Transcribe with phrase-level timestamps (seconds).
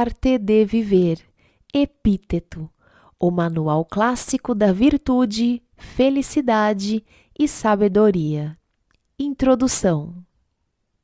[0.00, 1.18] Arte de Viver,
[1.74, 2.70] Epíteto,
[3.18, 7.04] o manual clássico da virtude, felicidade
[7.36, 8.56] e sabedoria.
[9.18, 10.14] Introdução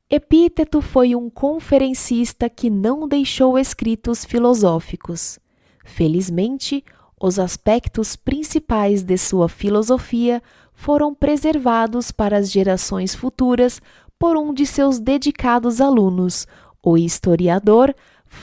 [0.09, 5.39] Epíteto foi um conferencista que não deixou escritos filosóficos.
[5.83, 6.81] Felizmente,
[7.19, 10.41] os aspectos principais de sua filosofia
[10.73, 13.81] foram preservados para as gerações futuras
[14.17, 16.47] por um de seus dedicados alunos,
[16.81, 17.93] o historiador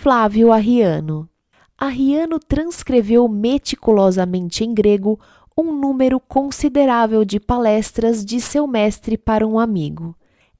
[0.01, 1.29] Flávio Arriano.
[1.79, 5.21] Arriano transcreveu meticulosamente em grego
[5.57, 10.17] um número considerável de palestras de seu mestre para um amigo.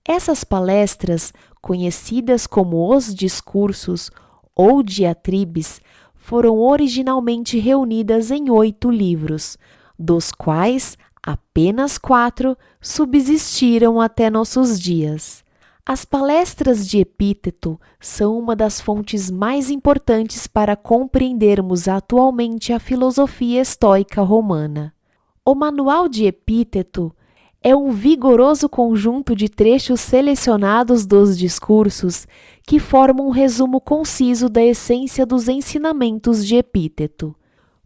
[0.07, 4.13] Essas palestras, conhecidas como os discursos
[4.55, 5.81] ou diatribes,
[6.15, 9.59] foram originalmente reunidas em oito livros,
[9.99, 15.43] dos quais apenas quatro subsistiram até nossos dias.
[15.85, 23.61] As palestras de Epíteto são uma das fontes mais importantes para compreendermos atualmente a filosofia
[23.61, 24.95] estoica romana.
[25.45, 27.13] O Manual de Epíteto
[27.61, 32.29] é um vigoroso conjunto de trechos selecionados dos discursos
[32.65, 37.35] que formam um resumo conciso da essência dos ensinamentos de Epíteto.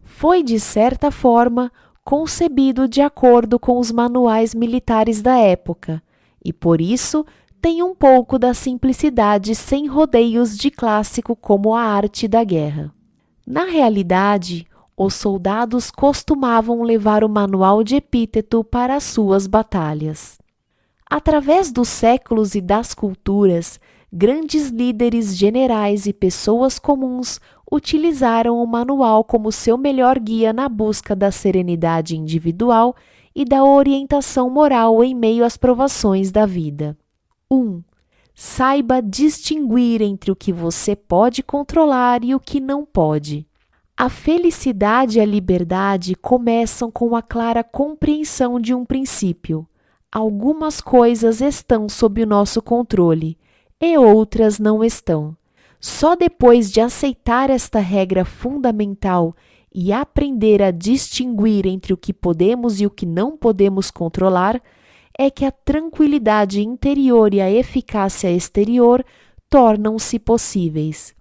[0.03, 1.73] Foi, de certa forma,
[2.05, 6.03] concebido de acordo com os manuais militares da época
[6.45, 7.25] e, por isso,
[7.61, 12.93] tem um pouco da simplicidade sem rodeios de clássico como a arte da guerra.
[13.47, 20.39] Na realidade, os soldados costumavam levar o manual de Epíteto para as suas batalhas.
[21.09, 23.79] Através dos séculos e das culturas,
[24.13, 31.15] grandes líderes generais e pessoas comuns utilizaram o manual como seu melhor guia na busca
[31.15, 32.95] da serenidade individual
[33.35, 36.97] e da orientação moral em meio às provações da vida.
[37.51, 37.57] 1.
[37.57, 37.83] Um,
[38.35, 43.47] saiba distinguir entre o que você pode controlar e o que não pode.
[43.97, 49.67] A felicidade e a liberdade começam com a clara compreensão de um princípio.
[50.13, 53.39] Algumas coisas estão sob o nosso controle
[53.81, 55.37] e outras não estão.
[55.81, 59.35] Só depois de aceitar esta regra fundamental
[59.75, 64.61] e aprender a distinguir entre o que podemos e o que não podemos controlar,
[65.19, 69.05] é que a tranquilidade interior e a eficácia exterior
[69.49, 71.15] tornam-se possíveis.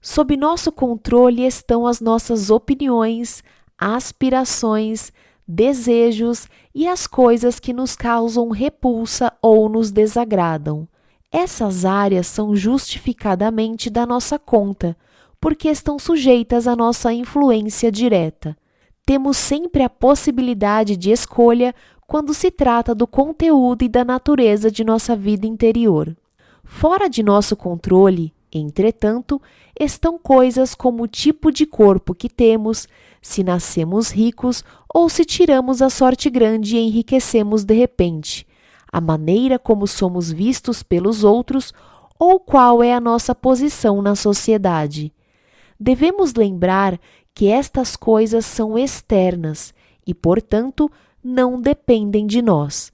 [0.00, 3.42] Sob nosso controle estão as nossas opiniões,
[3.78, 5.12] aspirações,
[5.46, 10.88] desejos e as coisas que nos causam repulsa ou nos desagradam.
[11.32, 14.96] Essas áreas são justificadamente da nossa conta,
[15.40, 18.56] porque estão sujeitas à nossa influência direta.
[19.06, 21.74] Temos sempre a possibilidade de escolha
[22.10, 26.16] quando se trata do conteúdo e da natureza de nossa vida interior.
[26.64, 29.40] Fora de nosso controle, Entretanto,
[29.78, 32.88] estão coisas como o tipo de corpo que temos,
[33.22, 38.44] se nascemos ricos ou se tiramos a sorte grande e enriquecemos de repente,
[38.92, 41.72] a maneira como somos vistos pelos outros
[42.18, 45.12] ou qual é a nossa posição na sociedade.
[45.78, 46.98] Devemos lembrar
[47.32, 49.72] que estas coisas são externas
[50.04, 50.90] e, portanto,
[51.22, 52.92] não dependem de nós.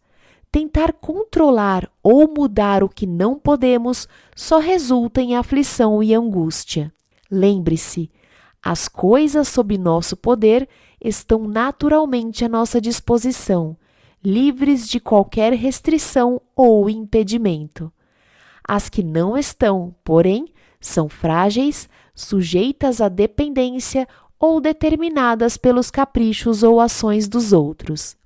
[0.51, 6.93] Tentar controlar ou mudar o que não podemos só resulta em aflição e angústia.
[7.31, 8.11] Lembre-se,
[8.63, 10.69] as coisas sob nosso poder
[11.01, 13.77] estão naturalmente à nossa disposição,
[14.25, 17.93] livres de qualquer restrição ou impedimento.
[18.67, 20.47] As que não estão, porém,
[20.81, 28.17] são frágeis, sujeitas à dependência ou determinadas pelos caprichos ou ações dos outros.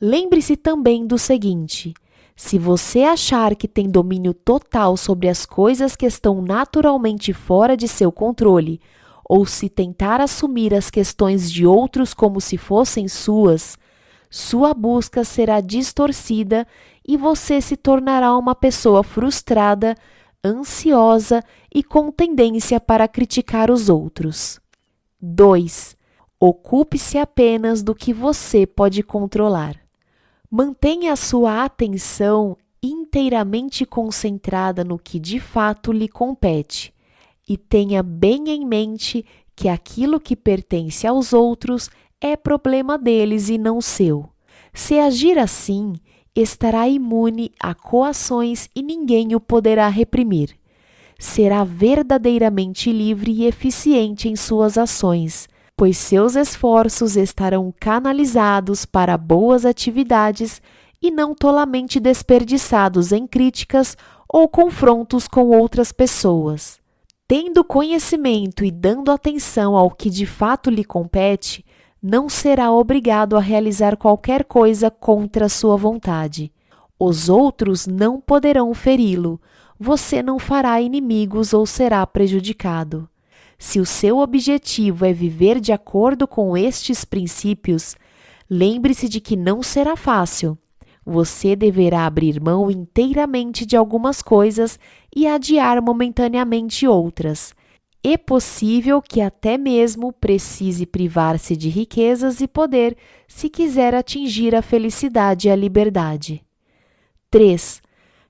[0.00, 1.94] Lembre-se também do seguinte:
[2.34, 7.88] se você achar que tem domínio total sobre as coisas que estão naturalmente fora de
[7.88, 8.80] seu controle,
[9.24, 13.78] ou se tentar assumir as questões de outros como se fossem suas,
[14.30, 16.66] sua busca será distorcida
[17.06, 19.96] e você se tornará uma pessoa frustrada,
[20.44, 21.42] ansiosa
[21.74, 24.60] e com tendência para criticar os outros.
[25.20, 25.96] 2.
[26.38, 29.76] Ocupe-se apenas do que você pode controlar.
[30.50, 36.94] Mantenha a sua atenção inteiramente concentrada no que de fato lhe compete
[37.48, 39.24] e tenha bem em mente
[39.54, 41.88] que aquilo que pertence aos outros
[42.20, 44.28] é problema deles e não seu.
[44.74, 45.94] Se agir assim,
[46.34, 50.54] estará imune a coações e ninguém o poderá reprimir.
[51.18, 59.66] Será verdadeiramente livre e eficiente em suas ações pois seus esforços estarão canalizados para boas
[59.66, 60.62] atividades
[61.02, 63.96] e não tolamente desperdiçados em críticas
[64.26, 66.80] ou confrontos com outras pessoas.
[67.28, 71.64] Tendo conhecimento e dando atenção ao que de fato lhe compete,
[72.02, 76.50] não será obrigado a realizar qualquer coisa contra sua vontade.
[76.98, 79.38] Os outros não poderão feri-lo,
[79.78, 83.08] você não fará inimigos ou será prejudicado.
[83.58, 87.96] Se o seu objetivo é viver de acordo com estes princípios,
[88.48, 90.58] lembre-se de que não será fácil.
[91.04, 94.78] Você deverá abrir mão inteiramente de algumas coisas
[95.14, 97.54] e adiar momentaneamente outras.
[98.02, 102.96] É possível que até mesmo precise privar-se de riquezas e poder
[103.26, 106.44] se quiser atingir a felicidade e a liberdade.
[107.30, 107.85] 3.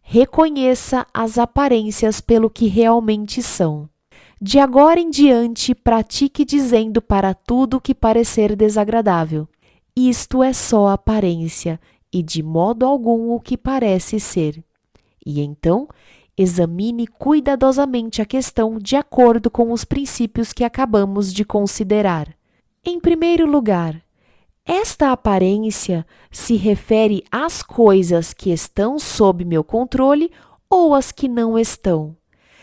[0.09, 3.89] Reconheça as aparências pelo que realmente são.
[4.41, 9.49] De agora em diante, pratique dizendo para tudo que parecer desagradável:
[9.97, 11.81] Isto é só aparência
[12.13, 14.63] e de modo algum o que parece ser.
[15.27, 15.89] E então,
[16.39, 22.29] examine cuidadosamente a questão de acordo com os princípios que acabamos de considerar.
[22.85, 24.01] Em primeiro lugar,
[24.67, 30.31] esta aparência se refere às coisas que estão sob meu controle
[30.69, 32.17] ou às que não estão.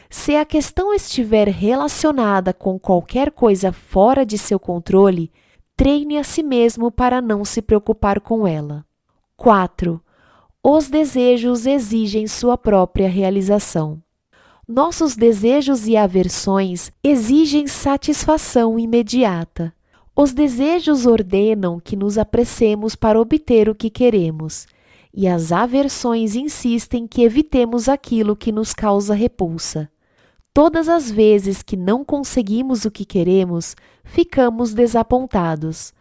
[0.09, 5.31] Se a questão estiver relacionada com qualquer coisa fora de seu controle,
[5.77, 8.85] treine a si mesmo para não se preocupar com ela.
[9.37, 9.99] 4.
[10.61, 14.03] Os desejos exigem sua própria realização.
[14.67, 19.73] Nossos desejos e aversões exigem satisfação imediata.
[20.15, 24.67] Os desejos ordenam que nos apressemos para obter o que queremos,
[25.11, 29.89] e as aversões insistem que evitemos aquilo que nos causa repulsa.
[30.53, 35.91] Todas as vezes que não conseguimos o que queremos, ficamos desapontados.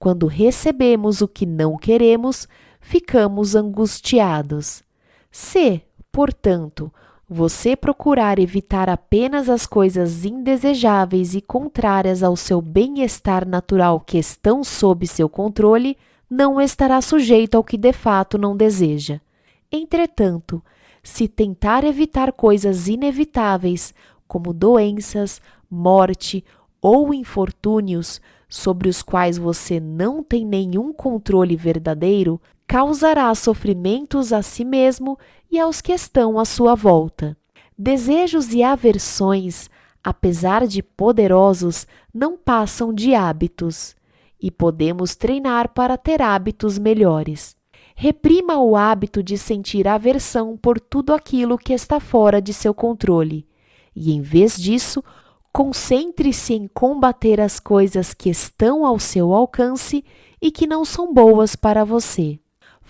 [0.00, 2.48] Quando recebemos o que não queremos,
[2.80, 4.82] ficamos angustiados.
[5.30, 5.80] Se,
[6.10, 6.92] portanto,
[7.32, 14.64] você procurar evitar apenas as coisas indesejáveis e contrárias ao seu bem-estar natural que estão
[14.64, 15.96] sob seu controle,
[16.28, 19.20] não estará sujeito ao que de fato não deseja.
[19.70, 20.60] Entretanto,
[21.04, 23.94] se tentar evitar coisas inevitáveis,
[24.26, 25.40] como doenças,
[25.70, 26.44] morte
[26.82, 34.64] ou infortúnios, sobre os quais você não tem nenhum controle verdadeiro, causará sofrimentos a si
[34.64, 35.16] mesmo
[35.50, 37.36] e aos que estão à sua volta.
[37.76, 39.68] Desejos e aversões,
[40.02, 43.96] apesar de poderosos, não passam de hábitos,
[44.40, 47.56] e podemos treinar para ter hábitos melhores.
[47.94, 53.46] Reprima o hábito de sentir aversão por tudo aquilo que está fora de seu controle,
[53.94, 55.02] e em vez disso,
[55.52, 60.04] concentre-se em combater as coisas que estão ao seu alcance
[60.40, 62.38] e que não são boas para você.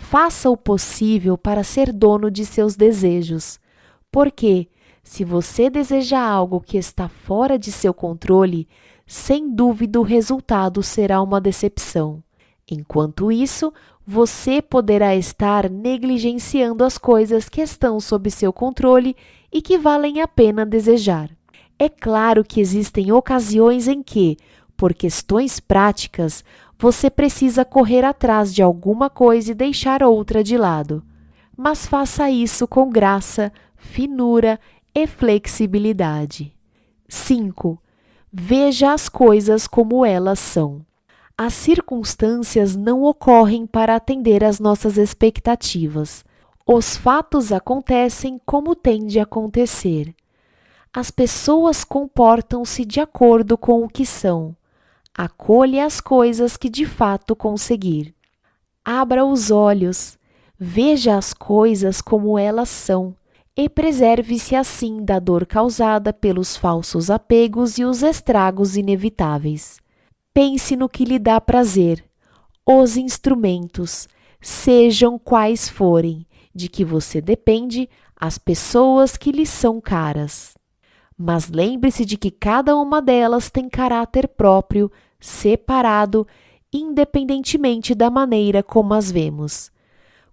[0.00, 3.60] Faça o possível para ser dono de seus desejos,
[4.10, 4.66] porque,
[5.04, 8.66] se você deseja algo que está fora de seu controle,
[9.06, 12.20] sem dúvida o resultado será uma decepção.
[12.68, 13.72] Enquanto isso,
[14.04, 19.14] você poderá estar negligenciando as coisas que estão sob seu controle
[19.52, 21.30] e que valem a pena desejar.
[21.78, 24.36] É claro que existem ocasiões em que,
[24.76, 26.42] por questões práticas,
[26.80, 31.04] você precisa correr atrás de alguma coisa e deixar outra de lado.
[31.54, 34.58] Mas faça isso com graça, finura
[34.94, 36.56] e flexibilidade.
[37.06, 37.78] 5.
[38.32, 40.80] Veja as coisas como elas são.
[41.36, 46.24] As circunstâncias não ocorrem para atender às nossas expectativas.
[46.66, 50.14] Os fatos acontecem como tem de acontecer.
[50.90, 54.56] As pessoas comportam-se de acordo com o que são
[55.16, 58.14] acolha as coisas que de fato conseguir.
[58.84, 60.18] Abra os olhos,
[60.58, 63.14] veja as coisas como elas são
[63.56, 69.78] e preserve-se assim da dor causada pelos falsos apegos e os estragos inevitáveis.
[70.32, 72.04] Pense no que lhe dá prazer,
[72.64, 74.08] os instrumentos,
[74.40, 76.24] sejam quais forem,
[76.54, 80.54] de que você depende, as pessoas que lhe são caras
[81.22, 86.26] mas lembre-se de que cada uma delas tem caráter próprio, separado,
[86.72, 89.70] independentemente da maneira como as vemos.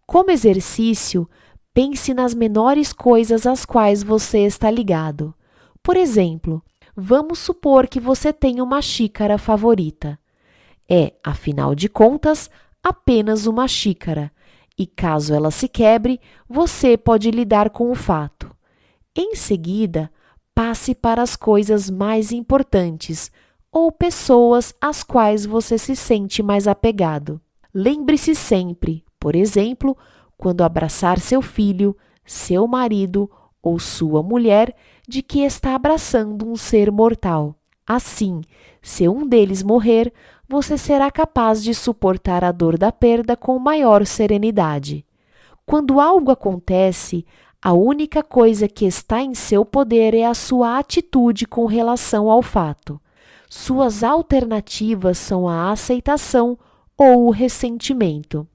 [0.05, 1.29] Como exercício,
[1.73, 5.35] pense nas menores coisas às quais você está ligado.
[5.83, 6.63] Por exemplo,
[6.95, 10.17] vamos supor que você tem uma xícara favorita.
[10.89, 12.49] É, afinal de contas,
[12.81, 14.31] apenas uma xícara,
[14.77, 16.17] e caso ela se quebre,
[16.47, 18.49] você pode lidar com o fato.
[19.13, 20.09] Em seguida,
[20.57, 23.31] passe para as coisas mais importantes
[23.71, 27.39] ou pessoas às quais você se sente mais apegado.
[27.71, 29.95] Lembre-se sempre, por exemplo,
[30.35, 31.95] quando abraçar seu filho,
[32.25, 33.29] seu marido
[33.61, 34.75] ou sua mulher,
[35.07, 37.53] de que está abraçando um ser mortal.
[37.85, 38.41] Assim,
[38.81, 40.11] se um deles morrer,
[40.49, 45.05] você será capaz de suportar a dor da perda com maior serenidade.
[45.67, 47.27] Quando algo acontece,
[47.61, 52.43] a única coisa que está em seu poder é a sua atitude com relação ao
[52.43, 53.01] fato.
[53.49, 56.57] Suas alternativas são a aceitação
[56.95, 58.47] ou o ressentimento.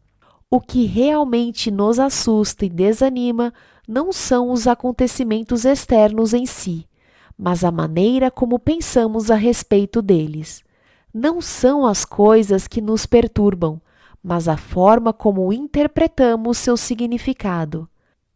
[0.49, 3.53] O que realmente nos assusta e desanima
[3.89, 6.87] não são os acontecimentos externos em si,
[7.37, 10.63] mas a maneira como pensamos a respeito deles.
[11.13, 13.81] Não são as coisas que nos perturbam,
[14.23, 17.89] mas a forma como interpretamos seu significado.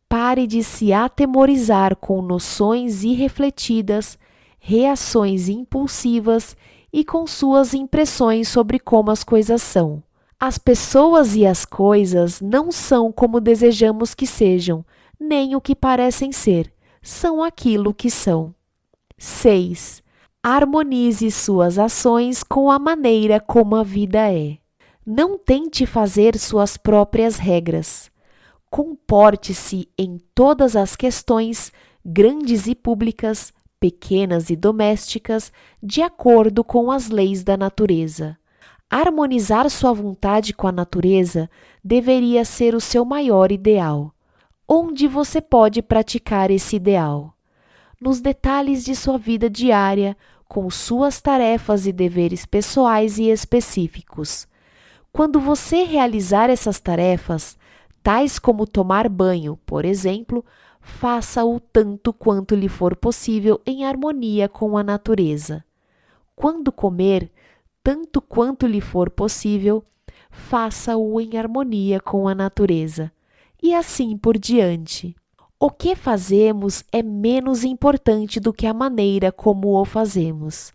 [0.09, 4.19] Pare de se atemorizar com noções irrefletidas,
[4.59, 6.57] reações impulsivas
[6.93, 10.03] e com suas impressões sobre como as coisas são.
[10.39, 14.85] As pessoas e as coisas não são como desejamos que sejam,
[15.19, 16.73] nem o que parecem ser,
[17.03, 18.55] são aquilo que são.
[19.19, 20.03] 6.
[20.43, 24.59] Harmonize suas ações com a maneira como a vida é.
[25.05, 28.11] Não tente fazer suas próprias regras.
[28.77, 31.73] Comporte-se em todas as questões,
[32.05, 35.51] grandes e públicas, pequenas e domésticas,
[35.83, 38.37] de acordo com as leis da natureza.
[38.91, 41.49] Harmonizar sua vontade com a natureza
[41.83, 44.13] deveria ser o seu maior ideal.
[44.69, 47.33] Onde você pode praticar esse ideal?
[47.99, 50.15] Nos detalhes de sua vida diária,
[50.47, 54.47] com suas tarefas e deveres pessoais e específicos.
[55.11, 57.57] Quando você realizar essas tarefas,
[58.07, 60.45] tais como tomar banho, por exemplo,
[60.81, 65.65] faça-o tanto quanto lhe for possível em harmonia com a natureza.
[66.37, 67.33] Quando comer,
[67.83, 69.83] tanto quanto lhe for possível,
[70.31, 73.11] faça-o em harmonia com a natureza.
[73.61, 75.17] E assim por diante.
[75.59, 80.73] O que fazemos é menos importante do que a maneira como o fazemos.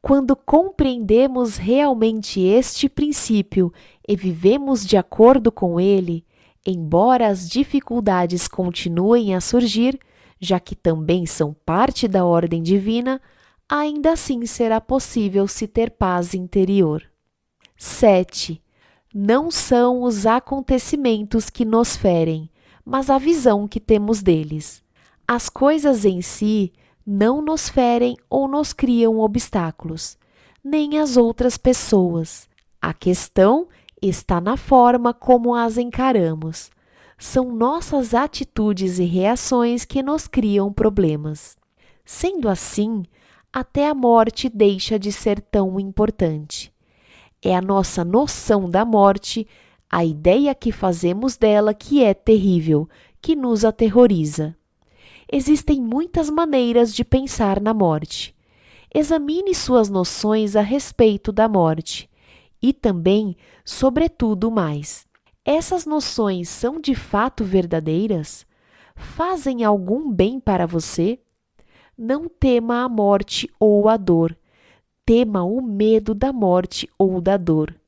[0.00, 3.70] Quando compreendemos realmente este princípio
[4.08, 6.24] e vivemos de acordo com ele,
[6.66, 9.98] embora as dificuldades continuem a surgir,
[10.40, 13.20] já que também são parte da ordem divina,
[13.68, 17.02] ainda assim será possível se ter paz interior.
[17.76, 18.62] 7.
[19.14, 22.50] Não são os acontecimentos que nos ferem,
[22.84, 24.82] mas a visão que temos deles.
[25.26, 26.72] As coisas em si
[27.06, 30.18] não nos ferem ou nos criam obstáculos,
[30.62, 32.48] nem as outras pessoas.
[32.80, 33.68] A questão
[34.02, 36.70] está na forma como as encaramos.
[37.18, 41.56] São nossas atitudes e reações que nos criam problemas.
[42.04, 43.04] Sendo assim,
[43.52, 46.72] até a morte deixa de ser tão importante.
[47.42, 49.46] É a nossa noção da morte
[49.90, 52.88] a ideia que fazemos dela que é terrível,
[53.20, 54.56] que nos aterroriza.
[55.30, 58.34] Existem muitas maneiras de pensar na morte.
[58.94, 62.09] Examine suas noções a respeito da morte
[62.62, 65.06] e também, sobretudo, mais.
[65.44, 68.46] Essas noções são de fato verdadeiras?
[68.94, 71.18] Fazem algum bem para você?
[71.96, 74.36] Não tema a morte ou a dor.
[75.04, 77.80] Tema o medo da morte ou da dor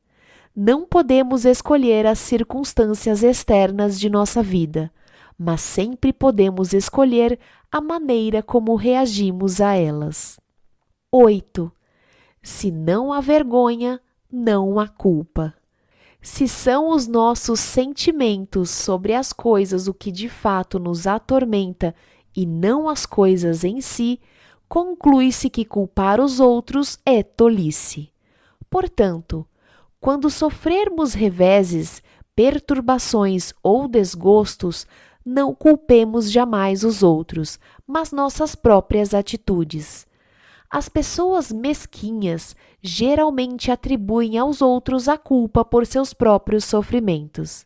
[0.54, 4.92] não podemos escolher as circunstâncias externas de nossa vida,
[5.38, 7.38] mas sempre podemos escolher
[7.70, 10.38] a maneira como reagimos a elas.
[11.10, 11.72] 8.
[12.42, 13.98] Se não há vergonha,
[14.32, 15.54] não há culpa.
[16.22, 21.94] Se são os nossos sentimentos sobre as coisas o que de fato nos atormenta
[22.34, 24.18] e não as coisas em si,
[24.68, 28.10] conclui-se que culpar os outros é tolice.
[28.70, 29.46] Portanto,
[30.00, 32.02] quando sofrermos reveses,
[32.34, 34.86] perturbações ou desgostos,
[35.24, 40.06] não culpemos jamais os outros, mas nossas próprias atitudes.
[40.70, 47.64] As pessoas mesquinhas geralmente atribuem aos outros a culpa por seus próprios sofrimentos.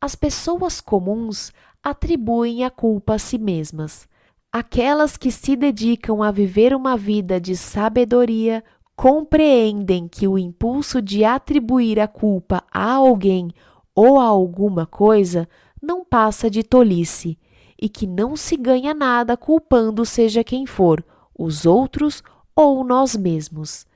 [0.00, 4.08] As pessoas comuns atribuem a culpa a si mesmas.
[4.52, 8.62] Aquelas que se dedicam a viver uma vida de sabedoria,
[8.94, 13.50] compreendem que o impulso de atribuir a culpa a alguém
[13.94, 15.48] ou a alguma coisa
[15.82, 17.38] não passa de tolice
[17.80, 21.04] e que não se ganha nada culpando seja quem for,
[21.38, 22.22] os outros
[22.54, 23.86] ou nós mesmos.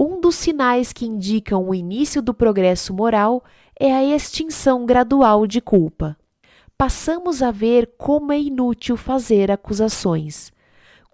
[0.00, 3.42] Um dos sinais que indicam o início do progresso moral
[3.78, 6.16] é a extinção gradual de culpa.
[6.76, 10.52] Passamos a ver como é inútil fazer acusações.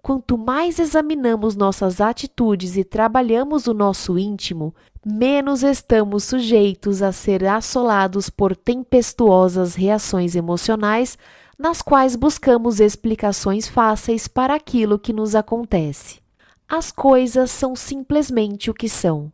[0.03, 7.43] Quanto mais examinamos nossas atitudes e trabalhamos o nosso íntimo, menos estamos sujeitos a ser
[7.43, 11.17] assolados por tempestuosas reações emocionais
[11.57, 16.24] nas quais buscamos explicações fáceis para aquilo que nos acontece.
[16.67, 19.31] As coisas são simplesmente o que são.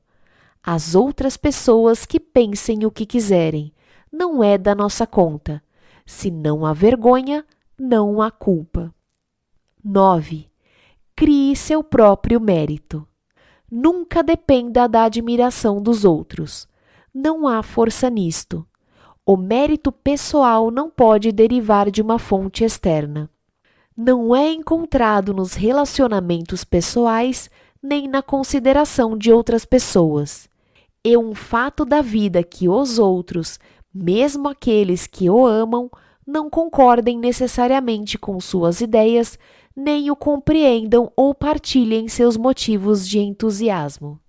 [0.62, 3.74] As outras pessoas que pensem o que quiserem,
[4.12, 5.64] não é da nossa conta.
[6.06, 7.46] Se não há vergonha,
[7.80, 8.94] não há culpa.
[9.84, 10.48] 9.
[11.16, 13.08] Crie seu próprio mérito.
[13.72, 16.68] Nunca dependa da admiração dos outros.
[17.14, 18.68] Não há força nisto.
[19.26, 23.30] O mérito pessoal não pode derivar de uma fonte externa.
[23.96, 27.50] Não é encontrado nos relacionamentos pessoais
[27.82, 30.50] nem na consideração de outras pessoas.
[31.04, 33.60] É um fato da vida que os outros,
[33.94, 35.90] mesmo aqueles que o amam,
[36.26, 39.38] não concordem necessariamente com suas ideias,
[39.76, 44.20] nem o compreendam ou partilhem seus motivos de entusiasmo.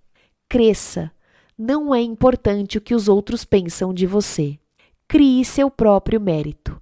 [0.49, 1.11] Cresça.
[1.57, 4.59] Não é importante o que os outros pensam de você
[5.13, 6.81] crie seu próprio mérito.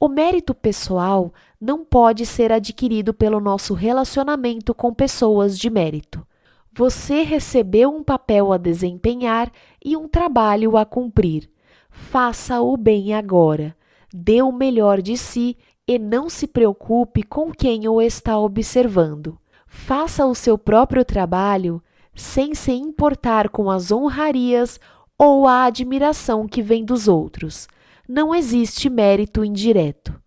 [0.00, 6.24] O mérito pessoal não pode ser adquirido pelo nosso relacionamento com pessoas de mérito.
[6.72, 9.50] Você recebeu um papel a desempenhar
[9.84, 11.50] e um trabalho a cumprir.
[11.90, 13.76] Faça o bem agora.
[14.14, 19.36] Dê o melhor de si e não se preocupe com quem o está observando.
[19.66, 21.82] Faça o seu próprio trabalho
[22.14, 24.78] sem se importar com as honrarias
[25.18, 27.66] ou a admiração que vem dos outros.
[28.08, 30.18] Não existe mérito indireto.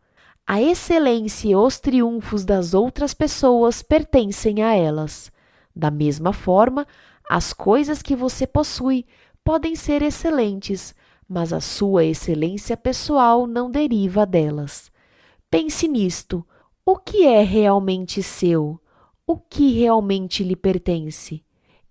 [0.45, 5.31] A excelência e os triunfos das outras pessoas pertencem a elas.
[5.75, 6.85] Da mesma forma,
[7.27, 9.03] as coisas que você possui
[9.43, 10.93] podem ser excelentes,
[11.27, 14.91] mas a sua excelência pessoal não deriva delas.
[15.49, 16.45] Pense nisto:
[16.85, 18.79] o que é realmente seu?
[19.25, 21.43] O que realmente lhe pertence?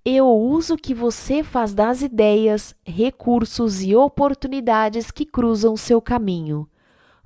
[0.05, 6.69] E o uso que você faz das ideias, recursos e oportunidades que cruzam seu caminho.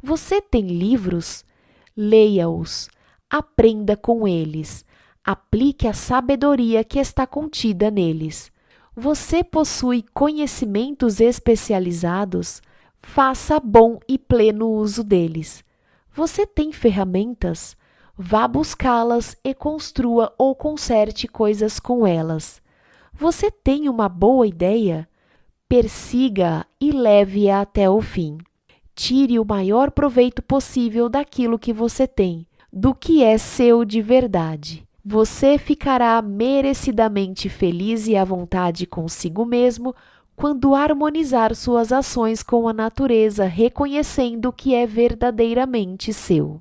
[0.02, 1.44] Você tem livros?
[1.96, 2.88] Leia-os,
[3.30, 4.84] aprenda com eles,
[5.24, 8.50] aplique a sabedoria que está contida neles.
[8.96, 12.60] Você possui conhecimentos especializados?
[12.96, 15.64] Faça bom e pleno uso deles.
[16.12, 17.76] Você tem ferramentas?
[18.16, 22.63] Vá buscá-las e construa ou conserte coisas com elas.
[23.16, 25.08] Você tem uma boa ideia?
[25.68, 28.38] Persiga e leve-a até o fim.
[28.94, 34.86] Tire o maior proveito possível daquilo que você tem, do que é seu de verdade.
[35.04, 39.94] Você ficará merecidamente feliz e à vontade consigo mesmo
[40.34, 46.60] quando harmonizar suas ações com a natureza, reconhecendo o que é verdadeiramente seu.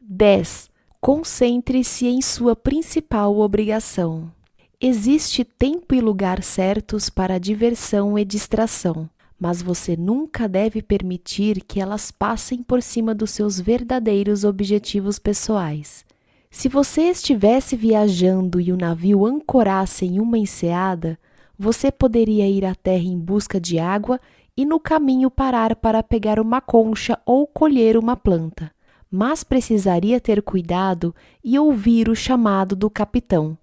[0.00, 0.70] 10.
[1.00, 4.37] Concentre-se em sua principal obrigação.
[4.80, 11.80] Existe tempo e lugar certos para diversão e distração, mas você nunca deve permitir que
[11.80, 16.04] elas passem por cima dos seus verdadeiros objetivos pessoais.
[16.48, 21.18] Se você estivesse viajando e o navio ancorasse em uma enseada,
[21.58, 24.20] você poderia ir à terra em busca de água
[24.56, 28.70] e no caminho parar para pegar uma concha ou colher uma planta.
[29.10, 31.12] Mas precisaria ter cuidado
[31.42, 33.58] e ouvir o chamado do capitão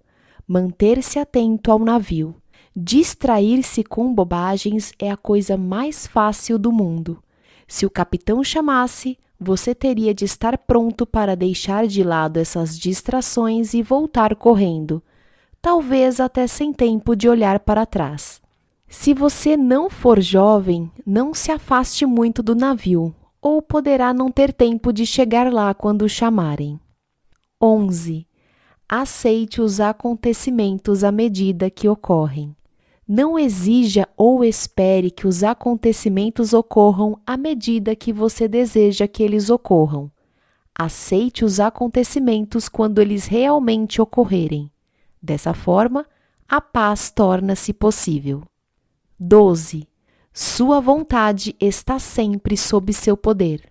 [0.46, 2.34] manter-se atento ao navio.
[2.74, 7.22] Distrair-se com bobagens é a coisa mais fácil do mundo.
[7.66, 13.74] Se o capitão chamasse, você teria de estar pronto para deixar de lado essas distrações
[13.74, 15.02] e voltar correndo,
[15.60, 18.40] talvez até sem tempo de olhar para trás.
[18.88, 24.52] Se você não for jovem, não se afaste muito do navio, ou poderá não ter
[24.52, 26.78] tempo de chegar lá quando o chamarem.
[27.60, 28.26] 11
[28.88, 32.54] aceite os acontecimentos à medida que ocorrem.
[33.06, 39.50] Não exija ou espere que os acontecimentos ocorram à medida que você deseja que eles
[39.50, 40.10] ocorram.
[40.72, 44.70] Aceite os acontecimentos quando eles realmente ocorrerem.
[45.20, 46.06] Dessa forma,
[46.48, 48.42] a paz torna-se possível.
[49.18, 49.88] 12.
[50.32, 53.62] Sua vontade está sempre sob seu poder.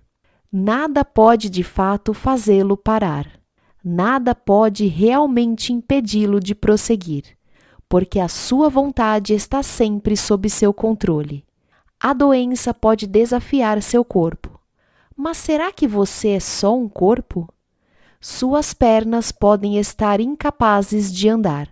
[0.51, 3.44] Nada pode de fato fazê-lo parar
[3.87, 7.23] nada pode realmente impedi-lo de prosseguir,
[7.87, 11.45] porque a sua vontade está sempre sob seu controle.
[11.99, 14.59] A doença pode desafiar seu corpo.
[15.15, 17.47] Mas será que você é só um corpo?
[18.19, 21.69] Suas pernas podem estar incapazes de andar.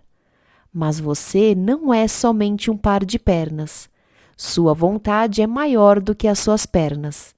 [0.71, 3.89] Mas você não é somente um par de pernas.
[4.38, 7.36] Sua vontade é maior do que as suas pernas.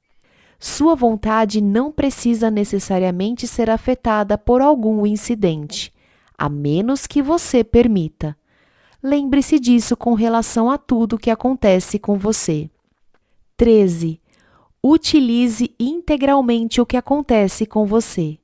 [0.59, 5.93] Sua vontade não precisa necessariamente ser afetada por algum incidente,
[6.37, 8.35] a menos que você permita.
[9.03, 12.69] Lembre-se disso com relação a tudo que acontece com você.
[13.57, 14.19] 13.
[14.83, 18.37] Utilize integralmente o que acontece com você.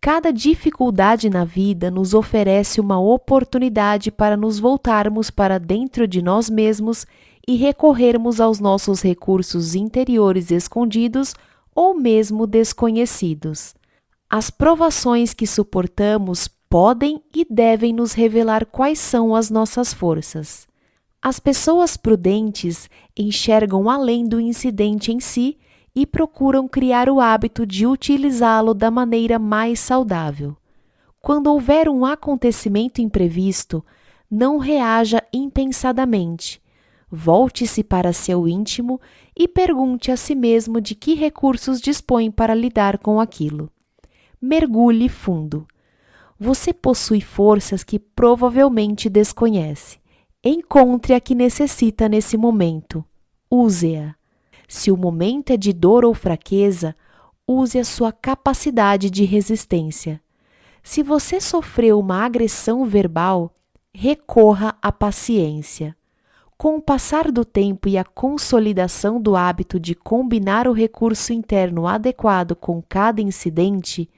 [0.00, 6.48] Cada dificuldade na vida nos oferece uma oportunidade para nos voltarmos para dentro de nós
[6.48, 7.06] mesmos
[7.46, 11.34] e recorrermos aos nossos recursos interiores escondidos
[11.74, 13.74] ou mesmo desconhecidos.
[14.28, 20.68] As provações que suportamos podem e devem nos revelar quais são as nossas forças.
[21.20, 25.58] As pessoas prudentes enxergam além do incidente em si
[25.94, 30.56] e procuram criar o hábito de utilizá-lo da maneira mais saudável.
[31.20, 33.84] Quando houver um acontecimento imprevisto,
[34.30, 36.62] não reaja impensadamente.
[37.10, 39.00] Volte-se para seu íntimo
[39.42, 43.70] e pergunte a si mesmo de que recursos dispõe para lidar com aquilo.
[44.38, 45.66] Mergulhe fundo.
[46.38, 49.98] Você possui forças que provavelmente desconhece.
[50.44, 53.02] Encontre a que necessita nesse momento.
[53.50, 54.14] Use-a.
[54.68, 56.94] Se o momento é de dor ou fraqueza,
[57.48, 60.20] use a sua capacidade de resistência.
[60.82, 63.54] Se você sofreu uma agressão verbal,
[63.94, 65.96] recorra à paciência.
[66.60, 71.86] Com o passar do tempo e a consolidação do hábito de combinar o recurso interno
[71.86, 74.10] adequado com cada incidente,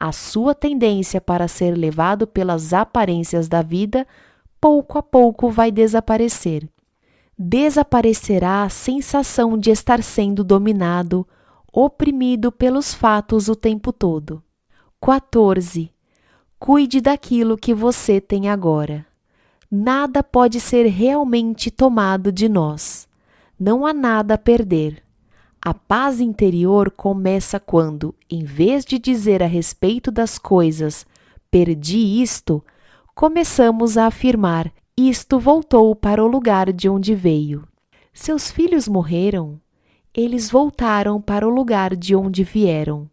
[0.00, 4.04] a sua tendência para ser levado pelas aparências da vida
[4.60, 6.68] pouco a pouco vai desaparecer
[7.38, 11.24] desaparecerá a sensação de estar sendo dominado,
[11.72, 14.42] oprimido pelos fatos o tempo todo.
[15.00, 15.92] 14.
[16.58, 19.06] Cuide daquilo que você tem agora.
[19.76, 23.08] Nada pode ser realmente tomado de nós.
[23.58, 25.02] Não há nada a perder.
[25.60, 31.04] A paz interior começa quando, em vez de dizer a respeito das coisas,
[31.50, 32.64] perdi isto,
[33.16, 37.66] começamos a afirmar isto voltou para o lugar de onde veio.
[38.12, 39.60] Seus filhos morreram,
[40.14, 43.10] eles voltaram para o lugar de onde vieram.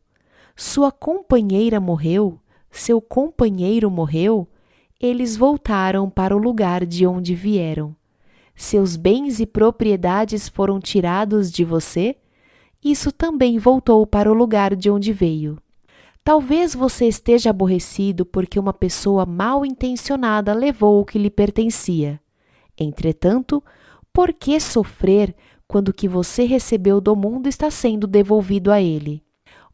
[0.55, 4.47] Sua companheira morreu, seu companheiro morreu,
[5.01, 7.95] eles voltaram para o lugar de onde vieram.
[8.55, 12.15] Seus bens e propriedades foram tirados de você,
[12.83, 15.57] isso também voltou para o lugar de onde veio.
[16.23, 22.21] Talvez você esteja aborrecido porque uma pessoa mal intencionada levou o que lhe pertencia.
[22.77, 23.63] Entretanto,
[24.13, 25.35] por que sofrer
[25.67, 29.23] quando o que você recebeu do mundo está sendo devolvido a ele?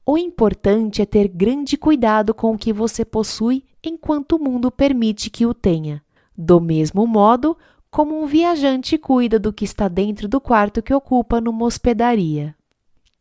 [0.05, 5.29] O importante é ter grande cuidado com o que você possui enquanto o mundo permite
[5.29, 6.01] que o tenha.
[6.37, 7.57] Do mesmo modo
[7.89, 12.55] como um viajante cuida do que está dentro do quarto que ocupa numa hospedaria.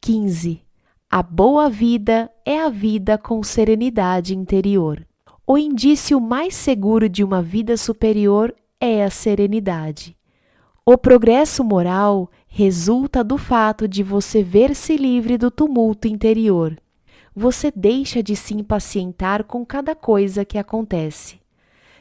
[0.01, 0.61] 15.
[1.11, 5.07] A boa vida é a vida com serenidade interior.
[5.47, 10.17] O indício mais seguro de uma vida superior é a serenidade.
[10.85, 16.77] O progresso moral resulta do fato de você ver-se livre do tumulto interior.
[17.37, 21.39] Você deixa de se impacientar com cada coisa que acontece.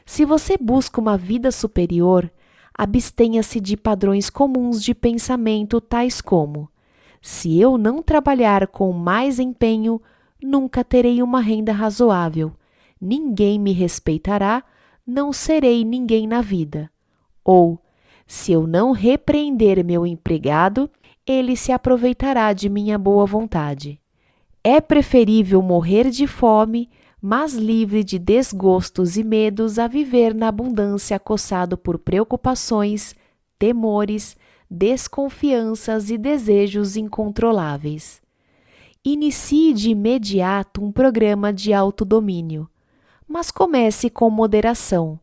[0.06, 2.30] Se você busca uma vida superior,
[2.76, 6.70] abstenha-se de padrões comuns de pensamento tais como
[7.26, 10.00] se eu não trabalhar com mais empenho,
[10.40, 12.52] nunca terei uma renda razoável.
[13.00, 14.62] Ninguém me respeitará,
[15.04, 16.88] não serei ninguém na vida.
[17.44, 17.80] Ou,
[18.28, 20.88] se eu não repreender meu empregado,
[21.26, 24.00] ele se aproveitará de minha boa vontade.
[24.68, 26.90] É preferível morrer de fome,
[27.22, 33.14] mas livre de desgostos e medos, a viver na abundância acossado por preocupações,
[33.60, 34.36] temores,
[34.68, 38.20] desconfianças e desejos incontroláveis.
[39.04, 42.68] Inicie de imediato um programa de autodomínio,
[43.24, 45.16] mas comece com moderação,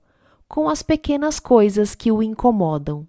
[0.48, 3.06] com as pequenas coisas que o incomodam.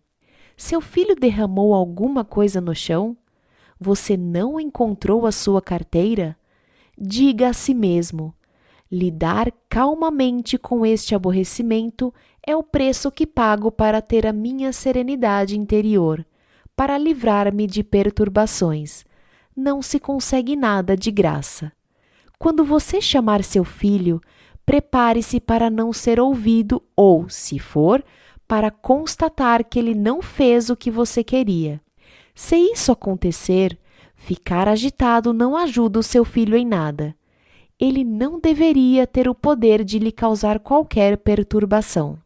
[0.56, 3.16] Seu filho derramou alguma coisa no chão?
[3.78, 6.36] Você não encontrou a sua carteira?
[6.96, 8.34] Diga a si mesmo:
[8.90, 12.12] lidar calmamente com este aborrecimento
[12.46, 16.24] é o preço que pago para ter a minha serenidade interior,
[16.76, 19.04] para livrar-me de perturbações.
[19.56, 21.72] Não se consegue nada de graça.
[22.38, 24.20] Quando você chamar seu filho,
[24.66, 28.04] prepare-se para não ser ouvido ou, se for,
[28.46, 31.80] para constatar que ele não fez o que você queria.
[32.34, 33.78] Se isso acontecer,
[34.16, 37.14] ficar agitado não ajuda o seu filho em nada.
[37.78, 42.18] Ele não deveria ter o poder de lhe causar qualquer perturbação.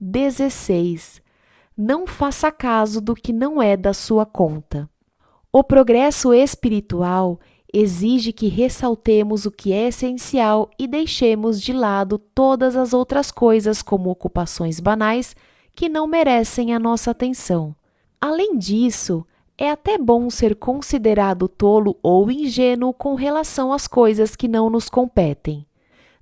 [0.00, 1.22] 16.
[1.76, 4.88] Não faça caso do que não é da sua conta.
[5.52, 7.38] O progresso espiritual
[7.72, 13.82] exige que ressaltemos o que é essencial e deixemos de lado todas as outras coisas,
[13.82, 15.36] como ocupações banais,
[15.74, 17.74] que não merecem a nossa atenção.
[18.20, 19.24] Além disso,
[19.60, 24.88] É até bom ser considerado tolo ou ingênuo com relação às coisas que não nos
[24.88, 25.66] competem.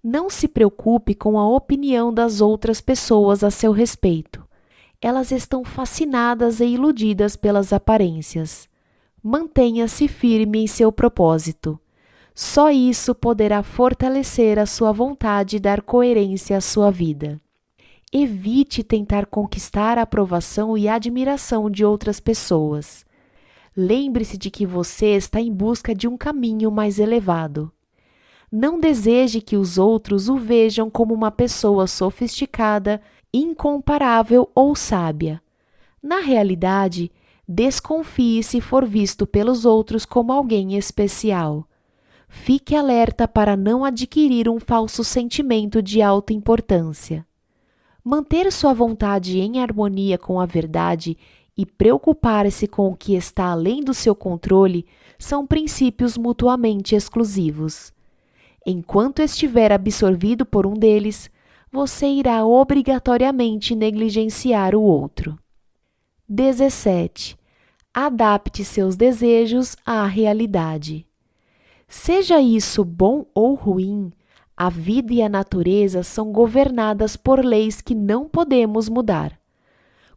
[0.03, 4.42] Não se preocupe com a opinião das outras pessoas a seu respeito.
[5.03, 8.66] Elas estão fascinadas e iludidas pelas aparências.
[9.22, 11.79] Mantenha-se firme em seu propósito.
[12.35, 17.38] Só isso poderá fortalecer a sua vontade e dar coerência à sua vida.
[18.11, 23.06] Evite tentar conquistar a aprovação e a admiração de outras pessoas.
[23.77, 27.71] Lembre-se de que você está em busca de um caminho mais elevado.
[28.51, 33.03] Não deseje que os outros o vejam como uma pessoa sofisticada,
[33.35, 35.43] incomparável ou sábia.
[36.03, 37.12] Na realidade,
[37.47, 41.69] desconfie se for visto pelos outros como alguém especial.
[42.29, 47.27] Fique alerta para não adquirir um falso sentimento de alta importância.
[48.03, 51.19] Manter sua vontade em harmonia com a verdade
[51.57, 54.87] e preocupar-se com o que está além do seu controle
[55.19, 57.92] são princípios mutuamente exclusivos.
[58.66, 61.31] Enquanto estiver absorvido por um deles,
[61.73, 65.38] você irá obrigatoriamente negligenciar o outro.
[66.29, 67.38] 17.
[67.95, 71.07] Adapte seus desejos à realidade.
[71.88, 74.12] Seja isso bom ou ruim,
[74.57, 79.38] a vida e a natureza são governadas por leis que não podemos mudar.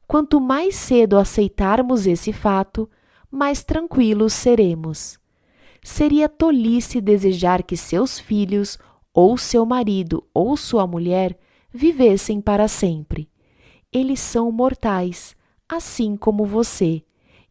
[0.09, 2.89] Quanto mais cedo aceitarmos esse fato,
[3.29, 5.19] mais tranquilos seremos.
[5.83, 8.79] Seria tolice desejar que seus filhos,
[9.13, 11.37] ou seu marido, ou sua mulher
[11.71, 13.29] vivessem para sempre.
[13.93, 15.35] Eles são mortais,
[15.69, 17.03] assim como você,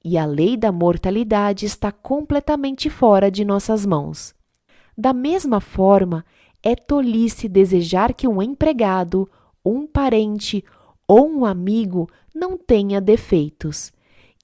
[0.05, 4.35] e a lei da mortalidade está completamente fora de nossas mãos.
[4.97, 6.25] Da mesma forma,
[6.61, 9.31] é tolice desejar que um empregado,
[9.64, 10.64] um parente
[11.09, 13.90] ou um amigo não tenha defeitos.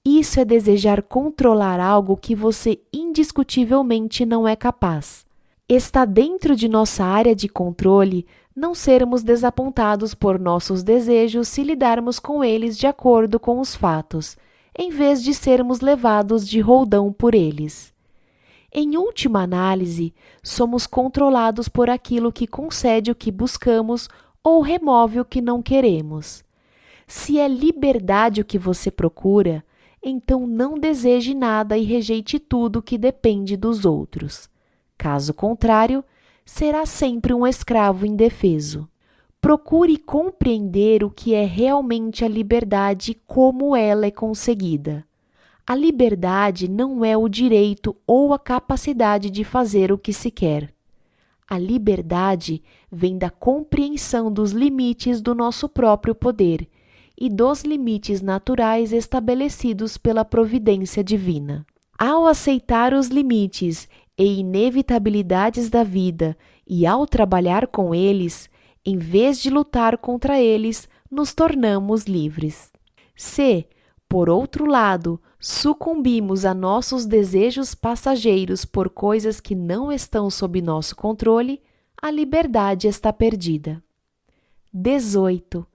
[0.03, 5.25] Isso é desejar controlar algo que você indiscutivelmente não é capaz.
[5.69, 8.25] Está dentro de nossa área de controle
[8.55, 14.37] não sermos desapontados por nossos desejos se lidarmos com eles de acordo com os fatos,
[14.77, 17.93] em vez de sermos levados de roldão por eles.
[18.71, 24.07] Em última análise, somos controlados por aquilo que concede o que buscamos
[24.43, 26.44] ou remove o que não queremos.
[27.07, 29.63] Se é liberdade o que você procura,
[30.03, 34.49] então não deseje nada e rejeite tudo que depende dos outros.
[34.97, 36.03] Caso contrário,
[36.45, 38.87] será sempre um escravo indefeso.
[39.41, 45.05] Procure compreender o que é realmente a liberdade e como ela é conseguida.
[45.67, 50.73] A liberdade não é o direito ou a capacidade de fazer o que se quer.
[51.47, 56.67] A liberdade vem da compreensão dos limites do nosso próprio poder
[57.17, 61.65] e dos limites naturais estabelecidos pela providência divina.
[61.97, 68.49] Ao aceitar os limites e inevitabilidades da vida e ao trabalhar com eles,
[68.85, 72.71] em vez de lutar contra eles, nos tornamos livres.
[73.15, 73.65] Se,
[74.09, 80.95] por outro lado, sucumbimos a nossos desejos passageiros por coisas que não estão sob nosso
[80.95, 81.61] controle,
[82.01, 83.81] a liberdade está perdida.
[84.73, 85.65] 18.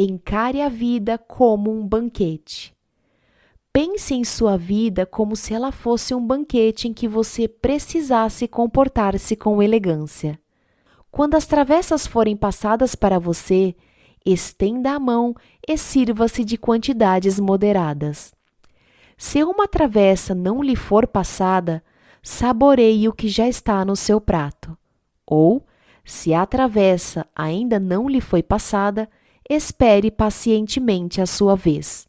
[0.00, 2.72] Encare a vida como um banquete.
[3.72, 9.34] Pense em sua vida como se ela fosse um banquete em que você precisasse comportar-se
[9.34, 10.38] com elegância.
[11.10, 13.74] Quando as travessas forem passadas para você,
[14.24, 15.34] estenda a mão
[15.66, 18.32] e sirva-se de quantidades moderadas.
[19.16, 21.82] Se uma travessa não lhe for passada,
[22.22, 24.78] saboreie o que já está no seu prato.
[25.26, 25.66] Ou,
[26.04, 29.08] se a travessa ainda não lhe foi passada,
[29.48, 32.06] espere pacientemente a sua vez.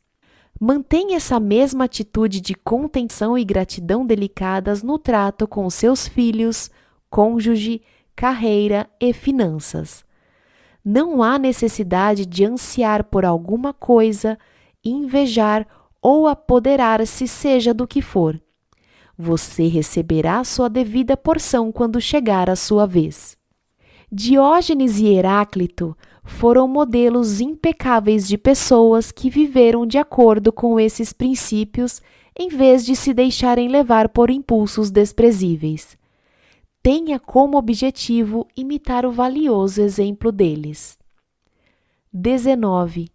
[0.60, 6.70] Mantenha essa mesma atitude de contenção e gratidão delicadas no trato com seus filhos,
[7.10, 7.82] cônjuge,
[8.14, 10.04] carreira e finanças.
[10.84, 14.38] Não há necessidade de ansiar por alguma coisa,
[14.84, 15.66] invejar
[16.02, 18.40] ou apoderar-se, seja do que for.
[19.18, 23.38] Você receberá sua devida porção quando chegar a sua vez.
[24.12, 25.96] Diógenes e Heráclito
[26.30, 32.02] foram modelos impecáveis de pessoas que viveram de acordo com esses princípios
[32.38, 35.98] em vez de se deixarem levar por impulsos desprezíveis.
[36.82, 40.98] Tenha como objetivo imitar o valioso exemplo deles.
[42.14, 43.10] 19.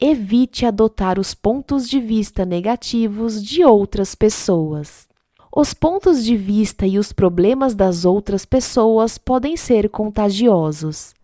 [0.00, 5.06] Evite adotar os pontos de vista negativos de outras pessoas.
[5.54, 11.14] Os pontos de vista e os problemas das outras pessoas podem ser contagiosos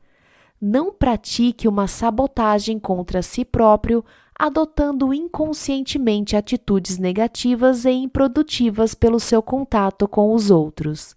[0.61, 4.05] não pratique uma sabotagem contra si próprio
[4.39, 11.15] adotando inconscientemente atitudes negativas e improdutivas pelo seu contato com os outros.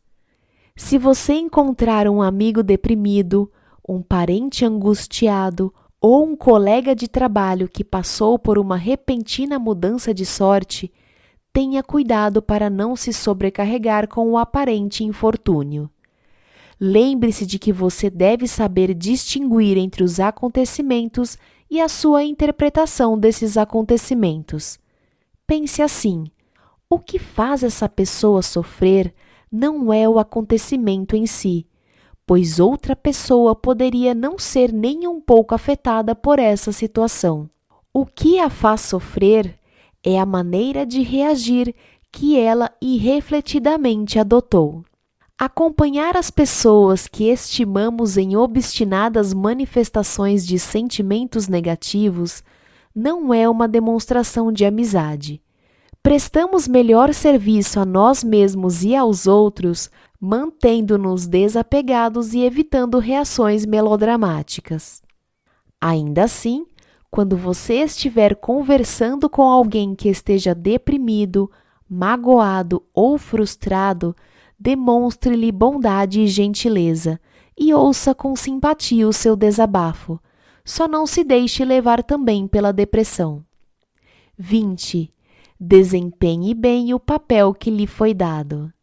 [0.75, 3.51] Se você encontrar um amigo deprimido,
[3.87, 10.25] um parente angustiado ou um colega de trabalho que passou por uma repentina mudança de
[10.25, 10.91] sorte,
[11.53, 15.89] tenha cuidado para não se sobrecarregar com o aparente infortúnio.
[16.85, 21.37] Lembre-se de que você deve saber distinguir entre os acontecimentos
[21.71, 24.77] e a sua interpretação desses acontecimentos.
[25.47, 26.25] Pense assim:
[26.89, 29.13] o que faz essa pessoa sofrer
[29.49, 31.65] não é o acontecimento em si,
[32.27, 37.49] pois outra pessoa poderia não ser nem um pouco afetada por essa situação.
[37.93, 39.57] O que a faz sofrer
[40.03, 41.73] é a maneira de reagir
[42.11, 44.83] que ela irrefletidamente adotou.
[45.37, 52.43] Acompanhar as pessoas que estimamos em obstinadas manifestações de sentimentos negativos
[52.95, 55.41] não é uma demonstração de amizade.
[56.03, 65.01] Prestamos melhor serviço a nós mesmos e aos outros mantendo-nos desapegados e evitando reações melodramáticas.
[65.81, 66.65] Ainda assim,
[67.11, 71.51] quando você estiver conversando com alguém que esteja deprimido,
[71.89, 74.15] magoado ou frustrado,
[74.63, 77.19] demonstre-lhe bondade e gentileza
[77.57, 80.19] e ouça com simpatia o seu desabafo.
[80.63, 83.43] Só não se deixe levar também pela depressão.
[84.37, 85.13] 20.
[85.59, 88.73] Desempenhe bem o papel que lhe foi dado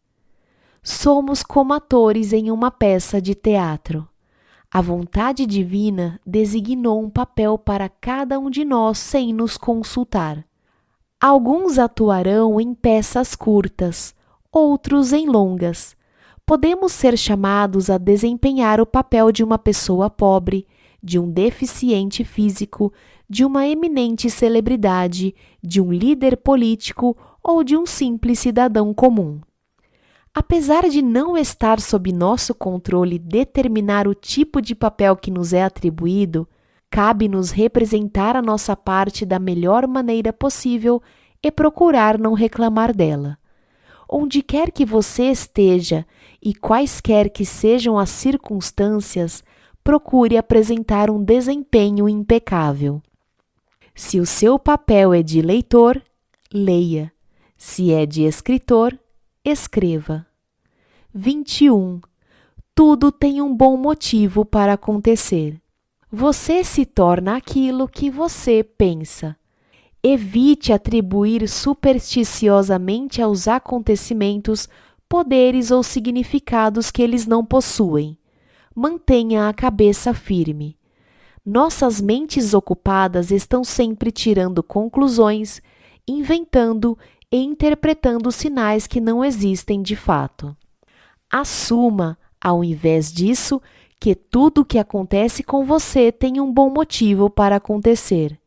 [0.82, 4.08] somos como atores em uma peça de teatro.
[4.72, 10.44] A vontade divina designou um papel para cada um de nós sem nos consultar.
[11.20, 14.14] Alguns atuarão em peças curtas,
[14.52, 15.96] outros em longas.
[16.44, 20.66] Podemos ser chamados a desempenhar o papel de uma pessoa pobre,
[21.02, 22.92] de um deficiente físico,
[23.28, 29.40] de uma eminente celebridade, de um líder político ou de um simples cidadão comum.
[30.34, 35.62] Apesar de não estar sob nosso controle determinar o tipo de papel que nos é
[35.62, 36.48] atribuído,
[36.90, 41.00] cabe-nos representar a nossa parte da melhor maneira possível
[41.42, 43.38] e procurar não reclamar dela.
[44.12, 46.04] Onde quer que você esteja
[46.42, 49.44] e quaisquer que sejam as circunstâncias,
[49.84, 53.00] procure apresentar um desempenho impecável.
[53.94, 56.02] Se o seu papel é de leitor,
[56.52, 57.12] leia.
[57.56, 58.98] Se é de escritor,
[59.44, 60.26] escreva.
[61.14, 62.00] 21.
[62.74, 65.60] Tudo tem um bom motivo para acontecer.
[66.10, 69.36] Você se torna aquilo que você pensa.
[70.02, 74.68] Evite atribuir supersticiosamente aos acontecimentos
[75.08, 78.16] poderes ou significados que eles não possuem.
[78.74, 80.76] Mantenha a cabeça firme.
[81.44, 85.60] Nossas mentes ocupadas estão sempre tirando conclusões,
[86.06, 86.96] inventando
[87.30, 90.56] e interpretando sinais que não existem de fato.
[91.30, 93.60] Assuma, ao invés disso,
[93.98, 98.38] que tudo o que acontece com você tem um bom motivo para acontecer.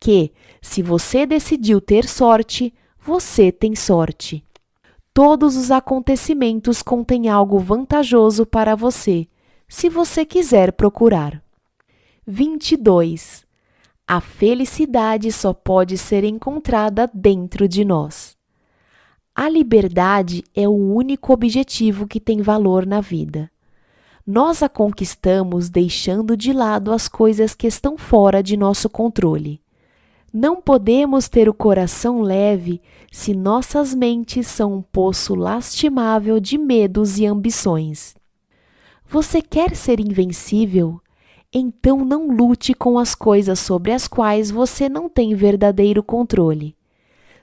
[0.00, 4.44] Que, se você decidiu ter sorte, você tem sorte.
[5.14, 9.26] Todos os acontecimentos contêm algo vantajoso para você,
[9.68, 11.42] se você quiser procurar.
[12.26, 13.44] 22.
[14.06, 18.36] A felicidade só pode ser encontrada dentro de nós.
[19.34, 23.50] A liberdade é o único objetivo que tem valor na vida.
[24.26, 29.60] Nós a conquistamos deixando de lado as coisas que estão fora de nosso controle.
[30.32, 37.18] Não podemos ter o coração leve se nossas mentes são um poço lastimável de medos
[37.18, 38.14] e ambições.
[39.06, 41.00] Você quer ser invencível?
[41.52, 46.76] então não lute com as coisas sobre as quais você não tem verdadeiro controle.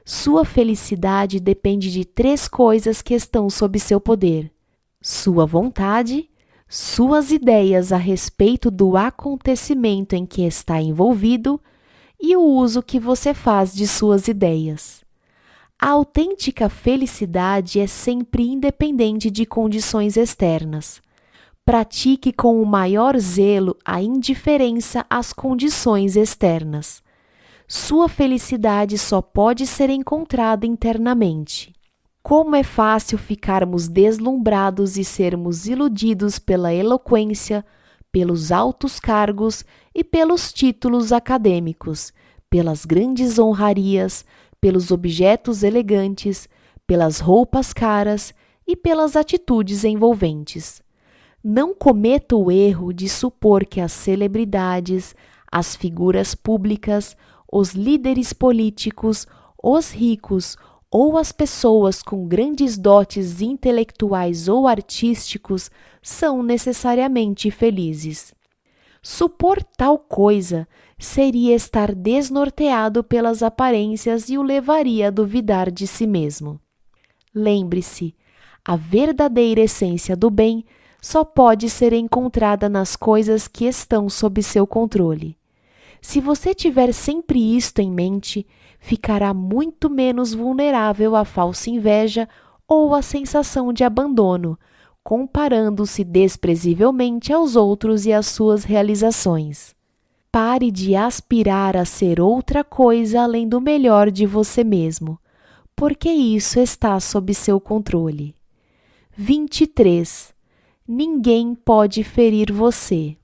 [0.03, 4.51] Sua felicidade depende de três coisas que estão sob seu poder:
[5.01, 6.29] sua vontade,
[6.67, 11.59] suas ideias a respeito do acontecimento em que está envolvido
[12.29, 15.03] e o uso que você faz de suas ideias.
[15.79, 21.01] A autêntica felicidade é sempre independente de condições externas
[21.65, 27.01] pratique com o maior zelo a indiferença às condições externas.
[27.67, 31.73] Sua felicidade só pode ser encontrada internamente.
[32.21, 37.65] Como é fácil ficarmos deslumbrados e sermos iludidos pela eloquência,
[38.15, 42.13] pelos altos cargos e pelos títulos acadêmicos,
[42.49, 44.23] pelas grandes honrarias,
[44.61, 46.47] pelos objetos elegantes,
[46.87, 48.33] pelas roupas caras
[48.65, 50.81] e pelas atitudes envolventes.
[51.43, 55.13] Não cometa o erro de supor que as celebridades,
[55.51, 57.17] as figuras públicas,
[57.51, 59.27] os líderes políticos,
[59.61, 60.55] os ricos
[60.89, 65.69] ou as pessoas com grandes dotes intelectuais ou artísticos
[66.05, 68.31] são necessariamente felizes.
[69.01, 70.67] Supor tal coisa
[70.99, 76.61] seria estar desnorteado pelas aparências e o levaria a duvidar de si mesmo.
[77.33, 78.13] Lembre-se,
[78.63, 80.63] a verdadeira essência do bem
[81.01, 85.35] só pode ser encontrada nas coisas que estão sob seu controle.
[85.99, 88.45] Se você tiver sempre isto em mente,
[88.77, 92.29] ficará muito menos vulnerável à falsa inveja
[92.67, 94.55] ou à sensação de abandono,
[95.05, 99.75] comparando-se desprezivelmente aos outros e às suas realizações.
[100.31, 105.19] Pare de aspirar a ser outra coisa além do melhor de você mesmo,
[105.75, 108.33] porque isso está sob seu controle.
[109.15, 110.33] 23.
[110.87, 113.15] Ninguém pode ferir você.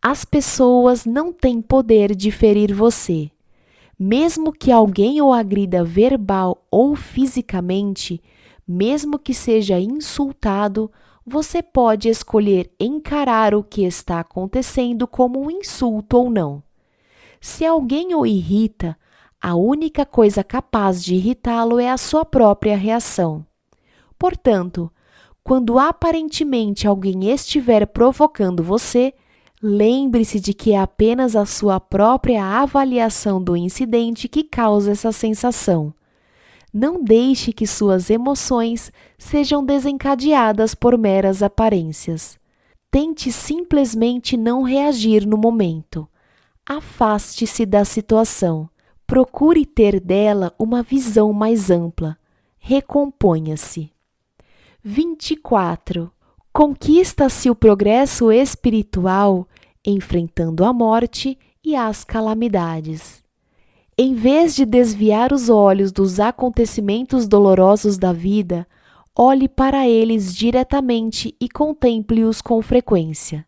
[0.00, 3.28] As pessoas não têm poder de ferir você.
[3.98, 8.22] Mesmo que alguém o agrida verbal ou fisicamente,
[8.66, 10.88] mesmo que seja insultado,
[11.26, 16.62] você pode escolher encarar o que está acontecendo como um insulto ou não.
[17.40, 18.96] Se alguém o irrita,
[19.40, 23.46] a única coisa capaz de irritá-lo é a sua própria reação.
[24.18, 24.90] Portanto,
[25.42, 29.12] quando aparentemente alguém estiver provocando você,
[29.62, 35.94] lembre-se de que é apenas a sua própria avaliação do incidente que causa essa sensação
[36.74, 42.36] não deixe que suas emoções sejam desencadeadas por meras aparências.
[42.90, 46.08] Tente simplesmente não reagir no momento.
[46.66, 48.68] Afaste-se da situação.
[49.06, 52.18] Procure ter dela uma visão mais ampla.
[52.58, 53.92] Recomponha-se.
[54.82, 56.10] 24.
[56.52, 59.46] Conquista-se o progresso espiritual
[59.84, 63.23] enfrentando a morte e as calamidades.
[63.96, 68.66] Em vez de desviar os olhos dos acontecimentos dolorosos da vida,
[69.16, 73.46] olhe para eles diretamente e contemple-os com frequência.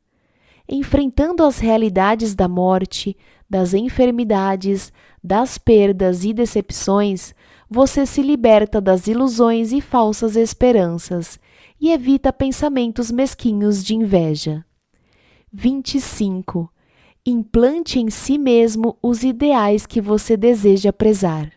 [0.68, 3.16] Enfrentando as realidades da morte,
[3.50, 4.92] das enfermidades,
[5.22, 7.34] das perdas e decepções,
[7.68, 11.40] você se liberta das ilusões e falsas esperanças
[11.80, 14.64] e evita pensamentos mesquinhos de inveja.
[15.52, 16.70] 25
[17.26, 21.52] implante em si mesmo os ideais que você deseja prezar.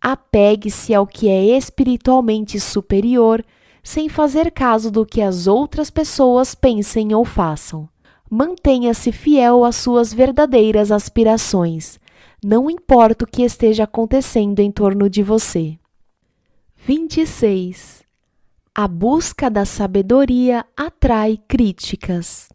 [0.00, 3.44] Apegue-se ao que é espiritualmente superior,
[3.82, 7.88] sem fazer caso do que as outras pessoas pensem ou façam.
[8.28, 12.00] Mantenha-se fiel às suas verdadeiras aspirações,
[12.44, 15.78] não importa o que esteja acontecendo em torno de você.
[16.76, 18.04] 26.
[18.74, 22.48] A busca da sabedoria atrai críticas.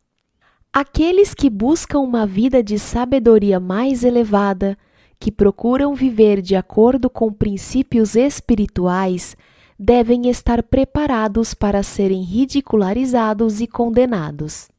[0.74, 4.78] Aqueles que buscam uma vida de sabedoria mais elevada,
[5.19, 9.36] que procuram viver de acordo com princípios espirituais,
[9.78, 14.69] devem estar preparados para serem ridicularizados e condenados.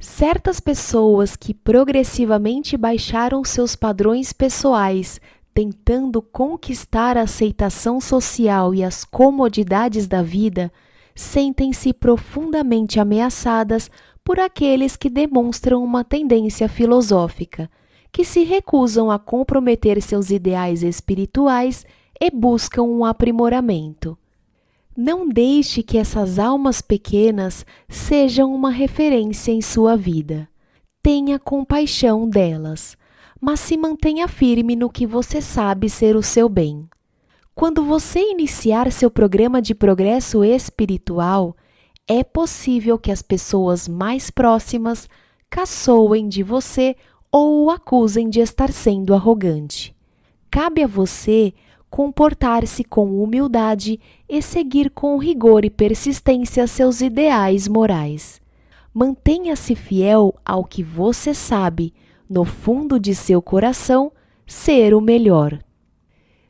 [0.00, 5.20] Certas pessoas que progressivamente baixaram seus padrões pessoais,
[5.54, 10.72] tentando conquistar a aceitação social e as comodidades da vida,
[11.14, 13.88] sentem-se profundamente ameaçadas
[14.24, 17.70] por aqueles que demonstram uma tendência filosófica,
[18.10, 21.84] que se recusam a comprometer seus ideais espirituais
[22.18, 24.16] e buscam um aprimoramento.
[24.96, 30.48] Não deixe que essas almas pequenas sejam uma referência em sua vida.
[31.02, 32.96] Tenha compaixão delas,
[33.40, 36.88] mas se mantenha firme no que você sabe ser o seu bem.
[37.54, 41.56] Quando você iniciar seu programa de progresso espiritual,
[42.06, 45.08] é possível que as pessoas mais próximas
[45.48, 46.96] caçoem de você
[47.32, 49.94] ou o acusem de estar sendo arrogante.
[50.50, 51.52] Cabe a você
[51.88, 58.40] comportar-se com humildade e seguir com rigor e persistência seus ideais morais.
[58.92, 61.94] Mantenha-se fiel ao que você sabe,
[62.28, 64.12] no fundo de seu coração,
[64.46, 65.58] ser o melhor.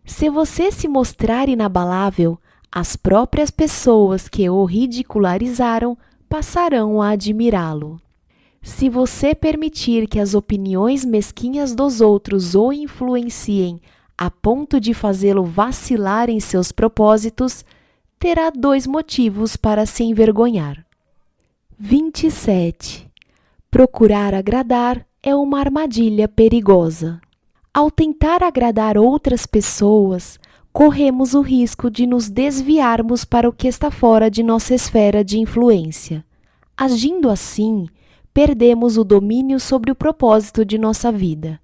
[0.05, 2.39] Se você se mostrar inabalável,
[2.77, 5.97] as próprias pessoas que o ridicularizaram
[6.29, 8.01] passarão a admirá-lo.
[8.61, 13.81] Se você permitir que as opiniões mesquinhas dos outros o influenciem
[14.18, 17.64] a ponto de fazê-lo vacilar em seus propósitos,
[18.18, 20.85] terá dois motivos para se envergonhar.
[21.79, 23.09] 27.
[23.70, 27.20] Procurar agradar é uma armadilha perigosa.
[27.72, 30.41] Ao tentar agradar outras pessoas,
[30.75, 35.39] corremos o risco de nos desviarmos para o que está fora de nossa esfera de
[35.39, 36.25] influência.
[36.77, 37.87] Agindo assim,
[38.35, 41.61] perdemos o domínio sobre o propósito de nossa vida.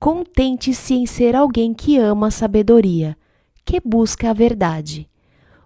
[0.00, 3.14] Contente-se em ser alguém que ama a sabedoria,
[3.62, 5.06] que busca a verdade.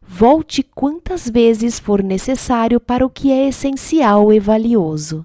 [0.03, 5.25] Volte quantas vezes for necessário para o que é essencial e valioso.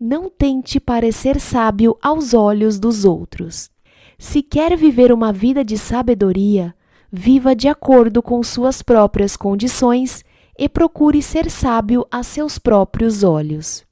[0.00, 3.70] Não tente parecer sábio aos olhos dos outros.
[4.18, 6.74] Se quer viver uma vida de sabedoria,
[7.10, 10.24] viva de acordo com suas próprias condições
[10.58, 13.84] e procure ser sábio a seus próprios olhos.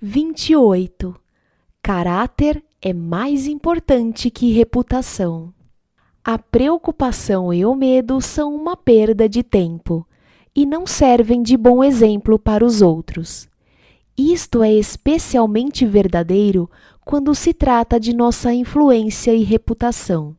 [0.00, 1.14] 28.
[1.82, 5.52] Caráter é mais importante que reputação.
[6.24, 10.06] A preocupação e o medo são uma perda de tempo
[10.54, 13.48] e não servem de bom exemplo para os outros.
[14.16, 16.70] Isto é especialmente verdadeiro
[17.04, 20.36] quando se trata de nossa influência e reputação.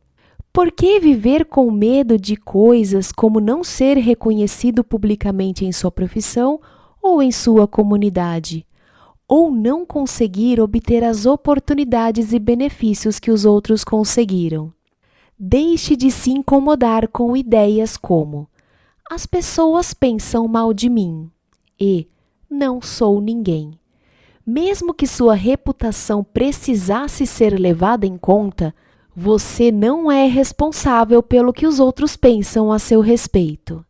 [0.54, 6.60] Por que viver com medo de coisas como não ser reconhecido publicamente em sua profissão
[7.02, 8.64] ou em sua comunidade?
[9.26, 14.72] Ou não conseguir obter as oportunidades e benefícios que os outros conseguiram?
[15.36, 18.48] Deixe de se incomodar com ideias como:
[19.10, 21.28] as pessoas pensam mal de mim
[21.80, 22.06] e
[22.48, 23.72] não sou ninguém.
[24.46, 28.72] Mesmo que sua reputação precisasse ser levada em conta,
[29.14, 33.84] você não é responsável pelo que os outros pensam a seu respeito.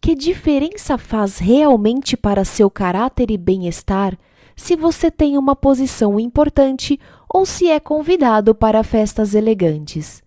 [0.00, 4.16] Que diferença faz realmente para seu caráter e bem-estar
[4.54, 6.98] se você tem uma posição importante
[7.28, 10.22] ou se é convidado para festas elegantes?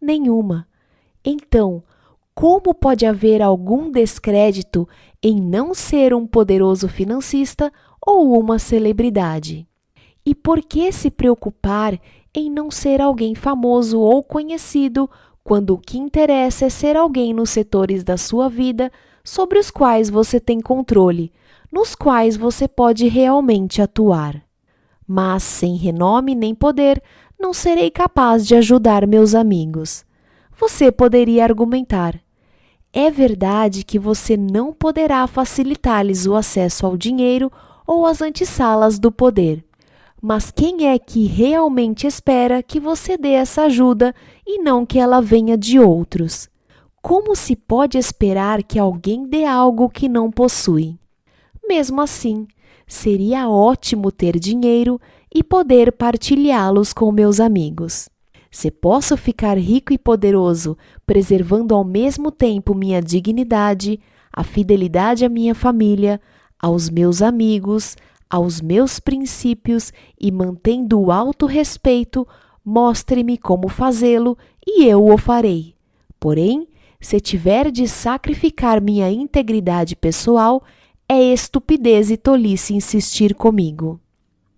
[0.00, 0.66] Nenhuma.
[1.24, 1.82] Então,
[2.34, 4.86] como pode haver algum descrédito
[5.22, 7.72] em não ser um poderoso financista
[8.04, 9.66] ou uma celebridade?
[10.24, 11.98] E por que se preocupar
[12.34, 15.10] em não ser alguém famoso ou conhecido,
[15.42, 18.90] quando o que interessa é ser alguém nos setores da sua vida
[19.24, 21.32] sobre os quais você tem controle,
[21.72, 24.40] nos quais você pode realmente atuar.
[25.06, 27.02] Mas sem renome nem poder,
[27.38, 30.04] não serei capaz de ajudar meus amigos.
[30.58, 32.20] Você poderia argumentar.
[32.92, 37.50] É verdade que você não poderá facilitar-lhes o acesso ao dinheiro
[37.86, 39.64] ou às antessalas do poder
[40.20, 44.14] mas quem é que realmente espera que você dê essa ajuda
[44.46, 46.48] e não que ela venha de outros?
[47.00, 50.98] Como se pode esperar que alguém dê algo que não possui?
[51.66, 52.46] Mesmo assim,
[52.86, 55.00] seria ótimo ter dinheiro
[55.34, 58.10] e poder partilhá-los com meus amigos.
[58.50, 63.98] Se posso ficar rico e poderoso, preservando ao mesmo tempo minha dignidade,
[64.32, 66.20] a fidelidade à minha família,
[66.60, 67.96] aos meus amigos,
[68.30, 72.26] aos meus princípios e mantendo o alto respeito,
[72.64, 75.74] mostre-me como fazê-lo e eu o farei.
[76.20, 76.68] Porém,
[77.00, 80.62] se tiver de sacrificar minha integridade pessoal,
[81.08, 83.98] é estupidez e tolice insistir comigo.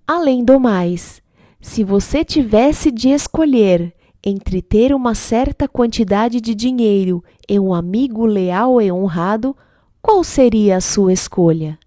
[0.06, 1.22] Além do mais,
[1.60, 3.94] se você tivesse de escolher
[4.24, 9.56] entre ter uma certa quantidade de dinheiro e um amigo leal e honrado,
[10.00, 11.78] qual seria a sua escolha?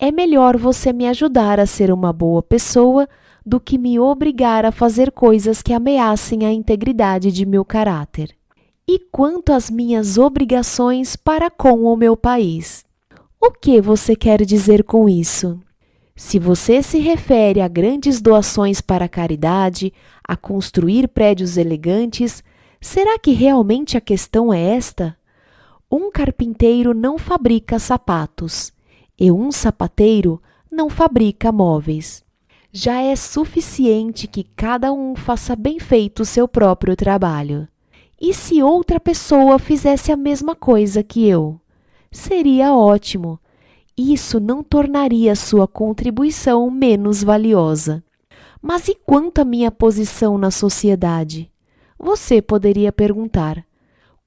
[0.00, 3.08] É melhor você me ajudar a ser uma boa pessoa
[3.44, 8.30] do que me obrigar a fazer coisas que ameacem a integridade de meu caráter.
[8.86, 12.84] E quanto às minhas obrigações para com o meu país?
[13.40, 15.60] O que você quer dizer com isso?
[16.14, 19.92] Se você se refere a grandes doações para a caridade,
[20.22, 22.44] a construir prédios elegantes,
[22.80, 25.16] será que realmente a questão é esta?
[25.90, 28.72] Um carpinteiro não fabrica sapatos
[29.18, 30.40] e um sapateiro
[30.70, 32.24] não fabrica móveis.
[32.70, 37.66] Já é suficiente que cada um faça bem feito o seu próprio trabalho.
[38.20, 41.60] E se outra pessoa fizesse a mesma coisa que eu?
[42.10, 43.38] Seria ótimo.
[43.96, 48.02] Isso não tornaria sua contribuição menos valiosa.
[48.60, 51.50] Mas e quanto à minha posição na sociedade?
[51.98, 53.64] Você poderia perguntar.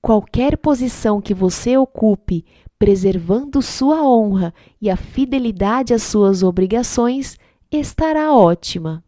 [0.02, 2.44] Qualquer posição que você ocupe
[2.82, 4.52] preservando sua honra
[4.82, 7.38] e a fidelidade às suas obrigações,
[7.72, 9.04] estará ótima.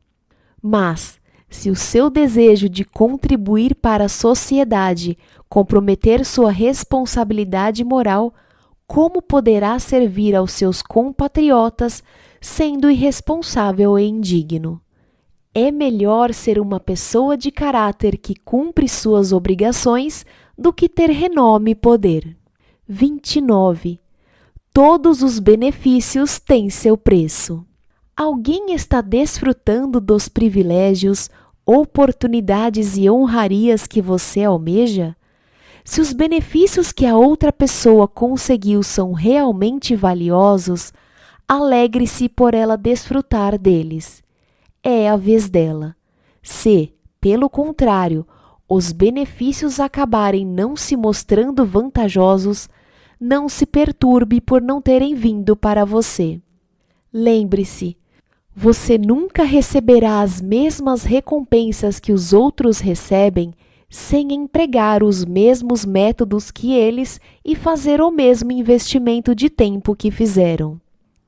[0.61, 1.19] Mas,
[1.49, 5.17] se o seu desejo de contribuir para a sociedade
[5.49, 8.31] comprometer sua responsabilidade moral,
[8.85, 12.03] como poderá servir aos seus compatriotas
[12.39, 14.79] sendo irresponsável e indigno?
[15.51, 21.71] É melhor ser uma pessoa de caráter que cumpre suas obrigações do que ter renome
[21.71, 22.37] e poder.
[22.93, 23.99] 29.
[24.71, 27.65] Todos os benefícios têm seu preço.
[28.15, 31.27] Alguém está desfrutando dos privilégios,
[31.65, 35.15] oportunidades e honrarias que você almeja?
[35.83, 40.93] Se os benefícios que a outra pessoa conseguiu são realmente valiosos,
[41.47, 44.21] alegre-se por ela desfrutar deles.
[44.83, 45.95] É a vez dela.
[46.43, 48.23] Se, pelo contrário,
[48.69, 52.69] os benefícios acabarem não se mostrando vantajosos,
[53.23, 56.41] não se perturbe por não terem vindo para você.
[57.11, 57.95] Lembre-se,
[58.53, 63.53] você nunca receberá as mesmas recompensas que os outros recebem
[63.89, 70.11] sem empregar os mesmos métodos que eles e fazer o mesmo investimento de tempo que
[70.11, 70.77] fizeram.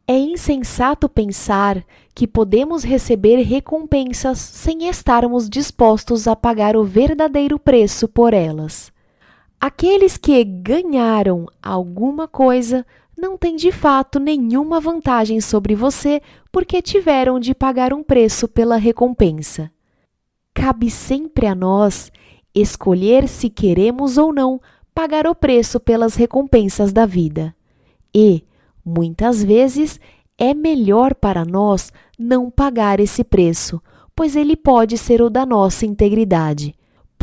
[0.06, 1.82] É insensato pensar
[2.14, 8.94] que podemos receber recompensas sem estarmos dispostos a pagar o verdadeiro preço por elas.
[9.60, 12.86] Aqueles que ganharam alguma coisa
[13.18, 18.76] não têm de fato nenhuma vantagem sobre você porque tiveram de pagar um preço pela
[18.76, 19.72] recompensa.
[20.54, 22.12] Cabe sempre a nós
[22.54, 24.62] escolher se queremos ou não
[24.94, 27.56] pagar o preço pelas recompensas da vida.
[28.14, 28.44] E,
[28.86, 30.00] muitas vezes,
[30.38, 33.82] é melhor para nós não pagar esse preço,
[34.16, 36.76] pois ele pode ser o da nossa integridade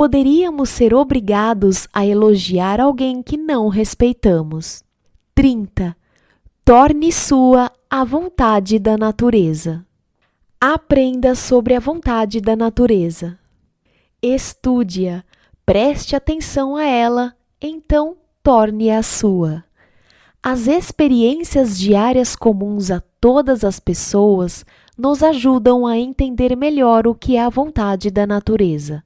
[0.02, 4.82] poderíamos ser obrigados a elogiar alguém que não respeitamos.
[5.32, 5.96] 30.
[6.64, 9.86] Torne sua a vontade da natureza.
[10.60, 13.38] Aprenda sobre a vontade da natureza.
[14.20, 15.22] Estude-a,
[15.64, 19.62] preste atenção a ela, então torne-a sua.
[20.42, 24.66] As experiências diárias comuns a todas as pessoas
[24.98, 29.04] nos ajudam a entender melhor o que é a vontade da natureza.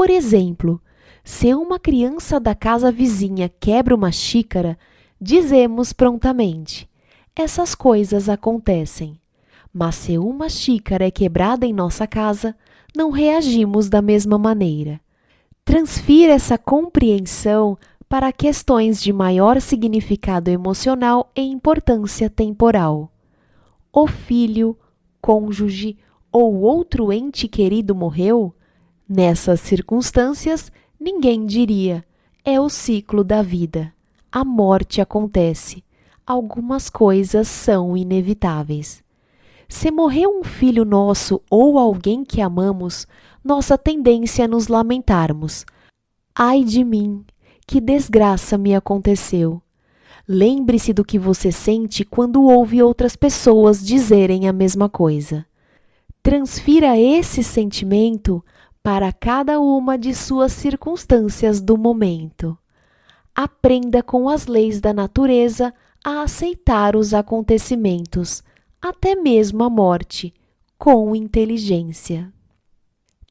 [0.00, 0.80] Por exemplo,
[1.22, 4.78] se uma criança da casa vizinha quebra uma xícara,
[5.20, 6.88] dizemos prontamente:
[7.36, 9.20] essas coisas acontecem.
[9.70, 12.56] Mas se uma xícara é quebrada em nossa casa,
[12.96, 14.98] não reagimos da mesma maneira.
[15.66, 17.76] Transfira essa compreensão
[18.08, 23.12] para questões de maior significado emocional e importância temporal.
[23.92, 24.78] O filho,
[25.20, 25.98] cônjuge
[26.32, 28.54] ou outro ente querido morreu?
[29.12, 32.04] Nessas circunstâncias, ninguém diria:
[32.44, 33.92] é o ciclo da vida.
[34.30, 35.82] A morte acontece.
[36.24, 39.02] Algumas coisas são inevitáveis.
[39.68, 43.04] Se morreu um filho nosso ou alguém que amamos,
[43.42, 45.66] nossa tendência é nos lamentarmos.
[46.32, 47.24] Ai de mim,
[47.66, 49.60] que desgraça me aconteceu.
[50.28, 55.44] Lembre-se do que você sente quando ouve outras pessoas dizerem a mesma coisa.
[56.22, 58.44] Transfira esse sentimento
[58.82, 62.56] para cada uma de suas circunstâncias do momento.
[63.34, 65.72] Aprenda com as leis da natureza
[66.04, 68.42] a aceitar os acontecimentos,
[68.80, 70.32] até mesmo a morte,
[70.78, 72.32] com inteligência.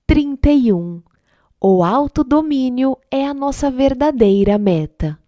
[0.05, 1.01] 31.
[1.59, 5.19] O autodomínio é a nossa verdadeira meta.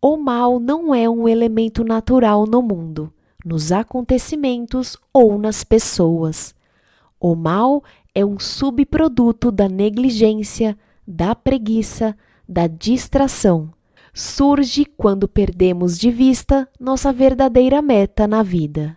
[0.00, 3.12] O mal não é um elemento natural no mundo,
[3.44, 6.54] nos acontecimentos ou nas pessoas.
[7.18, 7.82] O mal
[8.16, 10.74] é um subproduto da negligência,
[11.06, 12.16] da preguiça,
[12.48, 13.70] da distração.
[14.14, 18.96] Surge quando perdemos de vista nossa verdadeira meta na vida.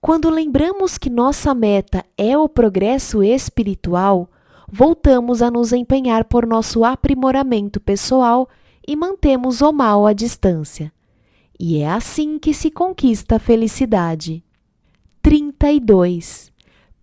[0.00, 4.30] Quando lembramos que nossa meta é o progresso espiritual,
[4.70, 8.48] voltamos a nos empenhar por nosso aprimoramento pessoal
[8.86, 10.92] e mantemos o mal à distância.
[11.58, 14.44] E é assim que se conquista a felicidade.
[15.20, 16.52] 32.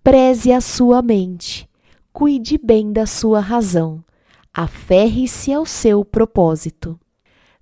[0.06, 1.68] Preze a sua mente,
[2.14, 4.04] cuide bem da sua razão,
[4.54, 7.00] aferre-se ao seu propósito.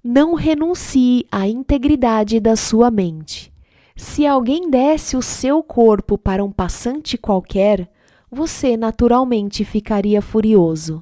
[0.04, 3.50] Não renuncie à integridade da sua mente.
[3.96, 7.90] Se alguém desse o seu corpo para um passante qualquer,
[8.30, 11.02] você naturalmente ficaria furioso.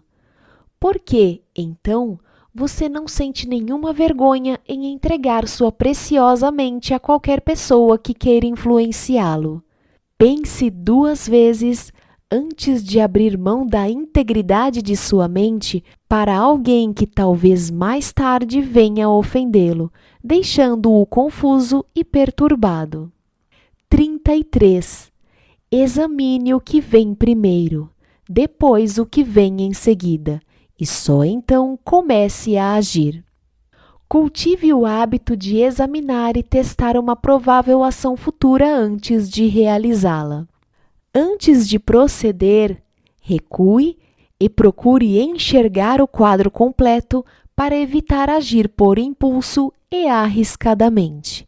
[0.80, 2.20] Por que, então,
[2.54, 8.46] você não sente nenhuma vergonha em entregar sua preciosa mente a qualquer pessoa que queira
[8.46, 9.64] influenciá-lo?
[10.22, 11.91] Pense duas vezes
[12.32, 18.61] antes de abrir mão da integridade de sua mente para alguém que talvez mais tarde
[18.61, 19.91] venha ofendê-lo,
[20.24, 23.11] deixando-o confuso e perturbado.
[23.89, 25.11] 33.
[25.72, 27.89] Examine o que vem primeiro,
[28.30, 30.39] depois o que vem em seguida,
[30.80, 33.26] e só então comece a agir.
[34.12, 40.45] Cultive o hábito de examinar e testar uma provável ação futura antes de realizá-la.
[41.16, 42.84] Antes de proceder,
[43.22, 43.97] recue
[44.38, 51.47] e procure enxergar o quadro completo para evitar agir por impulso e arriscadamente.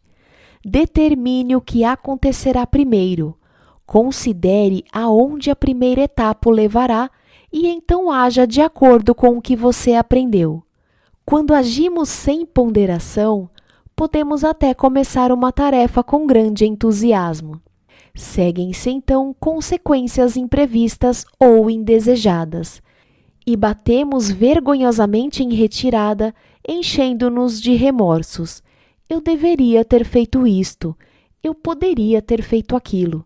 [0.64, 3.36] Determine o que acontecerá primeiro,
[3.84, 7.10] considere aonde a primeira etapa o levará
[7.52, 10.63] e então haja de acordo com o que você aprendeu.
[11.26, 13.48] Quando agimos sem ponderação,
[13.96, 17.62] podemos até começar uma tarefa com grande entusiasmo.
[18.14, 22.82] Seguem-se então consequências imprevistas ou indesejadas,
[23.46, 26.34] e batemos vergonhosamente em retirada,
[26.68, 28.62] enchendo-nos de remorsos.
[29.08, 30.94] Eu deveria ter feito isto,
[31.42, 33.24] eu poderia ter feito aquilo.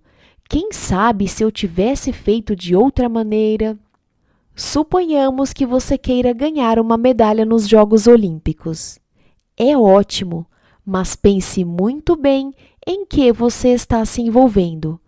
[0.48, 3.76] Quem sabe se eu tivesse feito de outra maneira?
[4.60, 8.98] Suponhamos que você queira ganhar uma medalha nos Jogos Olímpicos.
[9.56, 10.44] É ótimo,
[10.84, 12.52] mas pense muito bem
[12.84, 15.00] em que você está se envolvendo.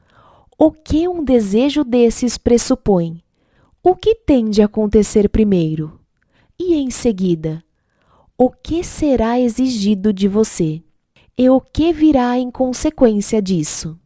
[0.57, 3.25] O que um desejo desses pressupõe?
[3.83, 5.99] O que tem de acontecer primeiro?
[6.57, 7.61] E em seguida?
[8.39, 10.81] O que será exigido de você?
[11.37, 13.99] E o que virá em consequência disso?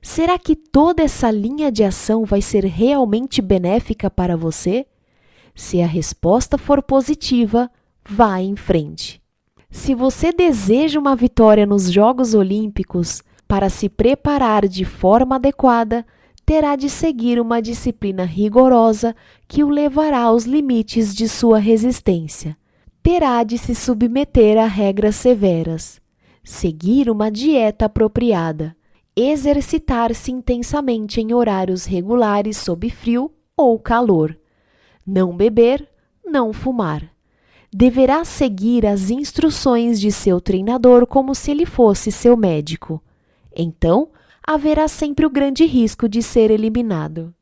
[0.00, 4.86] Será que toda essa linha de ação vai ser realmente benéfica para você?
[5.54, 7.70] Se a resposta for positiva,
[8.08, 9.20] vá em frente.
[9.70, 16.06] Se você deseja uma vitória nos Jogos Olímpicos, para se preparar de forma adequada,
[16.44, 19.14] terá de seguir uma disciplina rigorosa
[19.46, 22.56] que o levará aos limites de sua resistência.
[23.02, 26.00] Terá de se submeter a regras severas,
[26.44, 28.76] seguir uma dieta apropriada,
[29.14, 34.38] exercitar-se intensamente em horários regulares sob frio ou calor,
[35.06, 35.88] não beber,
[36.24, 37.10] não fumar.
[37.72, 43.02] Deverá seguir as instruções de seu treinador como se ele fosse seu médico
[43.54, 44.08] então,
[44.42, 47.34] haverá sempre o grande risco de ser eliminado.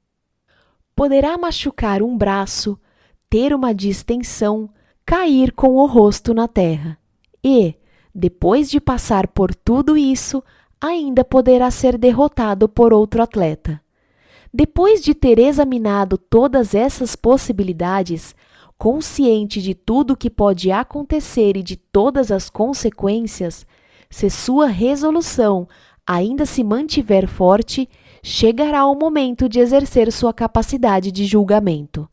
[0.95, 2.79] Poderá machucar um braço,
[3.29, 4.69] ter uma distensão,
[5.07, 6.99] cair com o rosto na terra.
[7.43, 7.75] E,
[8.15, 10.43] depois de passar por tudo isso,
[10.81, 13.81] ainda poderá ser derrotado por outro atleta.
[14.53, 18.35] Depois de ter examinado todas essas possibilidades,
[18.77, 23.65] consciente de tudo o que pode acontecer e de todas as consequências,
[24.09, 25.69] se sua resolução
[26.05, 27.89] ainda se mantiver forte,
[28.23, 32.09] chegará o momento de exercer sua capacidade de julgamento.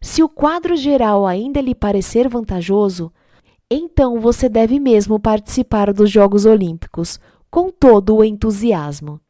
[0.00, 3.12] Se o quadro geral ainda lhe parecer vantajoso,
[3.70, 7.20] então você deve mesmo participar dos Jogos Olímpicos
[7.50, 9.20] com todo o entusiasmo.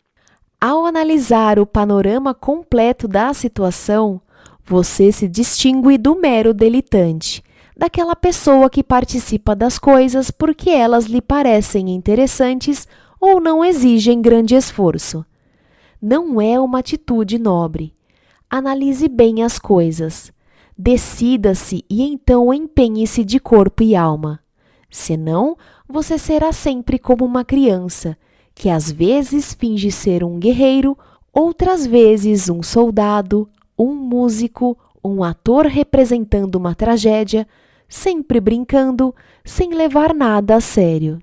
[0.61, 4.21] Ao analisar o panorama completo da situação,
[4.65, 7.45] você se distingue do mero delitante,
[7.77, 12.89] daquela pessoa que participa das coisas porque elas lhe parecem interessantes
[13.21, 15.25] ou não exigem grande esforço.
[16.03, 17.95] Não é uma atitude nobre.
[18.51, 20.33] Analise bem as coisas.
[20.77, 24.41] Decida-se e então empenhe-se de corpo e alma.
[24.91, 25.57] Senão,
[25.89, 28.17] você será sempre como uma criança,
[28.59, 30.99] que às vezes finge ser um guerreiro,
[31.33, 33.49] outras vezes um soldado,
[33.79, 37.47] um músico, um ator representando uma tragédia,
[37.89, 41.21] sempre brincando, sem levar nada a sério.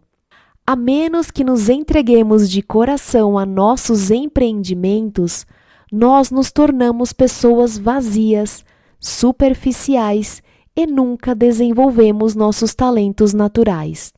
[0.65, 5.45] A menos que nos entreguemos de coração a nossos empreendimentos,
[5.91, 8.63] nós nos tornamos pessoas vazias,
[8.97, 10.41] superficiais
[10.73, 14.13] e nunca desenvolvemos nossos talentos naturais.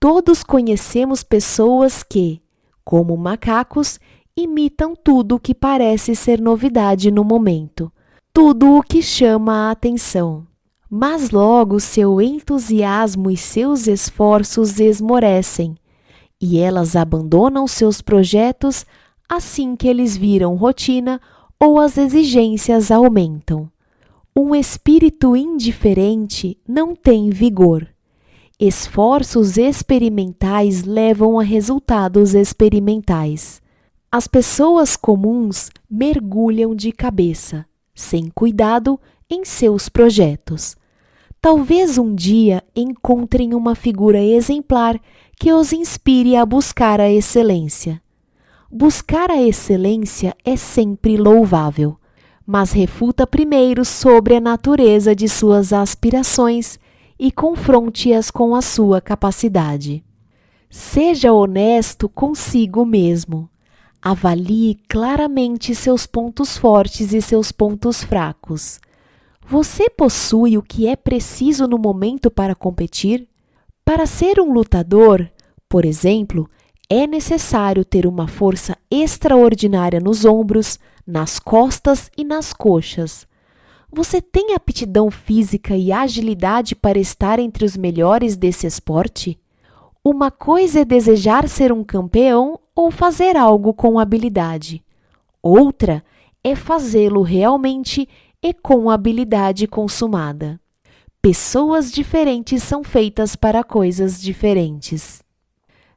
[0.00, 2.42] Todos conhecemos pessoas que,
[2.84, 3.98] como macacos,
[4.36, 7.90] imitam tudo o que parece ser novidade no momento,
[8.32, 10.46] tudo o que chama a atenção.
[10.90, 15.76] Mas logo seu entusiasmo e seus esforços esmorecem
[16.40, 18.84] e elas abandonam seus projetos
[19.26, 21.18] assim que eles viram rotina
[21.58, 23.70] ou as exigências aumentam.
[24.36, 27.88] Um espírito indiferente não tem vigor.
[28.58, 33.60] Esforços experimentais levam a resultados experimentais.
[34.12, 38.98] As pessoas comuns mergulham de cabeça, sem cuidado,
[39.28, 40.76] em seus projetos.
[41.40, 45.00] Talvez um dia encontrem uma figura exemplar
[45.36, 48.00] que os inspire a buscar a excelência.
[48.70, 51.96] Buscar a excelência é sempre louvável,
[52.46, 56.78] mas refuta primeiro sobre a natureza de suas aspirações
[57.18, 60.04] e confronte-as com a sua capacidade.
[60.68, 63.48] Seja honesto consigo mesmo.
[64.02, 68.80] Avalie claramente seus pontos fortes e seus pontos fracos.
[69.46, 73.28] Você possui o que é preciso no momento para competir?
[73.84, 75.30] Para ser um lutador,
[75.68, 76.48] por exemplo,
[76.88, 83.26] é necessário ter uma força extraordinária nos ombros, nas costas e nas coxas.
[83.96, 89.38] Você tem aptidão física e agilidade para estar entre os melhores desse esporte?
[90.04, 94.82] Uma coisa é desejar ser um campeão ou fazer algo com habilidade.
[95.40, 96.02] Outra
[96.42, 98.08] é fazê-lo realmente
[98.42, 100.60] e com habilidade consumada.
[101.22, 105.22] Pessoas diferentes são feitas para coisas diferentes.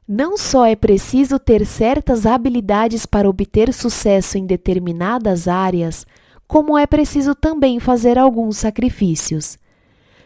[0.06, 6.06] Não só é preciso ter certas habilidades para obter sucesso em determinadas áreas,
[6.48, 9.58] como é preciso também fazer alguns sacrifícios.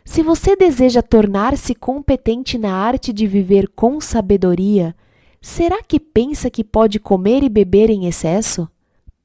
[0.05, 4.95] Se você deseja tornar-se competente na arte de viver com sabedoria,
[5.41, 8.69] será que pensa que pode comer e beber em excesso?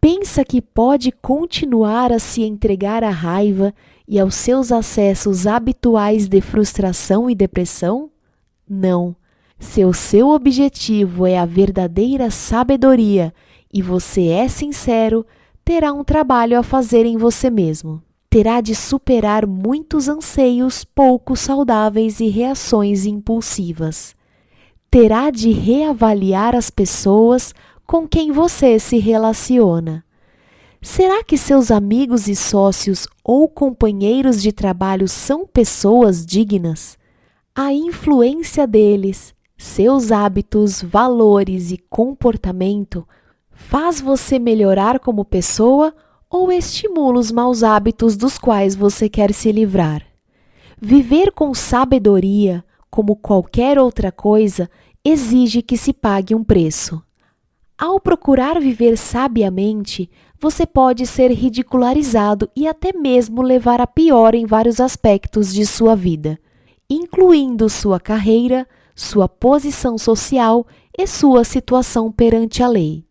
[0.02, 3.74] Pensa que pode continuar a se entregar à raiva
[4.08, 8.10] e aos seus acessos habituais de frustração e depressão?
[8.68, 9.16] Não.
[9.60, 13.34] Se o seu objetivo é a verdadeira sabedoria
[13.74, 15.26] e você é sincero,
[15.68, 18.02] terá um trabalho a fazer em você mesmo.
[18.30, 24.16] Terá de superar muitos anseios pouco saudáveis e reações impulsivas.
[24.90, 27.54] Terá de reavaliar as pessoas
[27.86, 30.06] com quem você se relaciona.
[30.82, 36.98] Será que seus amigos e sócios ou companheiros de trabalho são pessoas dignas?
[37.54, 43.06] A influência deles, seus hábitos, valores e comportamento
[43.58, 45.94] faz você melhorar como pessoa
[46.30, 50.04] ou estimula os maus hábitos dos quais você quer se livrar?
[50.80, 54.70] Viver com sabedoria, como qualquer outra coisa,
[55.04, 57.02] exige que se pague um preço.
[57.76, 64.46] Ao procurar viver sabiamente, você pode ser ridicularizado e até mesmo levar a pior em
[64.46, 66.40] vários aspectos de sua vida,
[66.88, 73.07] incluindo sua carreira, sua posição social e sua situação perante a lei.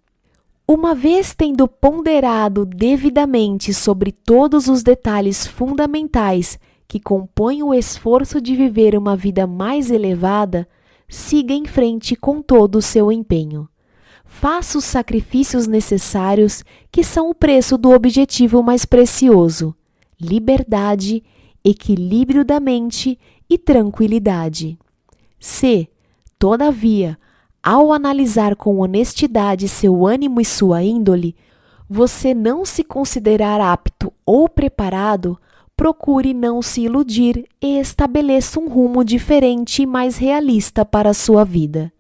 [0.69, 6.59] Uma vez tendo ponderado devidamente sobre todos os detalhes fundamentais
[6.89, 10.69] que compõem o esforço de viver uma vida mais elevada,
[11.09, 13.69] siga em frente com todo o seu empenho.
[14.25, 19.73] Faça os sacrifícios necessários que são o preço do objetivo mais precioso:
[20.21, 21.23] liberdade,
[21.65, 23.17] equilíbrio da mente
[23.49, 24.77] e tranquilidade.
[25.39, 25.89] Se,
[26.37, 27.17] todavia,
[27.67, 31.35] ao analisar com honestidade seu ânimo e sua índole,
[31.91, 35.37] você não se considerar apto ou preparado,
[35.77, 41.45] procure não se iludir e estabeleça um rumo diferente e mais realista para a sua
[41.45, 41.93] vida.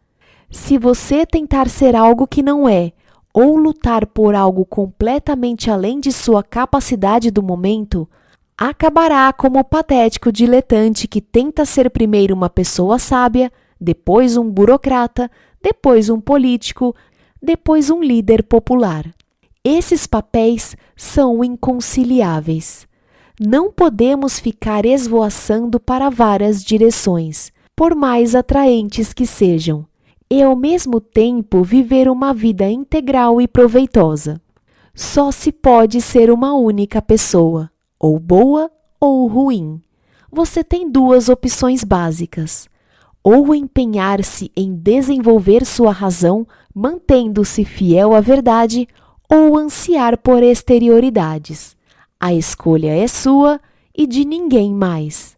[0.48, 2.92] Se você tentar ser algo que não é,
[3.34, 8.08] ou lutar por algo completamente além de sua capacidade do momento,
[8.56, 13.50] acabará como o patético diletante que tenta ser primeiro uma pessoa sábia,
[13.80, 15.30] depois um burocrata,
[15.62, 16.94] depois um político,
[17.42, 19.04] depois um líder popular.
[19.64, 22.86] Esses papéis são inconciliáveis.
[23.40, 29.84] Não podemos ficar esvoaçando para várias direções, por mais atraentes que sejam,
[30.30, 34.40] e ao mesmo tempo viver uma vida integral e proveitosa.
[34.94, 39.82] Só se pode ser uma única pessoa, ou boa ou ruim.
[40.32, 42.68] Você tem duas opções básicas
[43.28, 48.86] ou empenhar-se em desenvolver sua razão, mantendo-se fiel à verdade,
[49.28, 51.76] ou ansiar por exterioridades.
[52.20, 53.60] A escolha é sua
[53.92, 55.36] e de ninguém mais.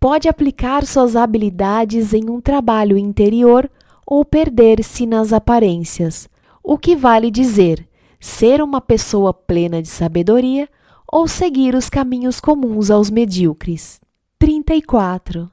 [0.00, 3.70] Pode aplicar suas habilidades em um trabalho interior
[4.04, 6.28] ou perder-se nas aparências.
[6.60, 10.68] O que vale dizer ser uma pessoa plena de sabedoria
[11.06, 14.00] ou seguir os caminhos comuns aos medíocres.
[14.40, 15.51] 34.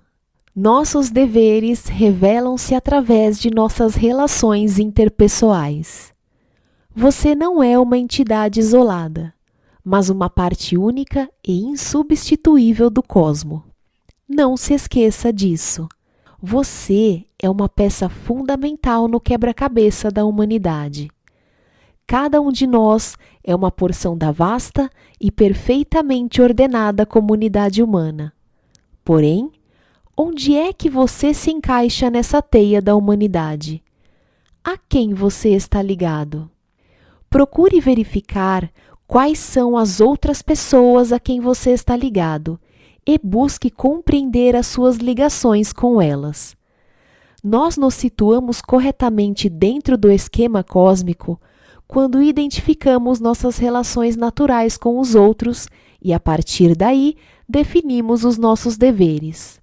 [0.62, 6.12] Nossos deveres revelam-se através de nossas relações interpessoais.
[6.93, 9.34] Você não é uma entidade isolada,
[9.82, 13.64] mas uma parte única e insubstituível do cosmo.
[14.28, 15.88] Não se esqueça disso.
[16.41, 21.10] Você é uma peça fundamental no quebra-cabeça da humanidade.
[22.05, 24.89] Cada um de nós é uma porção da vasta
[25.22, 28.34] e perfeitamente ordenada comunidade humana.
[29.05, 29.53] Porém,
[30.22, 33.82] Onde é que você se encaixa nessa teia da humanidade?
[34.61, 36.51] A quem você está ligado?
[37.30, 38.70] Procure verificar
[39.07, 42.59] quais são as outras pessoas a quem você está ligado
[43.07, 46.53] e busque compreender as suas ligações com elas.
[47.41, 51.39] Nós nos situamos corretamente dentro do esquema cósmico
[51.88, 55.70] quando identificamos nossas relações naturais com os outros
[56.01, 57.15] e, a partir daí,
[57.47, 59.59] definimos os nossos deveres.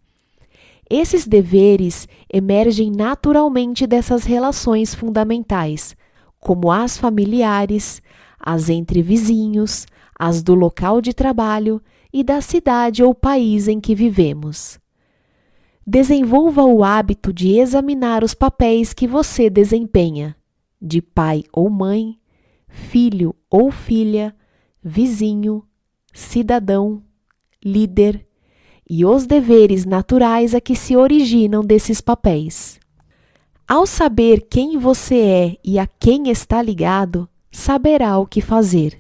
[0.88, 5.96] Esses deveres emergem naturalmente dessas relações fundamentais,
[6.38, 8.00] como as familiares,
[8.38, 9.86] as entre vizinhos,
[10.18, 11.82] as do local de trabalho
[12.12, 14.78] e da cidade ou país em que vivemos.
[15.86, 20.36] Desenvolva o hábito de examinar os papéis que você desempenha,
[20.80, 22.18] de pai ou mãe,
[22.68, 24.34] filho ou filha,
[24.82, 25.64] vizinho,
[26.12, 27.02] cidadão,
[27.64, 28.25] líder,
[28.88, 32.78] e os deveres naturais a que se originam desses papéis.
[33.66, 38.98] Ao saber quem você é e a quem está ligado, saberá o que fazer.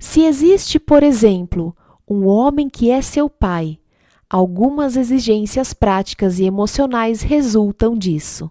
[0.00, 1.74] Se existe, por exemplo,
[2.08, 3.78] um homem que é seu pai,
[4.28, 8.50] algumas exigências práticas e emocionais resultam disso.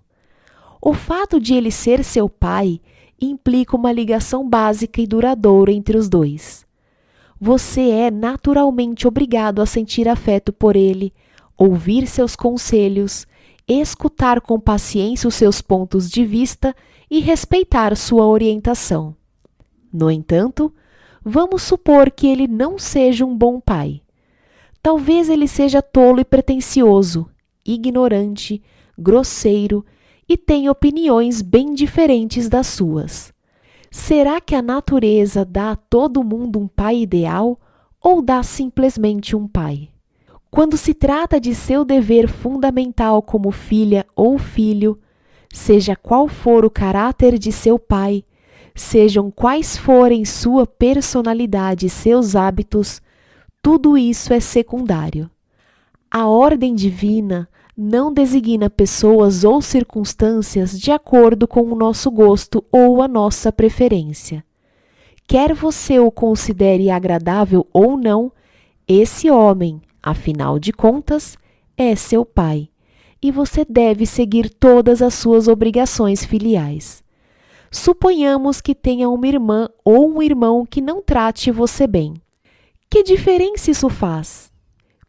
[0.82, 2.80] O fato de ele ser seu pai
[3.20, 6.66] implica uma ligação básica e duradoura entre os dois.
[7.39, 11.13] Você é naturalmente obrigado a sentir afeto por ele,
[11.55, 13.27] ouvir seus conselhos,
[13.67, 16.75] escutar com paciência os seus pontos de vista
[17.09, 19.15] e respeitar sua orientação.
[19.93, 20.73] No entanto,
[21.23, 24.01] vamos supor que ele não seja um bom pai.
[24.81, 27.29] Talvez ele seja tolo e pretensioso,
[27.65, 28.63] ignorante,
[28.97, 29.85] grosseiro
[30.27, 33.33] e tenha opiniões bem diferentes das suas.
[33.89, 37.59] Será que a natureza dá a todo mundo um pai ideal
[38.01, 39.89] ou dá simplesmente um pai?
[40.49, 44.97] Quando se trata de seu dever fundamental como filha ou filho,
[45.53, 48.23] seja qual for o caráter de seu pai,
[48.73, 53.01] sejam quais forem sua personalidade e seus hábitos,
[53.61, 55.29] tudo isso é secundário.
[56.09, 63.03] A ordem divina não designa pessoas ou circunstâncias de acordo com o nosso gosto ou
[63.03, 64.43] a nossa preferência.
[65.28, 68.32] Quer você o considere agradável ou não,
[68.88, 71.38] esse homem, afinal de contas,
[71.78, 72.67] é seu pai
[73.21, 77.03] e você deve seguir todas as suas obrigações filiais.
[77.69, 82.15] Suponhamos que tenha uma irmã ou um irmão que não trate você bem.
[82.89, 84.51] Que diferença isso faz?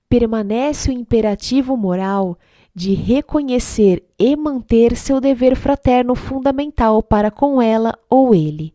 [0.09, 2.37] Permanece o imperativo moral
[2.79, 8.73] de reconhecer e manter seu dever fraterno fundamental para com ela ou ele.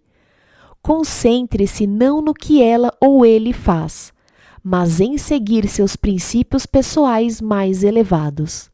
[0.82, 4.12] Concentre-se não no que ela ou ele faz,
[4.62, 8.70] mas em seguir seus princípios pessoais mais elevados.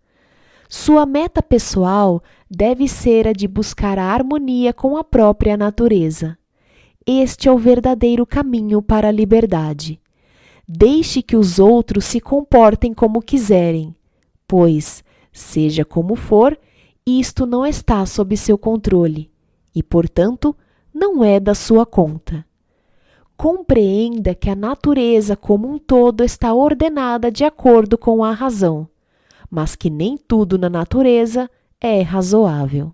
[0.68, 2.20] Sua meta pessoal
[2.50, 6.36] deve ser a de buscar a harmonia com a própria natureza.
[7.06, 10.02] Este é o verdadeiro caminho para a liberdade.
[10.68, 13.94] Deixe que os outros se comportem como quiserem,
[14.48, 16.58] pois, seja como for,
[17.06, 19.30] isto não está sob seu controle
[19.74, 20.56] e, portanto,
[20.94, 22.46] não é da sua conta.
[23.38, 28.88] Compreenda que a natureza como um todo está ordenada de acordo com a razão,
[29.50, 31.50] mas que nem tudo na natureza
[31.80, 32.94] é razoável.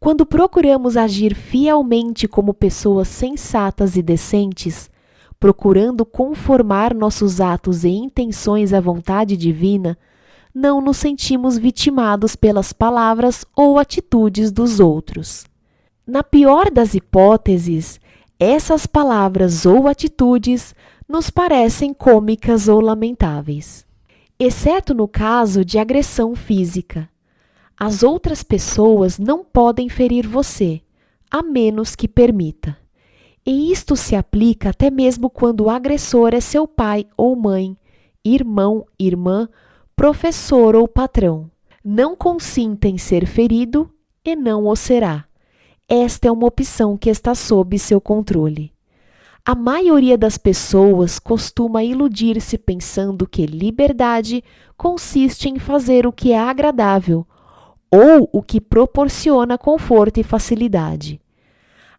[0.00, 4.90] Quando procuramos agir fielmente como pessoas sensatas e decentes,
[5.38, 9.98] procurando conformar nossos atos e intenções à vontade divina,
[10.54, 15.44] não nos sentimos vitimados pelas palavras ou atitudes dos outros.
[16.06, 18.00] Na pior das hipóteses,
[18.38, 20.74] essas palavras ou atitudes
[21.08, 23.86] nos parecem cômicas ou lamentáveis,
[24.38, 27.08] exceto no caso de agressão física.
[27.78, 30.80] As outras pessoas não podem ferir você,
[31.30, 32.76] a menos que permita.
[33.44, 37.76] E isto se aplica até mesmo quando o agressor é seu pai ou mãe,
[38.24, 39.48] irmão, irmã,
[40.00, 41.50] professor ou patrão.
[41.84, 43.92] Não consinta em ser ferido
[44.24, 45.26] e não o será.
[45.86, 48.72] Esta é uma opção que está sob seu controle.
[49.44, 54.42] A maioria das pessoas costuma iludir-se pensando que liberdade
[54.74, 57.26] consiste em fazer o que é agradável
[57.90, 61.20] ou o que proporciona conforto e facilidade.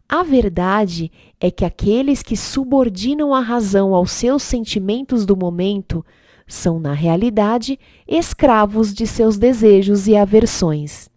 [0.08, 6.04] A verdade é que aqueles que subordinam a razão aos seus sentimentos do momento
[6.46, 11.08] são, na realidade, escravos de seus desejos e aversões.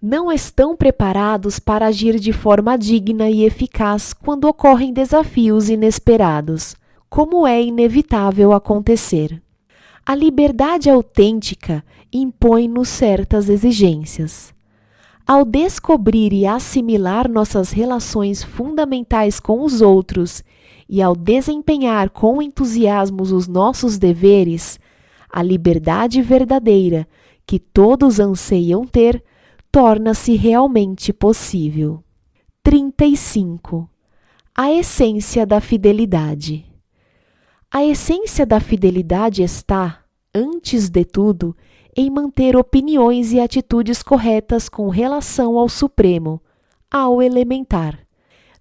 [0.00, 6.76] Não estão preparados para agir de forma digna e eficaz quando ocorrem desafios inesperados,
[7.10, 9.42] como é inevitável acontecer.
[10.06, 14.54] A liberdade autêntica impõe-nos certas exigências.
[15.26, 20.42] Ao descobrir e assimilar nossas relações fundamentais com os outros
[20.88, 24.80] e ao desempenhar com entusiasmo os nossos deveres,
[25.30, 27.06] a liberdade verdadeira
[27.46, 29.22] que todos anseiam ter
[29.70, 32.02] torna-se realmente possível.
[32.62, 33.88] 35.
[34.54, 36.64] A essência da fidelidade.
[37.70, 40.02] A essência da fidelidade está,
[40.34, 41.54] antes de tudo,
[41.94, 46.40] em manter opiniões e atitudes corretas com relação ao Supremo,
[46.90, 48.07] ao elementar.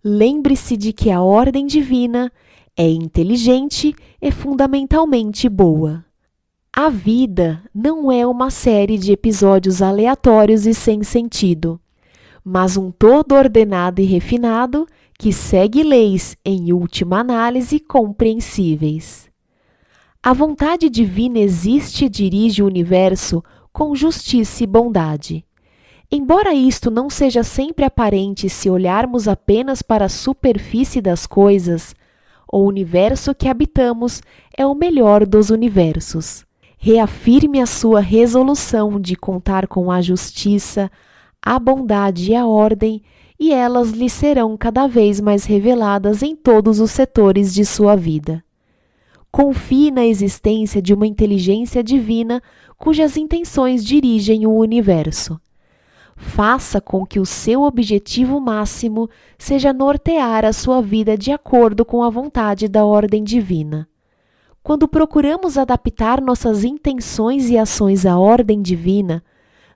[0.09, 2.31] Lembre-se de que a ordem divina
[2.77, 6.05] é inteligente e fundamentalmente boa.
[6.71, 11.77] A vida não é uma série de episódios aleatórios e sem sentido,
[12.41, 14.87] mas um todo ordenado e refinado
[15.19, 19.29] que segue leis, em última análise, compreensíveis.
[20.23, 23.43] A vontade divina existe e dirige o universo
[23.73, 25.46] com justiça e bondade.
[26.09, 31.93] Embora isto não seja sempre aparente se olharmos apenas para a superfície das coisas,
[32.51, 34.21] o universo que habitamos
[34.57, 36.45] é o melhor dos universos.
[36.77, 40.89] Reafirme a sua resolução de contar com a justiça,
[41.41, 43.01] a bondade e a ordem,
[43.37, 48.41] e elas lhe serão cada vez mais reveladas em todos os setores de sua vida.
[49.29, 52.41] Confie na existência de uma inteligência divina
[52.77, 55.37] cujas intenções dirigem o universo
[56.17, 59.07] faça com que o seu objetivo máximo
[59.37, 63.87] seja nortear a sua vida de acordo com a vontade da ordem divina.
[64.63, 69.23] Quando procuramos adaptar nossas intenções e ações à ordem divina,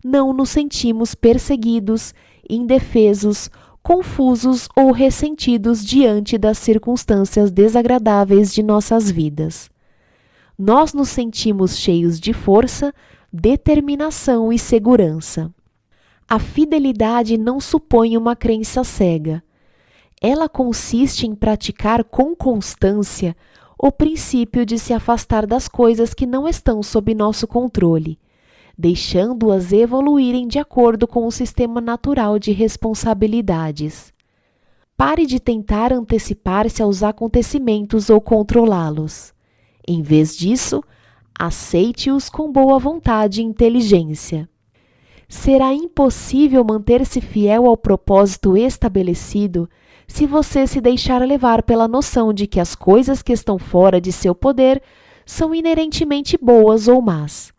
[0.03, 2.13] não nos sentimos perseguidos,
[2.49, 3.49] indefesos,
[3.83, 9.69] confusos ou ressentidos diante das circunstâncias desagradáveis de nossas vidas.
[10.57, 12.93] Nós nos sentimos cheios de força,
[13.31, 15.51] determinação e segurança.
[16.31, 19.43] A fidelidade não supõe uma crença cega.
[20.21, 23.35] Ela consiste em praticar com constância
[23.77, 28.17] o princípio de se afastar das coisas que não estão sob nosso controle,
[28.77, 34.13] deixando-as evoluírem de acordo com o sistema natural de responsabilidades.
[34.95, 39.33] Pare de tentar antecipar-se aos acontecimentos ou controlá-los.
[39.85, 40.81] Em vez disso,
[41.37, 44.49] aceite-os com boa vontade e inteligência
[45.31, 49.69] será impossível manter-se fiel ao propósito estabelecido
[50.05, 54.11] se você se deixar levar pela noção de que as coisas que estão fora de
[54.11, 54.83] seu poder
[55.25, 57.53] são inerentemente boas ou más.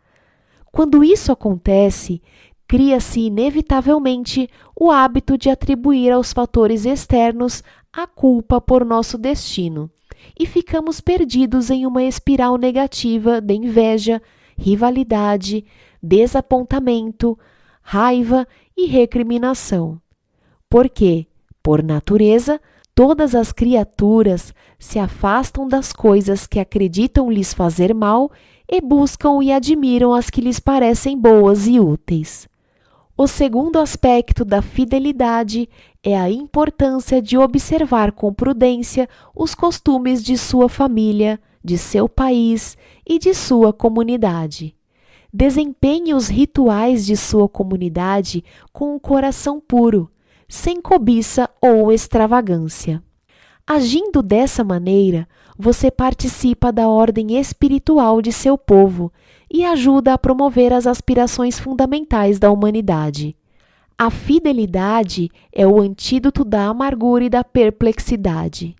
[0.71, 2.21] Quando isso acontece,
[2.69, 9.91] cria-se inevitavelmente o hábito de atribuir aos fatores externos a culpa por nosso destino,
[10.39, 14.21] e ficamos perdidos em uma espiral negativa de inveja,
[14.59, 15.65] rivalidade,
[16.03, 17.39] desapontamento,
[17.83, 20.01] raiva e recriminação.
[20.71, 21.27] Porque,
[21.63, 22.61] por natureza,
[22.95, 28.31] todas as criaturas se afastam das coisas que acreditam lhes fazer mal
[28.69, 32.49] e buscam e admiram as que lhes parecem boas e úteis.
[33.17, 35.69] O segundo aspecto da fidelidade
[36.03, 42.77] é a importância de observar com prudência os costumes de sua família, de seu país
[43.07, 44.75] e de sua comunidade.
[45.35, 50.11] Desempenhe os rituais de sua comunidade com um coração puro,
[50.47, 53.03] sem cobiça ou extravagância.
[53.67, 55.27] Agindo dessa maneira,
[55.59, 59.11] você participa da ordem espiritual de seu povo
[59.51, 63.35] e ajuda a promover as aspirações fundamentais da humanidade.
[63.97, 68.77] A fidelidade é o antídoto da amargura e da perplexidade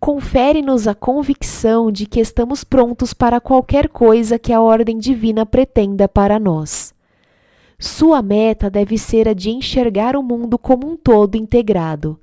[0.00, 6.08] confere-nos a convicção de que estamos prontos para qualquer coisa que a ordem divina pretenda
[6.08, 6.94] para nós.
[7.78, 12.18] Sua meta deve ser a de enxergar o mundo como um todo integrado,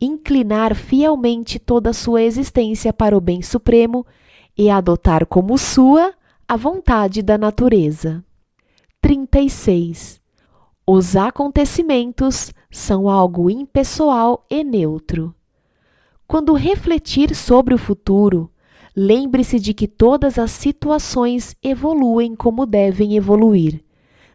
[0.00, 4.06] inclinar fielmente toda a sua existência para o bem supremo
[4.56, 6.12] e adotar como sua
[6.46, 8.24] a vontade da natureza.
[9.00, 10.20] 36.
[10.86, 15.34] Os acontecimentos são algo impessoal e neutro.
[16.32, 18.50] Quando refletir sobre o futuro,
[18.96, 23.84] lembre-se de que todas as situações evoluem como devem evoluir.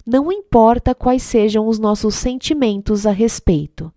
[0.06, 3.91] Não importa quais sejam os nossos sentimentos a respeito.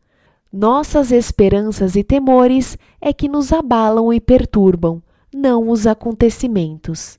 [0.51, 7.19] Nossas esperanças e temores é que nos abalam e perturbam, não os acontecimentos.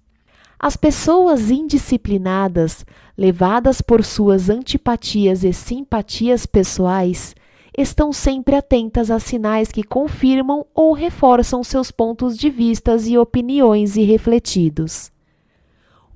[0.59, 2.83] As pessoas indisciplinadas,
[3.15, 7.35] levadas por suas antipatias e simpatias pessoais,
[7.77, 13.95] estão sempre atentas a sinais que confirmam ou reforçam seus pontos de vistas e opiniões
[13.95, 15.11] irrefletidos.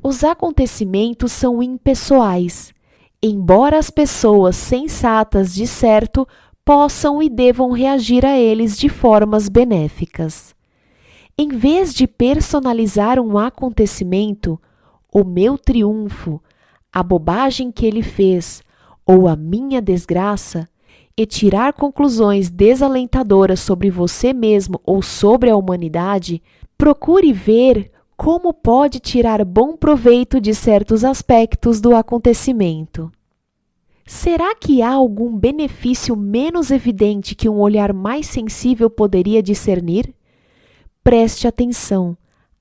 [0.04, 2.74] Os acontecimentos são impessoais,
[3.24, 6.28] embora as pessoas sensatas de certo
[6.64, 10.54] possam e devam reagir a eles de formas benéficas.
[11.38, 14.60] Em vez de personalizar um acontecimento,
[15.14, 16.42] o meu triunfo,
[16.92, 18.64] a bobagem que ele fez
[19.06, 20.68] ou a minha desgraça,
[21.18, 26.44] e tirar conclusões desalentadoras sobre você mesmo ou sobre a humanidade,
[26.78, 33.12] procure ver como pode tirar bom proveito de certos aspectos do acontecimento.
[34.06, 40.14] Será que há algum benefício menos evidente que um olhar mais sensível poderia discernir?
[41.04, 42.16] Preste atenção,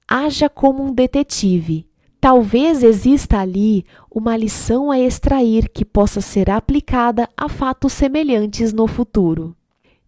[0.08, 1.86] haja como um detetive.
[2.24, 8.86] Talvez exista ali uma lição a extrair que possa ser aplicada a fatos semelhantes no
[8.86, 9.54] futuro.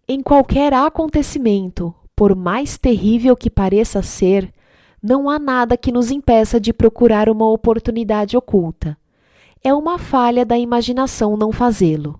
[0.07, 4.51] Em qualquer acontecimento, por mais terrível que pareça ser,
[4.99, 8.97] não há nada que nos impeça de procurar uma oportunidade oculta.
[9.63, 12.19] é uma falha da imaginação não fazê-lo.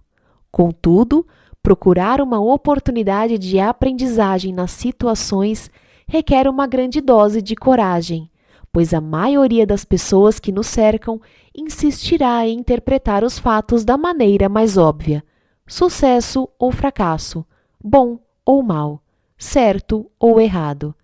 [0.52, 1.26] Contudo,
[1.64, 5.72] procurar uma oportunidade de aprendizagem nas situações
[6.07, 8.30] requer uma grande dose de coragem,
[8.72, 11.19] pois a maioria das pessoas que nos cercam
[11.56, 15.23] insistirá em interpretar os fatos da maneira mais óbvia:
[15.65, 17.45] sucesso ou fracasso,
[17.84, 19.02] bom ou mal,
[19.38, 20.95] certo ou errado.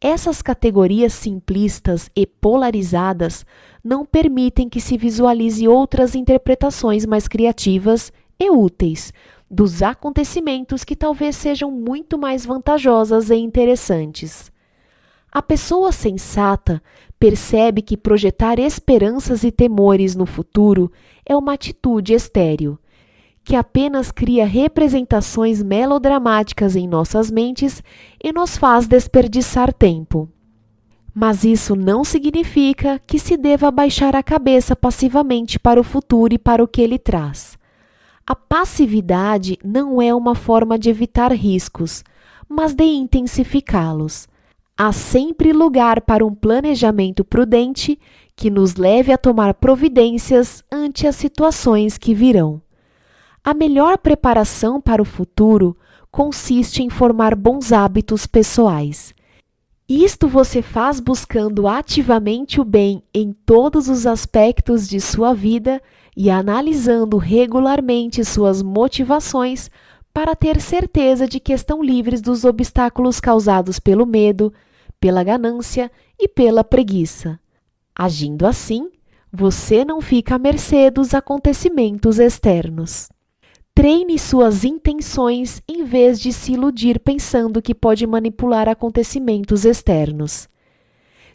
[0.00, 3.46] Essas categorias simplistas e polarizadas
[3.82, 9.12] não permitem que se visualize outras interpretações mais criativas e úteis
[9.50, 14.52] dos acontecimentos que talvez sejam muito mais vantajosas e interessantes.
[15.34, 16.80] A pessoa sensata
[17.18, 20.92] percebe que projetar esperanças e temores no futuro
[21.26, 22.78] é uma atitude estéril,
[23.42, 27.82] que apenas cria representações melodramáticas em nossas mentes
[28.22, 30.28] e nos faz desperdiçar tempo.
[31.12, 36.38] Mas isso não significa que se deva baixar a cabeça passivamente para o futuro e
[36.38, 37.58] para o que ele traz.
[38.24, 42.04] A passividade não é uma forma de evitar riscos,
[42.48, 44.28] mas de intensificá-los.
[44.76, 47.96] Há sempre lugar para um planejamento prudente
[48.34, 52.60] que nos leve a tomar providências ante as situações que virão.
[53.44, 55.76] A melhor preparação para o futuro
[56.10, 59.14] consiste em formar bons hábitos pessoais.
[59.88, 65.80] Isto você faz buscando ativamente o bem em todos os aspectos de sua vida
[66.16, 69.70] e analisando regularmente suas motivações
[70.14, 74.54] para ter certeza de que estão livres dos obstáculos causados pelo medo,
[75.00, 77.40] pela ganância e pela preguiça.
[77.92, 78.92] Agindo assim,
[79.32, 83.08] você não fica à mercê dos acontecimentos externos.
[83.74, 90.48] Treine suas intenções em vez de se iludir pensando que pode manipular acontecimentos externos.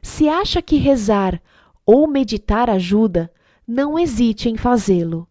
[0.01, 1.41] Se acha que rezar
[1.85, 3.29] ou meditar ajuda,
[3.67, 5.28] não hesite em fazê-lo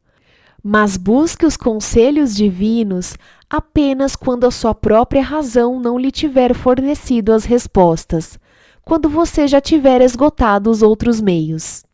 [0.63, 3.17] mas busque os conselhos divinos
[3.49, 8.39] apenas quando a sua própria razão não lhe tiver fornecido as respostas,
[8.85, 11.85] quando você já tiver esgotado os outros meios.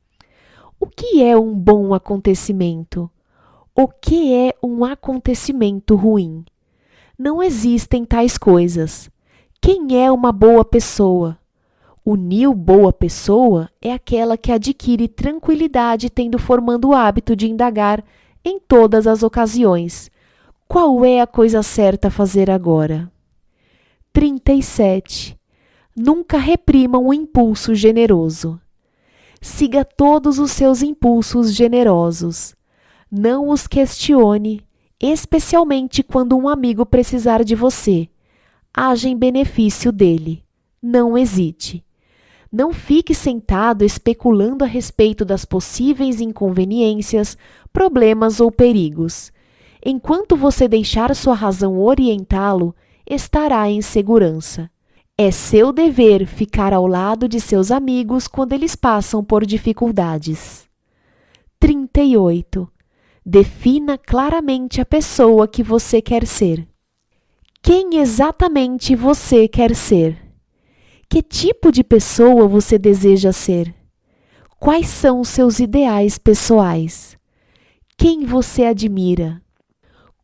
[0.80, 3.10] O que é um bom acontecimento?
[3.74, 6.44] O que é um acontecimento ruim?
[7.18, 9.10] Não existem tais coisas.
[9.60, 11.38] Quem é uma boa pessoa?
[12.04, 18.04] Unil boa pessoa é aquela que adquire tranquilidade tendo formando o hábito de indagar
[18.44, 20.10] em todas as ocasiões.
[20.68, 23.10] Qual é a coisa certa a fazer agora?
[24.12, 25.38] 37.
[25.96, 28.60] Nunca reprima um impulso generoso.
[29.40, 32.54] Siga todos os seus impulsos generosos.
[33.10, 34.66] Não os questione,
[35.00, 38.08] especialmente quando um amigo precisar de você.
[38.72, 40.42] Haja em benefício dele.
[40.82, 41.84] Não hesite.
[42.50, 47.36] Não fique sentado especulando a respeito das possíveis inconveniências,
[47.74, 49.32] problemas ou perigos.
[49.84, 52.74] Enquanto você deixar sua razão orientá-lo,
[53.04, 54.70] estará em segurança.
[55.18, 60.66] É seu dever ficar ao lado de seus amigos quando eles passam por dificuldades.
[61.58, 62.68] 38.
[63.26, 66.66] Defina claramente a pessoa que você quer ser.
[67.60, 70.16] Quem exatamente você quer ser?
[71.08, 73.74] Que tipo de pessoa você deseja ser?
[74.60, 77.16] Quais são seus ideais pessoais?
[77.96, 79.40] Quem você admira?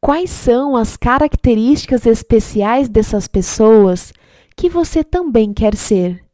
[0.01, 4.13] Quais são as características especiais dessas pessoas
[4.57, 6.25] que você também quer ser?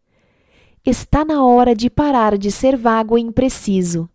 [0.85, 4.09] Está na hora de parar de ser vago e impreciso.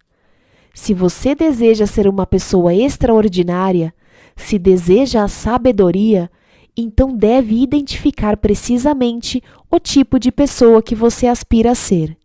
[0.73, 3.93] Se você deseja ser uma pessoa extraordinária,
[4.35, 6.29] se deseja a sabedoria,
[6.75, 12.17] então deve identificar precisamente o tipo de pessoa que você aspira a ser.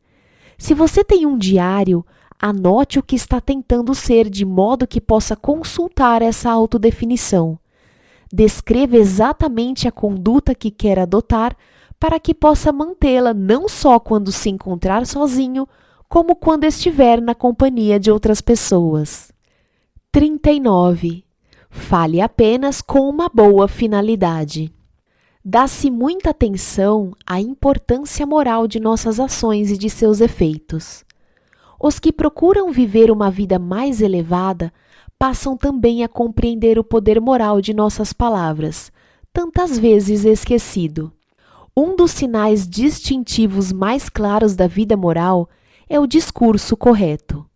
[0.56, 2.04] Se você tem um diário,
[2.48, 7.58] anote o que está tentando ser de modo que possa consultar essa autodefinição.
[8.32, 11.56] Descreva exatamente a conduta que quer adotar
[11.98, 15.66] para que possa mantê-la não só quando se encontrar sozinho,
[16.08, 19.32] como quando estiver na companhia de outras pessoas.
[20.12, 21.24] 39.
[21.68, 24.72] Fale apenas com uma boa finalidade.
[25.44, 31.05] Dá-se muita atenção à importância moral de nossas ações e de seus efeitos.
[31.80, 34.72] Os que procuram viver uma vida mais elevada
[35.18, 38.92] passam também a compreender o poder moral de nossas palavras,
[39.32, 41.12] tantas vezes esquecido.
[41.76, 45.48] Um dos sinais distintivos mais claros da vida moral
[45.88, 47.46] é o discurso correto.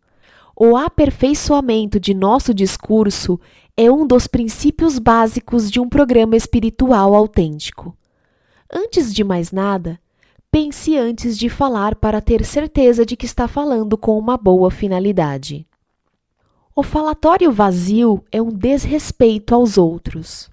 [0.54, 3.40] O aperfeiçoamento de nosso discurso
[3.76, 7.96] é um dos princípios básicos de um programa espiritual autêntico.
[8.70, 9.98] Antes de mais nada,
[10.50, 15.66] pense antes de falar para ter certeza de que está falando com uma boa finalidade.
[16.74, 20.50] O falatório vazio é um desrespeito aos outros.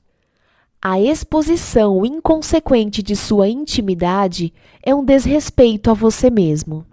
[0.81, 4.53] A exposição inconsequente de sua intimidade
[4.83, 6.85] é um desrespeito a você mesmo.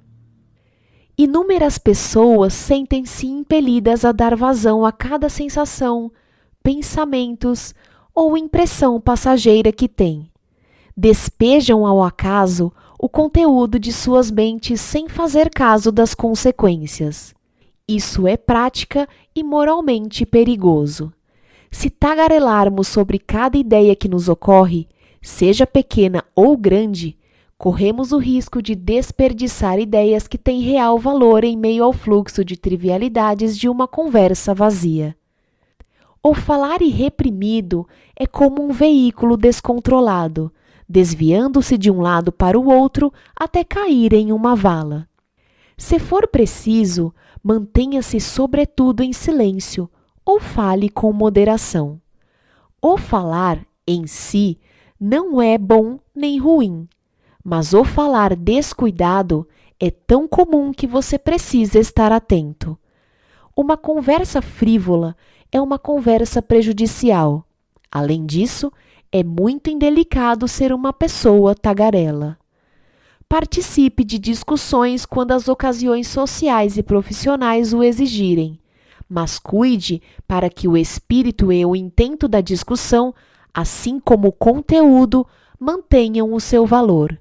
[1.17, 6.11] Inúmeras pessoas sentem-se impelidas a dar vazão a cada sensação,
[6.63, 7.75] pensamentos
[8.15, 10.31] ou impressão passageira que têm.
[10.97, 12.73] Despejam ao acaso
[13.05, 17.35] o conteúdo de suas mentes sem fazer caso das consequências.
[17.87, 19.07] Isso é prática
[19.37, 21.13] e moralmente perigoso.
[21.71, 24.89] Se tagarelarmos sobre cada ideia que nos ocorre,
[25.21, 27.15] seja pequena ou grande,
[27.59, 32.57] corremos o risco de desperdiçar ideias que têm real valor em meio ao fluxo de
[32.57, 35.15] trivialidades de uma conversa vazia.
[36.23, 37.87] O falar irreprimido
[38.17, 40.51] é como um veículo descontrolado,
[40.89, 45.09] desviando-se de um lado para o outro até cair em uma vala.
[45.77, 47.13] Se for preciso,
[47.43, 49.91] mantenha-se sobretudo em silêncio
[50.25, 52.01] ou fale com moderação.
[52.81, 54.59] O falar em si
[54.99, 56.89] não é bom nem ruim,
[57.43, 59.47] mas o falar descuidado
[59.79, 62.79] é tão comum que você precisa estar atento.
[63.57, 65.17] Uma conversa frívola
[65.53, 67.47] é uma conversa prejudicial.
[67.91, 68.73] Além disso,
[69.17, 72.37] é muito indelicado ser uma pessoa tagarela.
[73.29, 78.59] Participe de discussões quando as ocasiões sociais e profissionais o exigirem,
[79.09, 83.15] mas cuide para que o espírito e o intento da discussão,
[83.55, 85.25] assim como o conteúdo,
[85.61, 87.17] mantenham o seu valor.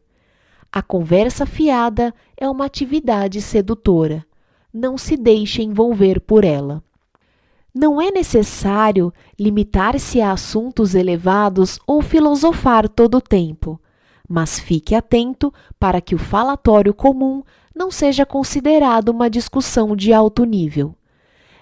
[0.72, 4.26] A conversa fiada é uma atividade sedutora.
[4.74, 6.84] Não se deixe envolver por ela.
[7.74, 13.80] Não é necessário limitar-se a assuntos elevados ou filosofar todo o tempo
[14.28, 17.44] mas fique atento para que o falatório comum
[17.76, 20.96] não seja considerado uma discussão de alto nível.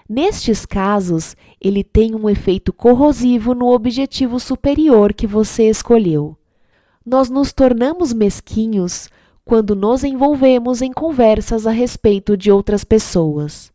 [0.08, 6.36] Nestes casos, ele tem um efeito corrosivo no objetivo superior que você escolheu.
[7.04, 9.08] Nós nos tornamos mesquinhos
[9.44, 13.72] quando nos envolvemos em conversas a respeito de outras pessoas.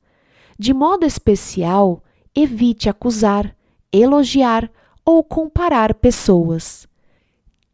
[0.57, 2.01] De modo especial,
[2.39, 3.55] evite acusar,
[3.91, 4.69] elogiar
[5.03, 6.88] ou comparar pessoas.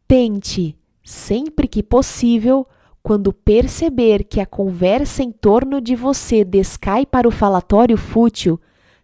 [0.08, 0.74] Tente,
[1.04, 2.66] sempre que possível,
[3.02, 8.58] quando perceber que a conversa em torno de você descai para o falatório fútil,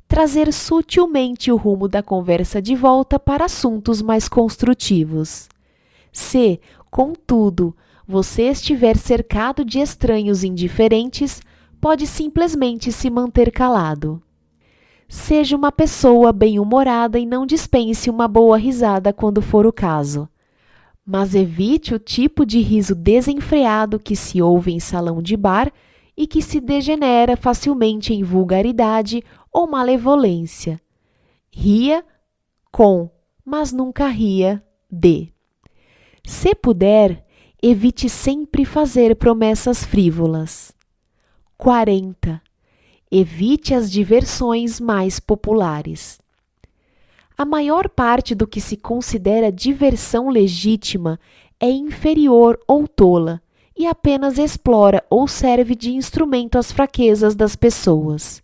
[0.08, 5.46] trazer sutilmente o rumo da conversa de volta para assuntos mais construtivos.
[6.10, 6.58] Se,
[6.90, 7.76] contudo,
[8.08, 11.42] você estiver cercado de estranhos indiferentes,
[11.78, 14.22] pode simplesmente se manter calado.
[15.10, 20.26] Seja uma pessoa bem-humorada e não dispense uma boa risada quando for o caso
[21.12, 25.72] mas evite o tipo de riso desenfreado que se ouve em salão de bar
[26.16, 29.20] e que se degenera facilmente em vulgaridade
[29.52, 30.80] ou malevolência.
[31.50, 32.04] Ria
[32.70, 33.10] com,
[33.44, 35.32] mas nunca ria de.
[36.24, 37.26] Se puder,
[37.60, 40.72] evite sempre fazer promessas frívolas.
[41.58, 42.40] 40.
[43.10, 46.20] Evite as diversões mais populares
[47.40, 51.18] a maior parte do que se considera diversão legítima
[51.58, 53.40] é inferior ou tola
[53.74, 58.42] e apenas explora ou serve de instrumento às fraquezas das pessoas.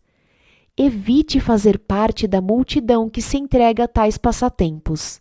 [0.74, 5.20] Evite fazer parte da multidão que se entrega a tais passatempos.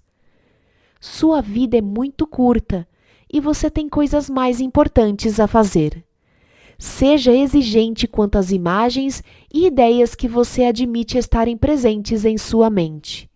[1.01, 2.87] Sua vida é muito curta
[3.29, 6.01] e você tem coisas mais importantes a fazer.
[6.77, 9.23] Seja exigente quanto às imagens
[9.53, 13.29] e ideias que você admite estarem presentes em sua mente.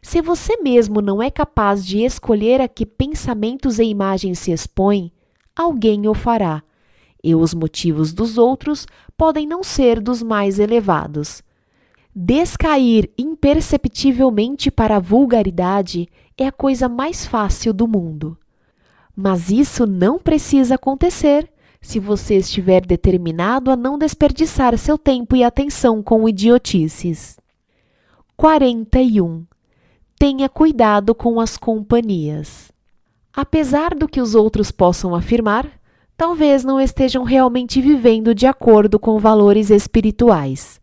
[0.00, 5.12] Se você mesmo não é capaz de escolher a que pensamentos e imagens se expõe,
[5.54, 6.62] alguém o fará,
[7.22, 8.86] e os motivos dos outros
[9.16, 11.42] podem não ser dos mais elevados.
[12.14, 18.36] Descair imperceptivelmente para a vulgaridade é a coisa mais fácil do mundo.
[19.14, 21.51] Mas isso não precisa acontecer
[21.82, 27.36] se você estiver determinado a não desperdiçar seu tempo e atenção com idiotices.
[28.36, 29.44] 41
[30.18, 32.70] tenha cuidado com as companhias.
[33.34, 35.68] Apesar do que os outros possam afirmar,
[36.16, 40.80] talvez não estejam realmente vivendo de acordo com valores espirituais.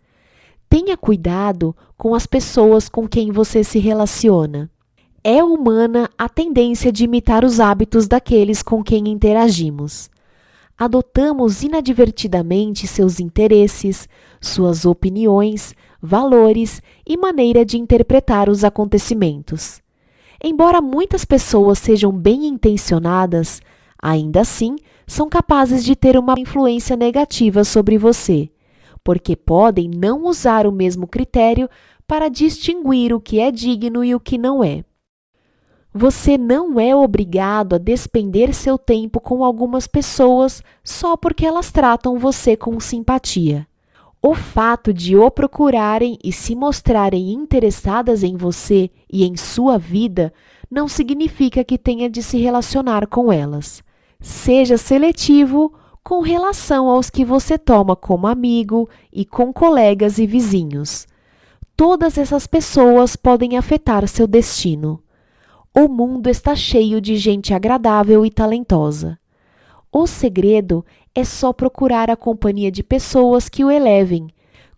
[0.69, 4.69] Tenha cuidado com as pessoas com quem você se relaciona.
[5.23, 10.09] É humana a tendência de imitar os hábitos daqueles com quem interagimos.
[10.79, 14.07] Adotamos inadvertidamente seus interesses,
[14.39, 19.81] suas opiniões, valores e maneira de interpretar os acontecimentos.
[20.41, 23.61] Embora muitas pessoas sejam bem intencionadas,
[24.01, 28.49] ainda assim são capazes de ter uma influência negativa sobre você,
[29.03, 31.69] porque podem não usar o mesmo critério
[32.07, 34.85] para distinguir o que é digno e o que não é.
[36.01, 42.17] Você não é obrigado a despender seu tempo com algumas pessoas só porque elas tratam
[42.17, 43.67] você com simpatia.
[44.21, 50.31] O fato de o procurarem e se mostrarem interessadas em você e em sua vida
[50.71, 53.83] não significa que tenha de se relacionar com elas.
[54.21, 61.05] Seja seletivo com relação aos que você toma como amigo e com colegas e vizinhos.
[61.75, 65.03] Todas essas pessoas podem afetar seu destino.
[65.73, 69.19] O mundo está cheio de gente agradável e talentosa.
[69.91, 70.83] O segredo
[71.13, 74.27] é só procurar a companhia de pessoas que o elevem,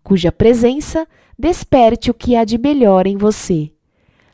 [0.04, 1.08] cuja presença
[1.40, 3.72] desperte o que há de melhor em você.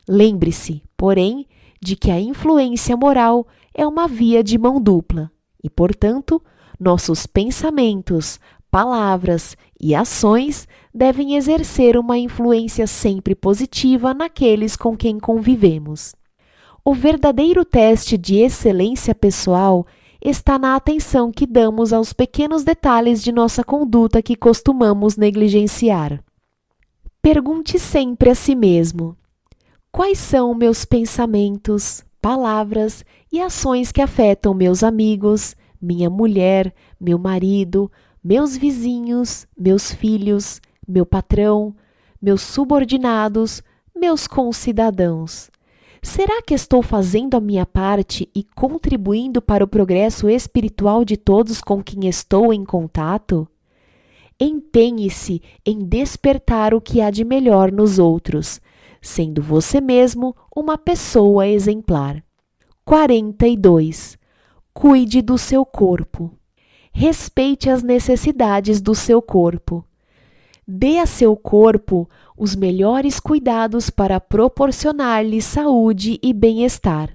[0.08, 1.46] Lembre-se, porém,
[1.80, 5.30] de que a influência moral é uma via de mão dupla
[5.62, 6.42] e, portanto,
[6.78, 16.17] nossos pensamentos, palavras e ações devem exercer uma influência sempre positiva naqueles com quem convivemos.
[16.88, 19.86] O verdadeiro teste de excelência pessoal
[20.24, 26.24] está na atenção que damos aos pequenos detalhes de nossa conduta que costumamos negligenciar.
[27.20, 29.14] Pergunte sempre a si mesmo:
[29.92, 37.92] quais são meus pensamentos, palavras e ações que afetam meus amigos, minha mulher, meu marido,
[38.24, 40.58] meus vizinhos, meus filhos,
[40.88, 41.76] meu patrão,
[42.18, 43.62] meus subordinados,
[43.94, 45.50] meus concidadãos?
[46.02, 51.60] Será que estou fazendo a minha parte e contribuindo para o progresso espiritual de todos
[51.60, 53.48] com quem estou em contato?
[54.40, 58.60] Empenhe-se em despertar o que há de melhor nos outros,
[59.02, 62.22] sendo você mesmo uma pessoa exemplar.
[62.84, 64.16] 42.
[64.72, 66.32] Cuide do seu corpo.
[66.92, 69.84] Respeite as necessidades do seu corpo.
[70.70, 77.08] Dê a seu corpo os melhores cuidados para proporcionar-lhe saúde e bem-estar.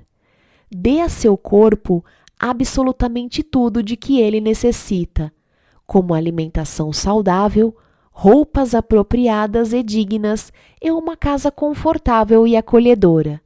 [0.71, 2.03] Dê a seu corpo
[2.39, 5.31] absolutamente tudo de que ele necessita,
[5.85, 7.77] como alimentação saudável,
[8.11, 10.51] roupas apropriadas e dignas
[10.81, 13.39] e uma casa confortável e acolhedora.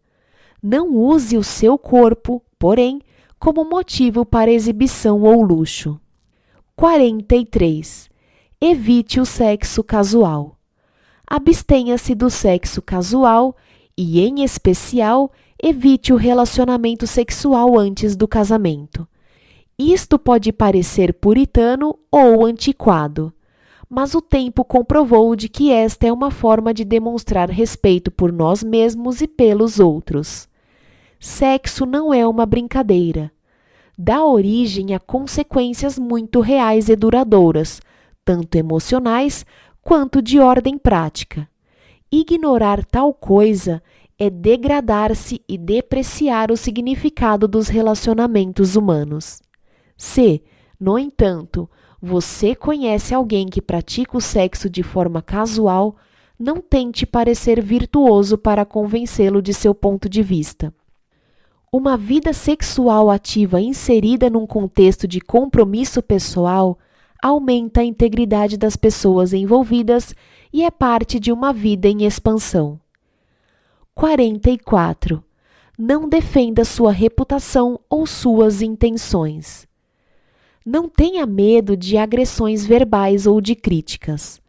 [0.63, 3.01] Não use o seu corpo, porém,
[3.37, 5.99] como motivo para exibição ou luxo.
[6.77, 8.09] 43.
[8.59, 10.57] Evite o sexo casual
[11.27, 13.53] abstenha-se do sexo casual
[13.97, 15.29] e, em especial,
[15.61, 19.05] evite o relacionamento sexual antes do casamento.
[19.77, 23.33] Isto pode parecer puritano ou antiquado,
[23.89, 28.63] mas o tempo comprovou de que esta é uma forma de demonstrar respeito por nós
[28.63, 30.47] mesmos e pelos outros.
[31.19, 33.31] Sexo não é uma brincadeira.
[33.97, 37.81] Dá origem a consequências muito reais e duradouras,
[38.27, 39.45] tanto emocionais
[39.81, 41.47] quanto de ordem prática.
[42.11, 43.81] Ignorar tal coisa
[44.19, 49.41] é degradar-se e depreciar o significado dos relacionamentos humanos.
[49.95, 50.43] Se,
[50.77, 51.69] no entanto,
[52.01, 55.95] você conhece alguém que pratica o sexo de forma casual,
[56.37, 60.73] não tente parecer virtuoso para convencê-lo de seu ponto de vista.
[61.71, 66.77] Uma vida sexual ativa inserida num contexto de compromisso pessoal
[67.21, 70.13] aumenta a integridade das pessoas envolvidas
[70.51, 72.79] e é parte de uma vida em expansão.
[73.93, 75.23] 44.
[75.77, 79.67] Não defenda sua reputação ou suas intenções.
[80.65, 84.41] Não tenha medo de agressões verbais ou de críticas.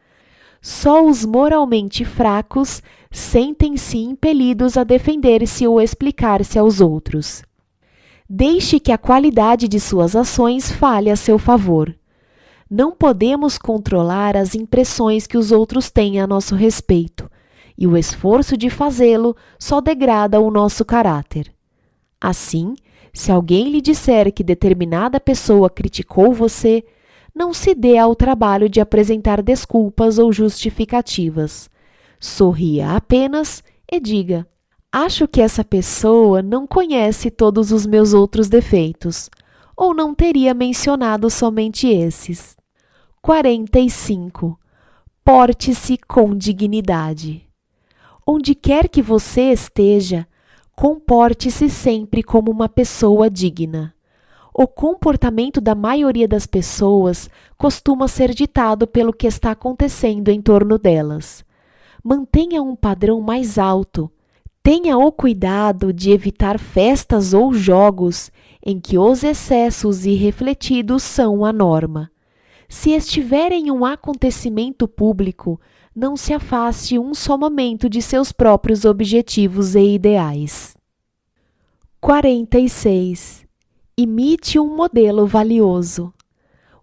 [0.61, 7.43] Só os moralmente fracos sentem-se impelidos a defender-se ou explicar-se aos outros.
[8.29, 11.95] Deixe que a qualidade de suas ações fale a seu favor.
[12.71, 17.31] Não podemos controlar as impressões que os outros têm a nosso respeito,
[17.79, 21.51] e o esforço de fazê-lo só degrada o nosso caráter.
[22.21, 22.75] Assim,
[23.13, 26.85] se alguém lhe disser que determinada pessoa criticou você,
[27.35, 31.71] não se dê ao trabalho de apresentar desculpas ou justificativas.
[32.21, 34.47] Sorria apenas e diga:
[34.93, 39.31] Acho que essa pessoa não conhece todos os meus outros defeitos,
[39.77, 42.58] ou não teria mencionado somente esses.
[43.29, 44.59] 45.
[45.23, 47.47] Porte-se com dignidade.
[48.27, 50.27] Onde quer que você esteja,
[50.75, 53.95] comporte-se sempre como uma pessoa digna.
[54.55, 57.29] O comportamento da maioria das pessoas
[57.59, 61.45] costuma ser ditado pelo que está acontecendo em torno delas.
[62.03, 64.11] Mantenha um padrão mais alto.
[64.63, 68.33] Tenha o cuidado de evitar festas ou jogos
[68.65, 72.11] em que os excessos irrefletidos são a norma
[72.69, 75.59] Se estiver em um acontecimento público,
[75.97, 80.77] não se afaste um só momento de seus próprios objetivos e ideais.
[82.01, 83.47] 46.
[83.97, 86.13] Imite um modelo valioso.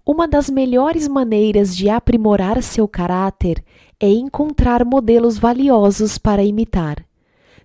[0.03, 3.64] Uma das melhores maneiras de aprimorar seu caráter
[3.99, 7.06] é encontrar modelos valiosos para imitar.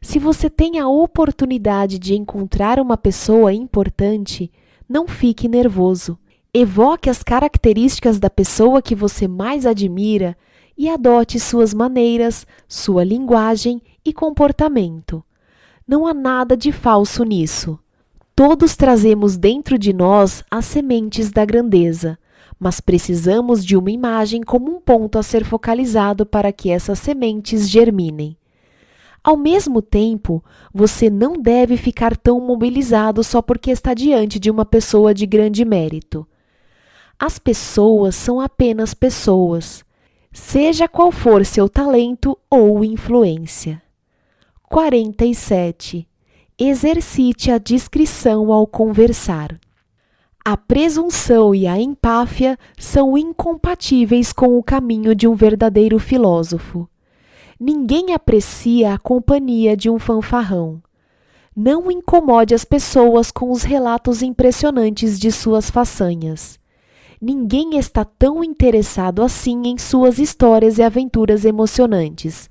[0.00, 4.50] Se você tem a oportunidade de encontrar uma pessoa importante,
[4.88, 6.18] não fique nervoso.
[6.52, 10.36] Evoque as características da pessoa que você mais admira
[10.76, 15.22] e adote suas maneiras, sua linguagem e comportamento.
[15.86, 17.78] Não há nada de falso nisso.
[18.34, 22.18] Todos trazemos dentro de nós as sementes da grandeza,
[22.58, 27.68] mas precisamos de uma imagem como um ponto a ser focalizado para que essas sementes
[27.68, 28.36] germinem.
[29.22, 30.42] Ao mesmo tempo,
[30.74, 35.64] você não deve ficar tão mobilizado só porque está diante de uma pessoa de grande
[35.64, 36.26] mérito.
[37.22, 39.84] As pessoas são apenas pessoas,
[40.32, 43.82] seja qual for seu talento ou influência.
[44.70, 46.08] 47.
[46.58, 49.60] Exercite a discrição ao conversar.
[50.42, 56.88] A presunção e a empáfia são incompatíveis com o caminho de um verdadeiro filósofo.
[57.60, 60.82] Ninguém aprecia a companhia de um fanfarrão.
[61.54, 66.59] Não incomode as pessoas com os relatos impressionantes de suas façanhas.
[67.20, 72.48] Ninguém está tão interessado assim em suas histórias e aventuras emocionantes,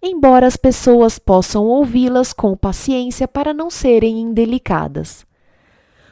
[0.00, 5.26] embora as pessoas possam ouvi-las com paciência para não serem indelicadas.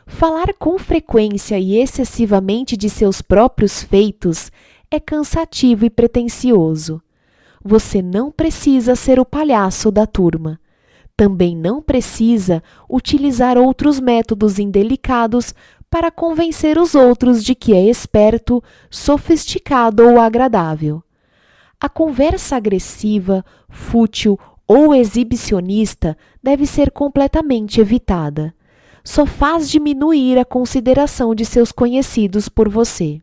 [0.07, 4.51] Falar com frequência e excessivamente de seus próprios feitos
[4.91, 7.01] é cansativo e pretensioso.
[7.65, 10.61] Você não precisa ser o palhaço da turma.
[11.17, 12.61] Também não precisa
[12.91, 15.55] utilizar outros métodos indelicados
[15.95, 18.61] para convencer os outros de que é esperto,
[18.91, 21.01] sofisticado ou agradável.
[21.81, 28.53] A conversa agressiva, fútil ou exibicionista deve ser completamente evitada.
[29.05, 33.21] Só faz diminuir a consideração de seus conhecidos por você.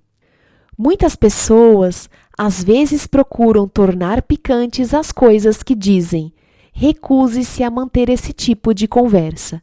[0.77, 6.34] Muitas pessoas às vezes procuram tornar picantes as coisas que dizem.
[6.72, 9.61] Recuse-se a manter esse tipo de conversa.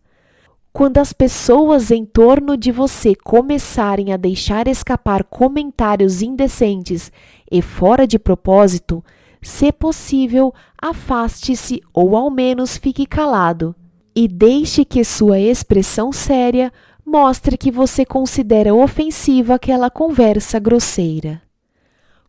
[0.73, 7.11] Quando as pessoas em torno de você começarem a deixar escapar comentários indecentes
[7.51, 9.03] e fora de propósito,
[9.41, 13.75] se possível, afaste-se ou ao menos fique calado
[14.15, 16.73] e deixe que sua expressão séria
[17.05, 21.41] mostre que você considera ofensiva aquela conversa grosseira.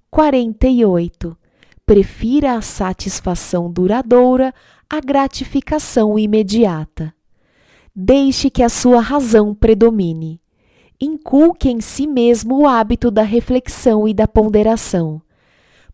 [0.10, 1.38] 48.
[1.86, 4.54] Prefira a satisfação duradoura
[4.90, 7.14] à gratificação imediata.
[7.96, 10.40] Deixe que a sua razão predomine.
[11.02, 15.22] Inculque em si mesmo o hábito da reflexão e da ponderação.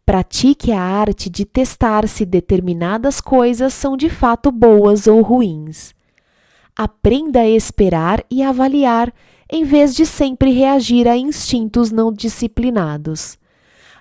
[0.06, 5.96] Pratique a arte de testar se determinadas coisas são de fato boas ou ruins.
[6.76, 9.14] Aprenda a esperar e avaliar,
[9.52, 13.38] em vez de sempre reagir a instintos não disciplinados.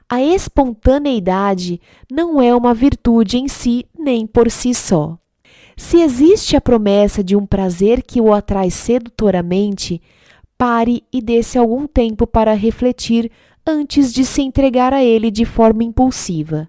[0.09, 1.81] A espontaneidade
[2.11, 5.19] não é uma virtude em si nem por si só.
[5.77, 10.01] Se existe a promessa de um prazer que o atrai sedutoramente,
[10.57, 13.31] pare e dê-se algum tempo para refletir
[13.67, 16.69] antes de se entregar a ele de forma impulsiva.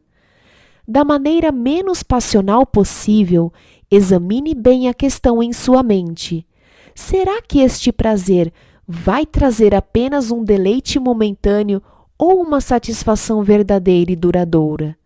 [0.87, 3.51] Da maneira menos passional possível,
[3.89, 6.45] examine bem a questão em sua mente.
[6.93, 8.53] Será que este prazer
[8.87, 11.81] vai trazer apenas um deleite momentâneo
[12.17, 14.97] ou uma satisfação verdadeira e duradoura.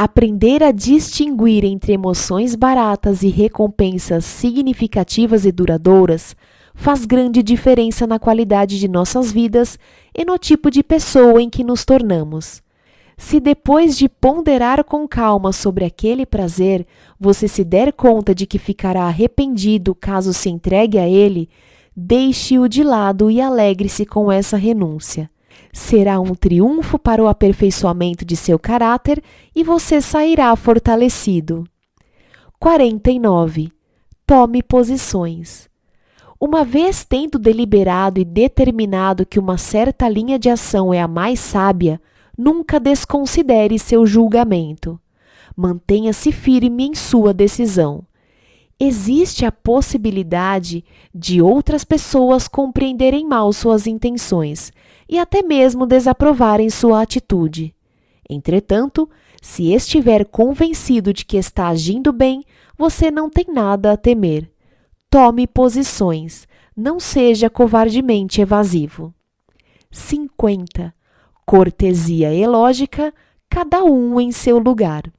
[0.00, 6.36] Aprender a distinguir entre emoções baratas e recompensas significativas e duradouras
[6.72, 9.76] faz grande diferença na qualidade de nossas vidas
[10.16, 12.62] e no tipo de pessoa em que nos tornamos.
[13.16, 16.86] Se depois de ponderar com calma sobre aquele prazer,
[17.18, 21.48] você se der conta de que ficará arrependido caso se entregue a ele,
[21.96, 25.28] deixe-o de lado e alegre-se com essa renúncia
[25.72, 29.22] será um triunfo para o aperfeiçoamento de seu caráter
[29.54, 31.64] e você sairá fortalecido.
[32.58, 33.70] 49.
[34.26, 35.68] Tome posições.
[36.40, 41.40] Uma vez tendo deliberado e determinado que uma certa linha de ação é a mais
[41.40, 42.00] sábia,
[42.36, 45.00] nunca desconsidere seu julgamento.
[45.56, 48.04] Mantenha-se firme em sua decisão.
[48.78, 54.72] Existe a possibilidade de outras pessoas compreenderem mal suas intenções
[55.08, 57.74] e até mesmo desaprovarem sua atitude.
[58.28, 59.08] Entretanto,
[59.40, 62.44] se estiver convencido de que está agindo bem,
[62.76, 64.50] você não tem nada a temer.
[65.08, 69.14] Tome posições, não seja covardemente evasivo.
[69.90, 70.94] 50.
[71.46, 73.12] cortesia e lógica,
[73.48, 75.10] cada um em seu lugar.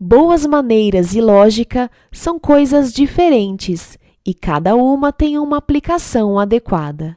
[0.00, 7.16] Boas maneiras e lógica são coisas diferentes e cada uma tem uma aplicação adequada.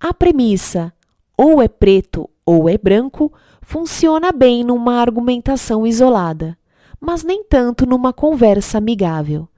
[0.00, 0.92] A premissa
[1.36, 6.56] ou é preto ou é branco funciona bem numa argumentação isolada,
[7.00, 9.48] mas nem tanto numa conversa amigável.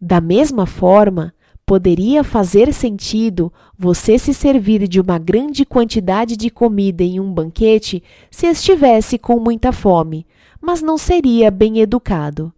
[0.00, 1.34] Da mesma forma,
[1.66, 8.00] poderia fazer sentido você se servir de uma grande quantidade de comida em um banquete
[8.30, 10.24] se estivesse com muita fome,
[10.60, 12.52] mas não seria bem educado.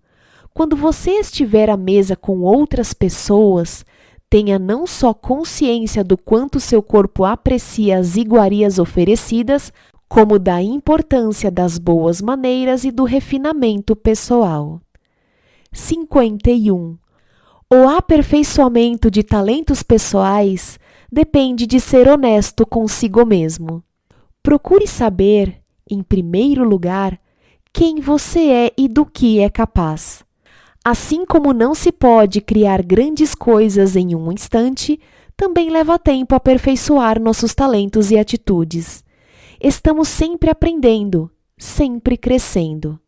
[0.53, 3.87] Quando você estiver à mesa com outras pessoas,
[4.33, 9.71] tenha não só consciência do quanto seu corpo aprecia as iguarias oferecidas,
[10.09, 14.81] como da importância das boas maneiras e do refinamento pessoal.
[15.71, 16.97] 51.
[17.71, 20.81] O aperfeiçoamento de talentos pessoais
[21.13, 23.85] depende de ser honesto consigo mesmo.
[24.43, 25.61] Procure saber,
[25.91, 27.21] em primeiro lugar,
[27.71, 30.25] quem você é e do que é capaz.
[30.85, 34.99] Assim como não se pode criar grandes coisas em um instante,
[35.37, 39.05] também leva tempo aperfeiçoar nossos talentos e atitudes.
[39.61, 42.99] Estamos sempre aprendendo, sempre crescendo.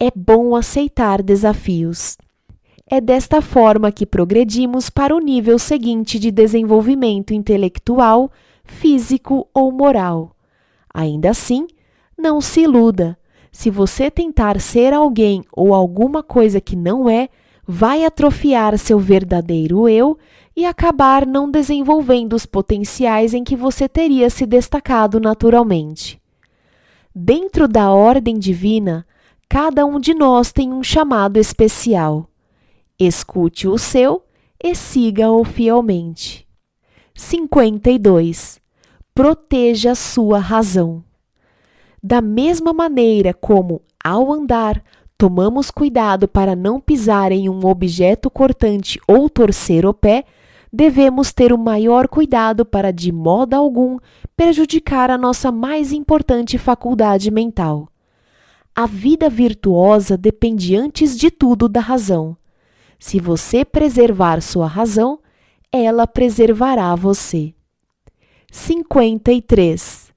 [0.00, 2.16] É bom aceitar desafios.
[2.86, 8.32] É desta forma que progredimos para o nível seguinte de desenvolvimento intelectual,
[8.64, 10.34] físico ou moral.
[10.92, 11.66] Ainda assim,
[12.16, 13.18] não se iluda
[13.54, 17.28] se você tentar ser alguém ou alguma coisa que não é,
[17.64, 20.18] vai atrofiar seu verdadeiro eu
[20.56, 26.20] e acabar não desenvolvendo os potenciais em que você teria se destacado naturalmente.
[27.14, 29.06] Dentro da ordem divina,
[29.48, 32.28] cada um de nós tem um chamado especial.
[32.98, 34.24] Escute o seu
[34.62, 36.44] e siga-o fielmente.
[37.14, 38.60] 52.
[39.14, 41.04] Proteja sua razão.
[42.06, 44.84] Da mesma maneira como, ao andar,
[45.16, 50.24] tomamos cuidado para não pisar em um objeto cortante ou torcer o pé,
[50.70, 53.96] devemos ter o maior cuidado para, de modo algum,
[54.36, 57.88] prejudicar a nossa mais importante faculdade mental.
[58.76, 62.36] A vida virtuosa depende antes de tudo da razão.
[62.98, 65.20] Se você preservar sua razão,
[65.72, 67.54] ela preservará você.
[68.52, 70.13] 53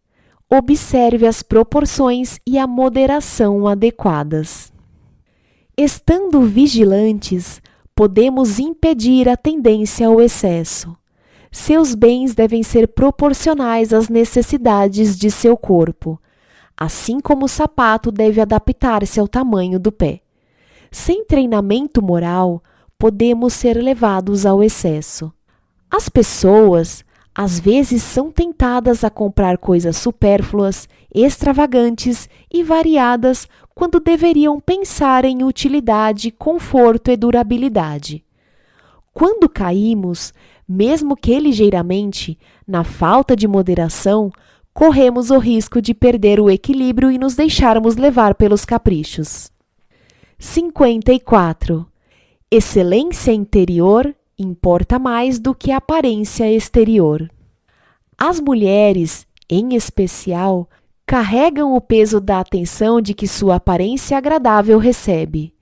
[0.50, 4.72] observe as proporções e a moderação adequadas.
[5.78, 7.62] Estando vigilantes,
[7.94, 10.96] podemos impedir a tendência ao excesso.
[11.52, 16.20] Seus bens devem ser proporcionais às necessidades de seu corpo,
[16.76, 20.22] assim como o sapato deve adaptar-se ao tamanho do pé.
[20.92, 22.64] Sem treinamento moral,
[22.98, 25.32] podemos ser levados ao excesso.
[25.90, 27.04] As pessoas
[27.40, 35.44] às vezes são tentadas a comprar coisas supérfluas, extravagantes e variadas quando deveriam pensar em
[35.44, 38.26] utilidade, conforto e durabilidade.
[39.14, 40.34] Quando caímos,
[40.68, 44.32] mesmo que ligeiramente, na falta de moderação,
[44.74, 49.52] corremos o risco de perder o equilíbrio e nos deixarmos levar pelos caprichos.
[50.40, 51.86] 54.
[52.50, 57.30] Excelência interior importa mais do que a aparência exterior.
[58.18, 60.70] As mulheres, em especial,
[61.06, 65.54] carregam o peso da atenção de que sua aparência agradável recebe.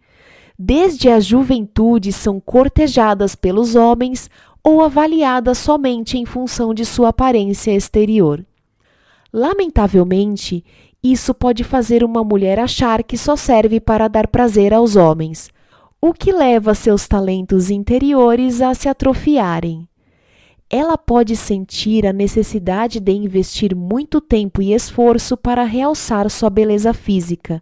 [0.58, 4.30] Desde a juventude são cortejadas pelos homens
[4.64, 8.44] ou avaliadas somente em função de sua aparência exterior.
[9.32, 10.64] Lamentavelmente,
[11.04, 15.52] isso pode fazer uma mulher achar que só serve para dar prazer aos homens,
[16.08, 19.90] o que leva seus talentos interiores a se atrofiarem.
[20.70, 26.94] Ela pode sentir a necessidade de investir muito tempo e esforço para realçar sua beleza
[26.94, 27.60] física,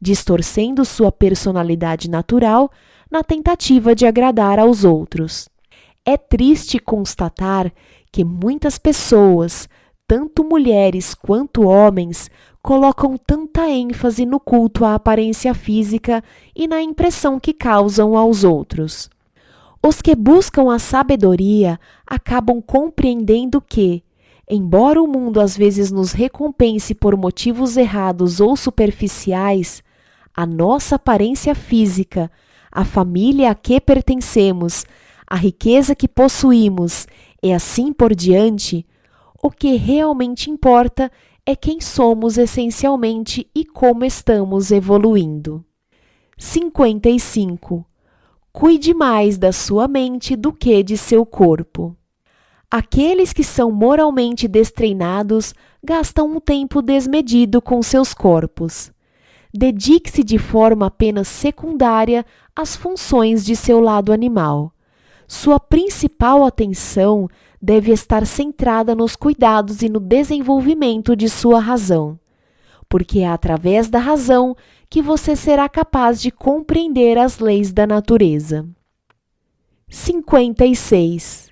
[0.00, 2.72] distorcendo sua personalidade natural
[3.08, 5.48] na tentativa de agradar aos outros.
[6.04, 7.72] É triste constatar
[8.10, 9.68] que muitas pessoas,
[10.08, 12.32] tanto mulheres quanto homens,
[12.66, 16.20] colocam tanta ênfase no culto à aparência física
[16.52, 19.08] e na impressão que causam aos outros.
[19.80, 24.02] Os que buscam a sabedoria acabam compreendendo que,
[24.50, 29.80] embora o mundo às vezes nos recompense por motivos errados ou superficiais,
[30.34, 32.28] a nossa aparência física,
[32.72, 34.84] a família a que pertencemos,
[35.24, 37.06] a riqueza que possuímos
[37.40, 38.84] e assim por diante,
[39.40, 41.12] o que realmente importa
[41.46, 45.64] é quem somos essencialmente e como estamos evoluindo.
[46.36, 47.86] 55.
[48.52, 51.96] Cuide mais da sua mente do que de seu corpo.
[52.68, 58.90] Aqueles que são moralmente destreinados gastam um tempo desmedido com seus corpos.
[59.54, 64.72] Dedique-se de forma apenas secundária às funções de seu lado animal.
[65.28, 67.28] Sua principal atenção
[67.66, 72.16] deve estar centrada nos cuidados e no desenvolvimento de sua razão,
[72.88, 74.56] porque é através da razão
[74.88, 78.64] que você será capaz de compreender as leis da natureza.
[79.88, 81.50] 56.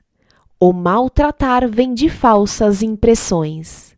[0.61, 3.97] O maltratar vem de falsas impressões.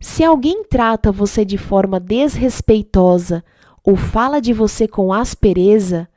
[0.00, 3.44] Se alguém trata você de forma desrespeitosa
[3.84, 6.08] ou fala de você com aspereza,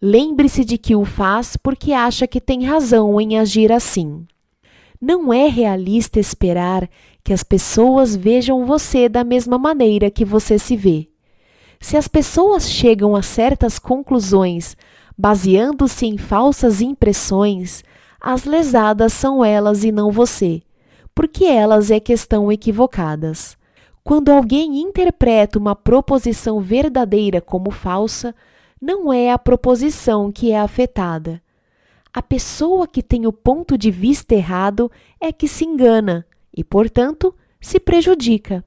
[0.00, 4.26] lembre-se de que o faz porque acha que tem razão em agir assim.
[5.00, 6.88] Não é realista esperar
[7.24, 11.08] que as pessoas vejam você da mesma maneira que você se vê.
[11.80, 14.76] Se as pessoas chegam a certas conclusões
[15.20, 17.84] baseando-se em falsas impressões,
[18.18, 20.62] as lesadas são elas e não você,
[21.14, 23.54] porque elas é que estão equivocadas.
[24.02, 28.34] Quando alguém interpreta uma proposição verdadeira como falsa,
[28.80, 31.42] não é a proposição que é afetada.
[32.12, 36.26] A pessoa que tem o ponto de vista errado é que se engana
[36.56, 38.64] e, portanto, se prejudica.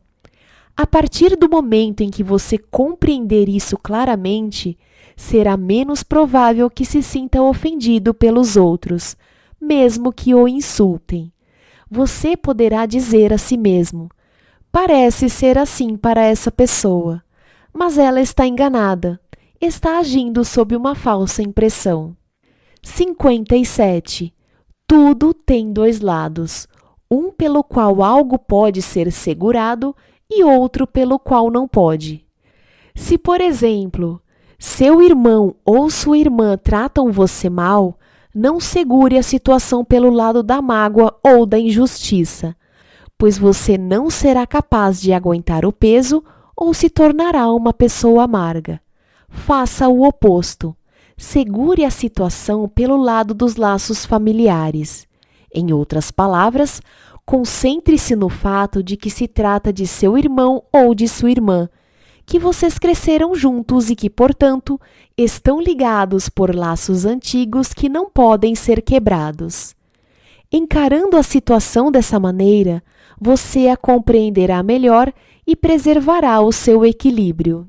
[0.77, 4.77] A partir do momento em que você compreender isso claramente,
[5.15, 9.17] será menos provável que se sinta ofendido pelos outros,
[9.59, 11.31] mesmo que o insultem.
[11.91, 14.09] Você poderá dizer a si mesmo:
[14.71, 17.21] parece ser assim para essa pessoa,
[17.73, 19.19] mas ela está enganada,
[19.59, 22.15] está agindo sob uma falsa impressão.
[22.83, 24.33] 57.
[24.85, 26.67] Tudo tem dois lados,
[27.09, 29.95] um pelo qual algo pode ser segurado
[30.29, 32.25] e outro pelo qual não pode.
[32.93, 34.21] Se, por exemplo,
[34.59, 37.97] seu irmão ou sua irmã tratam você mal,
[38.35, 42.55] não segure a situação pelo lado da mágoa ou da injustiça,
[43.17, 46.23] pois você não será capaz de aguentar o peso
[46.55, 48.81] ou se tornará uma pessoa amarga.
[49.29, 50.75] Faça o oposto.
[51.17, 55.07] Segure a situação pelo lado dos laços familiares.
[55.53, 56.81] Em outras palavras,
[57.25, 61.69] Concentre-se no fato de que se trata de seu irmão ou de sua irmã,
[62.25, 64.79] que vocês cresceram juntos e que, portanto,
[65.17, 69.73] estão ligados por laços antigos que não podem ser quebrados.
[70.51, 72.83] Encarando a situação dessa maneira,
[73.19, 75.11] você a compreenderá melhor
[75.47, 77.67] e preservará o seu equilíbrio.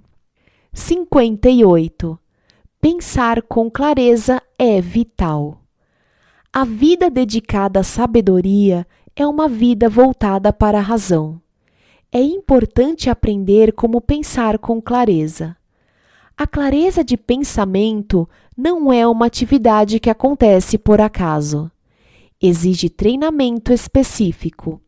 [0.72, 2.18] 58.
[2.85, 5.62] Pensar com clareza é vital.
[6.52, 8.86] A vida dedicada à sabedoria
[9.16, 11.40] é uma vida voltada para a razão.
[12.12, 15.56] É importante aprender como pensar com clareza.
[16.36, 21.70] A clareza de pensamento não é uma atividade que acontece por acaso.
[22.39, 24.78] Exige treinamento específico.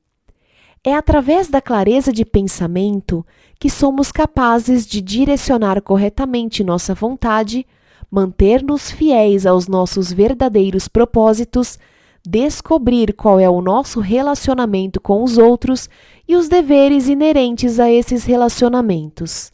[0.84, 3.24] É através da clareza de pensamento
[3.58, 7.66] que somos capazes de direcionar corretamente nossa vontade,
[8.10, 11.78] manter-nos fiéis aos nossos verdadeiros propósitos
[12.26, 15.88] descobrir qual é o nosso relacionamento com os outros
[16.26, 19.52] e os deveres inerentes a esses relacionamentos.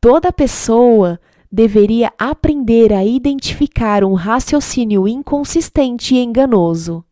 [0.00, 1.18] Toda pessoa
[1.50, 7.02] deveria aprender a identificar um raciocínio inconsistente e enganoso.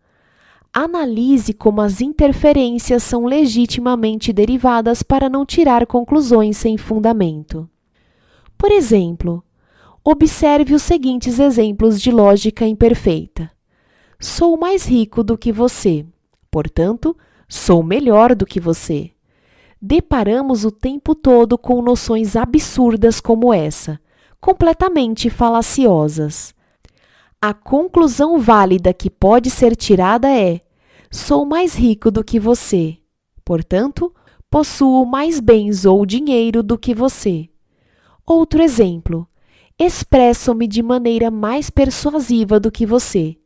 [0.72, 7.66] Analise como as interferências são legitimamente derivadas para não tirar conclusões sem fundamento.
[8.58, 9.42] Por exemplo,
[10.08, 13.50] observe os seguintes exemplos de lógica imperfeita.
[14.20, 16.06] Sou mais rico do que você,
[16.48, 17.16] portanto,
[17.48, 19.10] sou melhor do que você.
[19.82, 23.98] Deparamos o tempo todo com noções absurdas como essa,
[24.40, 26.54] completamente falaciosas.
[27.42, 30.60] A conclusão válida que pode ser tirada é:
[31.10, 32.96] sou mais rico do que você,
[33.44, 34.14] portanto,
[34.48, 37.48] possuo mais bens ou dinheiro do que você.
[38.24, 39.28] Outro exemplo:
[39.78, 43.36] expresso-me de maneira mais persuasiva do que você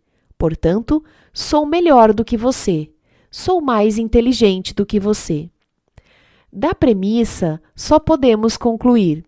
[0.41, 1.05] Portanto,
[1.35, 2.91] sou melhor do que você,
[3.31, 5.51] sou mais inteligente do que você.
[6.51, 9.23] Da premissa, só podemos concluir: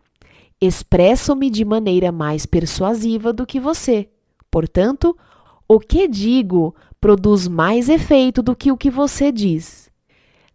[0.59, 4.09] expresso-me de maneira mais persuasiva do que você.
[4.51, 5.15] Portanto,
[5.69, 9.91] o que digo produz mais efeito do que o que você diz.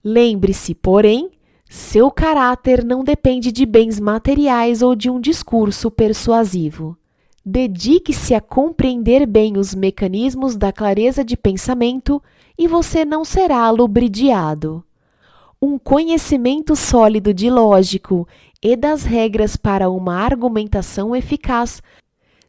[0.04, 1.30] Lembre-se, porém,
[1.70, 6.98] seu caráter não depende de bens materiais ou de um discurso persuasivo.
[7.46, 12.22] Dedique-se a compreender bem os mecanismos da clareza de pensamento
[12.58, 14.84] e você não será lubridiado.
[15.62, 18.28] Um conhecimento sólido de lógico
[18.62, 21.82] e das regras para uma argumentação eficaz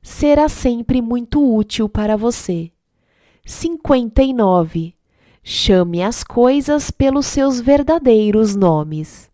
[0.03, 2.71] será sempre muito útil para você.
[3.45, 4.98] 59.
[5.51, 9.31] Chame as coisas pelos seus verdadeiros nomes.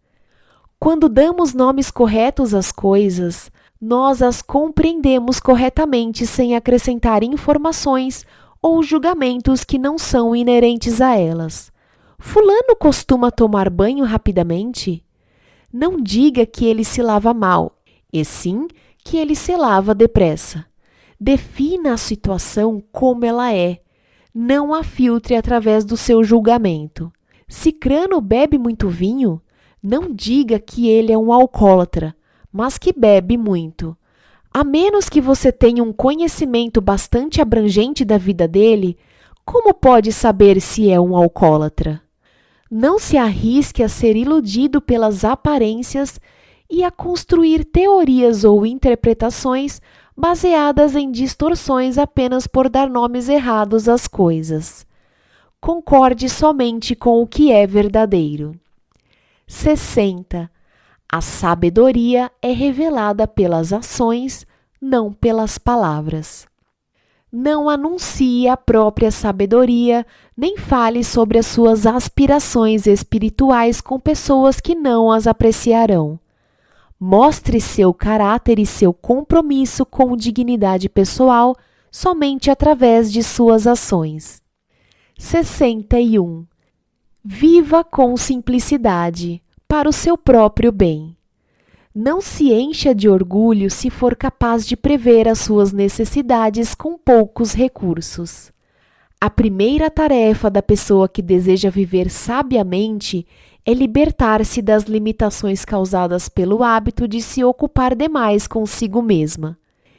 [0.78, 3.50] Quando damos nomes corretos às coisas,
[3.80, 8.24] nós as compreendemos corretamente sem acrescentar informações
[8.62, 11.72] ou julgamentos que não são inerentes a elas.
[12.16, 15.04] Fulano costuma tomar banho rapidamente?
[15.72, 17.76] Não diga que ele se lava mal,
[18.12, 18.68] e sim
[19.04, 20.64] que ele se lava depressa.
[21.18, 23.80] Defina a situação como ela é.
[24.34, 27.12] Não a filtre através do seu julgamento.
[27.46, 29.40] Se Crano bebe muito vinho,
[29.80, 32.16] não diga que ele é um alcoólatra,
[32.52, 33.96] mas que bebe muito.
[34.52, 38.98] A menos que você tenha um conhecimento bastante abrangente da vida dele,
[39.44, 42.02] como pode saber se é um alcoólatra?
[42.68, 46.18] Não se arrisque a ser iludido pelas aparências
[46.68, 49.80] e a construir teorias ou interpretações
[50.16, 54.86] baseadas em distorções apenas por dar nomes errados às coisas.
[55.60, 58.58] Concorde somente com o que é verdadeiro.
[59.46, 60.50] 60.
[61.10, 64.46] A sabedoria é revelada pelas ações,
[64.80, 66.46] não pelas palavras.
[67.32, 74.74] Não anuncie a própria sabedoria, nem fale sobre as suas aspirações espirituais com pessoas que
[74.74, 76.18] não as apreciarão.
[76.98, 81.56] Mostre seu caráter e seu compromisso com dignidade pessoal
[81.90, 84.42] somente através de suas ações.
[85.18, 86.46] 61.
[87.22, 91.16] Viva com simplicidade, para o seu próprio bem.
[91.94, 97.52] Não se encha de orgulho se for capaz de prever as suas necessidades com poucos
[97.54, 98.52] recursos.
[99.20, 103.26] A primeira tarefa da pessoa que deseja viver sabiamente
[103.66, 109.58] é libertar-se das limitações causadas pelo hábito de se ocupar demais consigo mesma.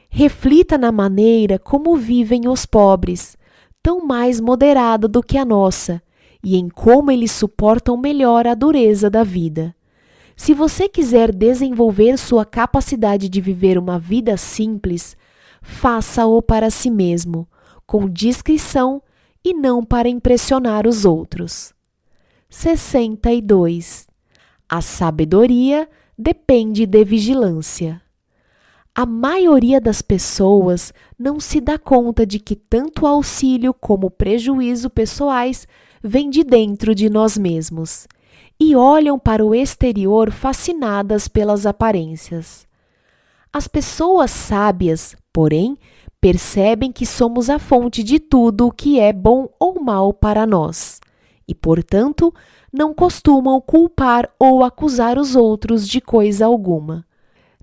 [0.10, 3.36] Reflita na maneira como vivem os pobres,
[3.82, 6.02] tão mais moderada do que a nossa,
[6.44, 9.76] e em como eles suportam melhor a dureza da vida.
[10.38, 15.18] Se você quiser desenvolver sua capacidade de viver uma vida simples,
[15.62, 17.48] faça-o para si mesmo,
[17.88, 19.02] com discrição
[19.44, 21.75] e não para impressionar os outros.
[22.56, 24.08] 62.
[24.68, 28.02] A sabedoria depende de vigilância.
[28.96, 35.68] A maioria das pessoas não se dá conta de que tanto auxílio como prejuízo pessoais
[36.02, 38.08] vêm de dentro de nós mesmos
[38.58, 42.66] e olham para o exterior fascinadas pelas aparências.
[43.52, 45.78] As pessoas sábias, porém,
[46.22, 51.02] percebem que somos a fonte de tudo o que é bom ou mal para nós
[51.48, 52.34] e, portanto,
[52.72, 57.06] não costumam culpar ou acusar os outros de coisa alguma.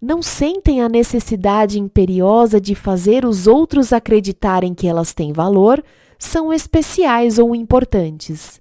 [0.01, 5.83] Não sentem a necessidade imperiosa de fazer os outros acreditarem que elas têm valor,
[6.19, 8.61] são especiais ou importantes.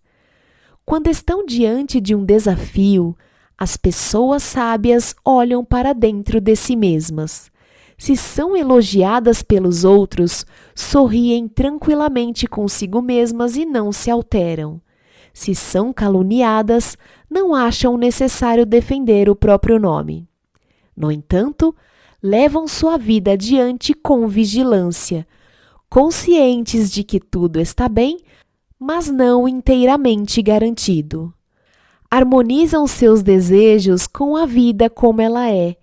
[0.86, 3.16] Quando estão diante de um desafio,
[3.58, 7.52] as pessoas sábias olham para dentro de si mesmas.
[7.98, 14.82] Se são elogiadas pelos outros, sorriem tranquilamente consigo mesmas e não se alteram.
[15.34, 16.98] Se são caluniadas,
[17.30, 20.28] não acham necessário defender o próprio nome.
[20.96, 21.76] No entanto,
[22.22, 25.26] levam sua vida adiante com vigilância,
[25.90, 28.18] conscientes de que tudo está bem,
[28.80, 31.34] mas não inteiramente garantido.
[32.10, 35.78] Harmonizam seus desejos com a vida como ela é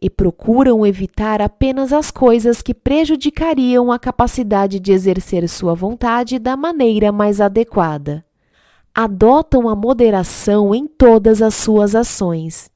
[0.00, 6.56] e procuram evitar apenas as coisas que prejudicariam a capacidade de exercer sua vontade da
[6.56, 8.24] maneira mais adequada.
[8.94, 12.70] Adotam a moderação em todas as suas ações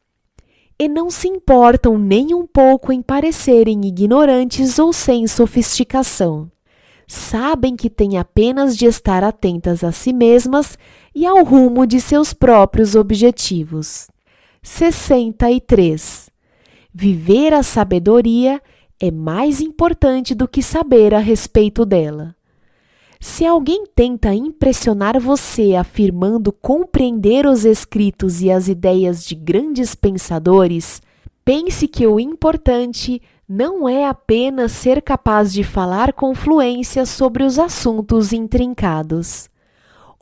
[0.79, 6.51] e não se importam nem um pouco em parecerem ignorantes ou sem sofisticação
[7.13, 10.79] sabem que têm apenas de estar atentas a si mesmas
[11.15, 14.09] e ao rumo de seus próprios objetivos.
[14.63, 16.31] 63.
[16.95, 18.63] Viver a sabedoria
[18.99, 22.35] é mais importante do que saber a respeito dela.
[23.25, 31.01] Se alguém tenta impressionar você afirmando compreender os escritos e as ideias de grandes pensadores,
[31.45, 37.61] pense que o importante não é apenas ser capaz de falar com fluência sobre os
[37.61, 39.49] assuntos intrincados.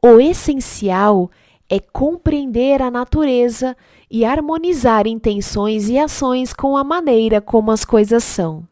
[0.02, 1.30] O essencial
[1.70, 3.74] é compreender a natureza
[4.10, 8.68] e harmonizar intenções e ações com a maneira como as coisas são.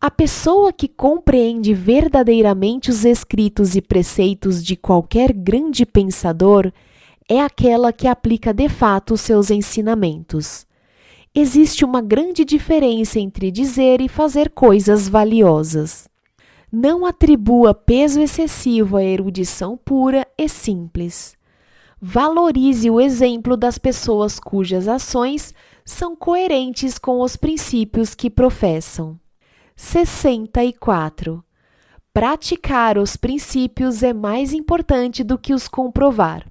[0.00, 6.72] A pessoa que compreende verdadeiramente os escritos e preceitos de qualquer grande pensador
[7.28, 10.66] é aquela que aplica de fato os seus ensinamentos
[11.34, 16.08] existe uma grande diferença entre dizer e fazer coisas valiosas.
[16.72, 21.36] Não atribua peso excessivo à erudição pura e simples.
[22.00, 25.54] Valorize o exemplo das pessoas cujas ações
[25.84, 29.18] são coerentes com os princípios que professam.
[29.82, 31.42] 64.
[32.12, 36.46] Praticar os princípios é mais importante do que os comprovar.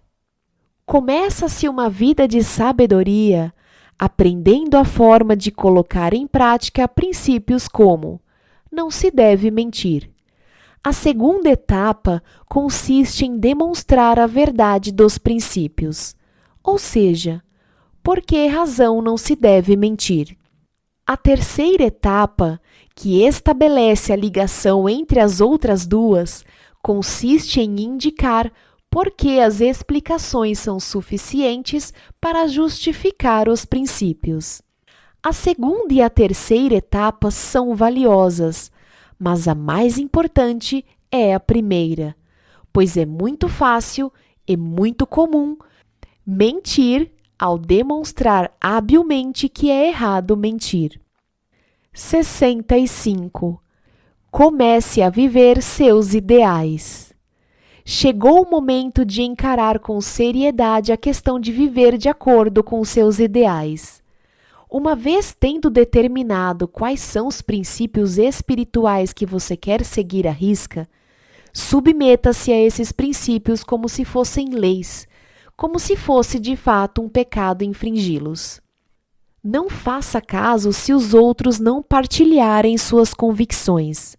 [0.84, 3.54] Começa-se uma vida de sabedoria
[4.00, 8.20] aprendendo a forma de colocar em prática princípios como
[8.72, 10.10] não se deve mentir.
[10.84, 16.16] A segunda etapa consiste em demonstrar a verdade dos princípios,
[16.64, 17.44] ou seja,
[18.02, 20.36] por que razão não se deve mentir.
[21.06, 22.62] A terceira etapa,
[23.00, 26.44] que estabelece a ligação entre as outras duas,
[26.82, 28.52] consiste em indicar
[28.90, 34.62] por que as explicações são suficientes para justificar os princípios.
[35.24, 38.70] A segunda e a terceira etapas são valiosas,
[39.18, 42.14] mas a mais importante é a primeira,
[42.74, 44.12] pois é muito fácil
[44.46, 45.56] e muito comum
[46.28, 47.10] mentir
[47.40, 51.00] ao demonstrar habilmente que é errado mentir.
[51.94, 53.62] 65.
[54.32, 57.14] Comece a viver seus ideais.
[57.84, 63.20] Chegou o momento de encarar com seriedade a questão de viver de acordo com seus
[63.20, 64.02] ideais.
[64.70, 70.88] Uma vez tendo determinado quais são os princípios espirituais que você quer seguir à risca,
[71.52, 75.08] submeta-se a esses princípios como se fossem leis
[75.60, 78.62] como se fosse de fato um pecado infringi-los.
[79.44, 84.18] Não faça caso se os outros não partilharem suas convicções.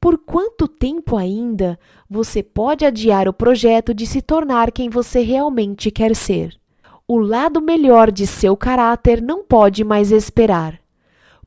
[0.00, 1.78] Por quanto tempo ainda
[2.08, 6.58] você pode adiar o projeto de se tornar quem você realmente quer ser?
[7.06, 10.80] O lado melhor de seu caráter não pode mais esperar.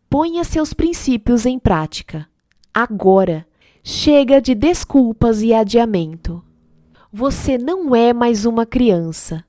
[0.09, 2.27] Ponha seus princípios em prática.
[2.73, 3.45] Agora.
[3.85, 6.41] Chega de desculpas e adiamento.
[7.11, 9.43] Você não é mais uma criança.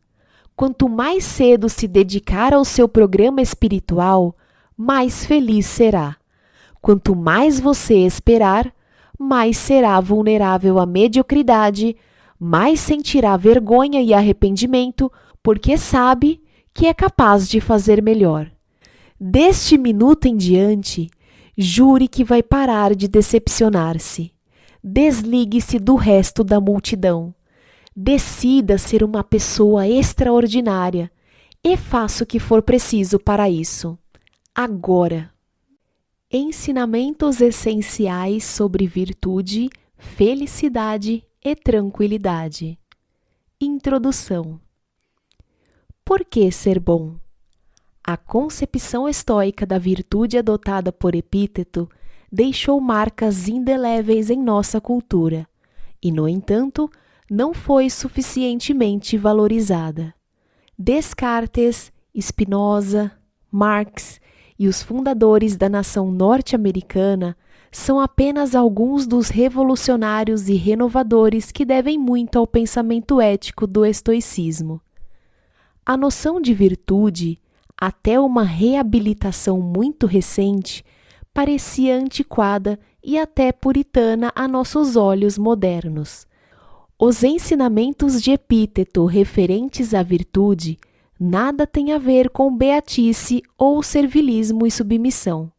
[0.56, 4.36] Quanto mais cedo se dedicar ao seu programa espiritual,
[4.76, 6.16] mais feliz será.
[6.80, 8.72] Quanto mais você esperar,
[9.18, 11.96] mais será vulnerável à mediocridade,
[12.38, 15.10] mais sentirá vergonha e arrependimento,
[15.42, 16.40] porque sabe
[16.72, 18.50] que é capaz de fazer melhor.
[19.18, 21.08] Deste minuto em diante,
[21.56, 24.32] jure que vai parar de decepcionar-se.
[24.82, 27.34] Desligue-se do resto da multidão.
[27.96, 31.12] Decida ser uma pessoa extraordinária
[31.62, 33.96] e faça o que for preciso para isso.
[34.52, 35.32] Agora.
[36.30, 42.76] Ensinamentos essenciais sobre virtude, felicidade e tranquilidade.
[43.60, 44.60] Introdução.
[46.04, 47.14] Por que ser bom?
[48.02, 51.88] A concepção estoica da virtude adotada por Epíteto
[52.30, 55.46] deixou marcas indeléveis em nossa cultura,
[56.02, 56.90] e, no entanto,
[57.30, 60.14] não foi suficientemente valorizada.
[60.78, 63.12] Descartes, Spinoza,
[63.50, 64.20] Marx
[64.58, 67.36] e os fundadores da nação norte-americana
[67.70, 74.80] são apenas alguns dos revolucionários e renovadores que devem muito ao pensamento ético do estoicismo.
[75.84, 77.40] A noção de virtude,
[77.76, 80.84] até uma reabilitação muito recente,
[81.32, 86.28] parecia antiquada e até puritana a nossos olhos modernos.
[86.98, 90.78] Os ensinamentos de Epíteto referentes à virtude
[91.18, 95.50] nada têm a ver com beatice ou servilismo e submissão.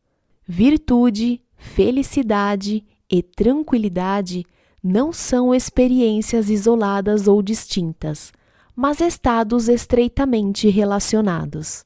[0.47, 4.45] Virtude, felicidade e tranquilidade
[4.81, 8.31] não são experiências isoladas ou distintas,
[8.73, 11.83] mas estados estreitamente relacionados.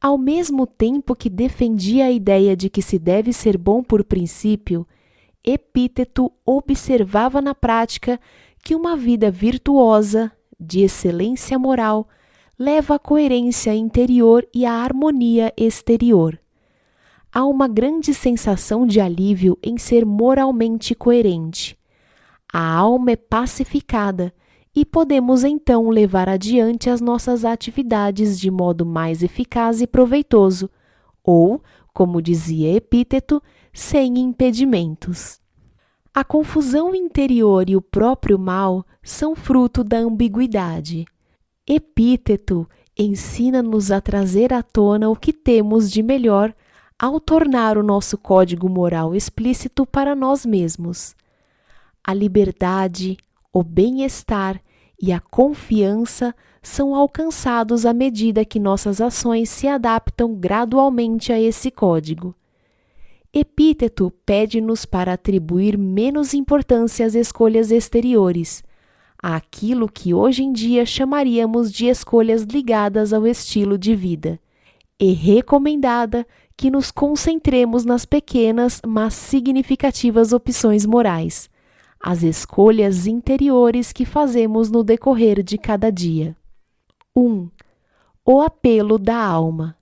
[0.00, 4.86] Ao mesmo tempo que defendia a ideia de que se deve ser bom por princípio,
[5.44, 8.18] Epíteto observava na prática
[8.62, 12.08] que uma vida virtuosa, de excelência moral,
[12.58, 16.38] leva à coerência interior e à harmonia exterior.
[17.32, 21.76] Há uma grande sensação de alívio em ser moralmente coerente.
[22.52, 24.32] A alma é pacificada
[24.74, 30.70] e podemos então levar adiante as nossas atividades de modo mais eficaz e proveitoso,
[31.24, 31.60] ou,
[31.92, 35.41] como dizia Epíteto, sem impedimentos.
[36.14, 41.06] A confusão interior e o próprio mal são fruto da ambiguidade.
[41.66, 42.68] Epíteto
[42.98, 46.54] ensina-nos a trazer à tona o que temos de melhor
[46.98, 51.16] ao tornar o nosso código moral explícito para nós mesmos.
[52.04, 53.16] A liberdade,
[53.50, 54.60] o bem-estar
[55.00, 61.70] e a confiança são alcançados à medida que nossas ações se adaptam gradualmente a esse
[61.70, 62.34] código.
[63.34, 68.62] Epíteto pede-nos para atribuir menos importância às escolhas exteriores,
[69.22, 74.38] àquilo que hoje em dia chamaríamos de escolhas ligadas ao estilo de vida,
[75.00, 76.26] e recomendada
[76.56, 81.48] que nos concentremos nas pequenas, mas significativas opções morais,
[81.98, 86.36] as escolhas interiores que fazemos no decorrer de cada dia.
[87.16, 87.22] 1.
[87.22, 87.50] Um,
[88.26, 89.74] o apelo da alma.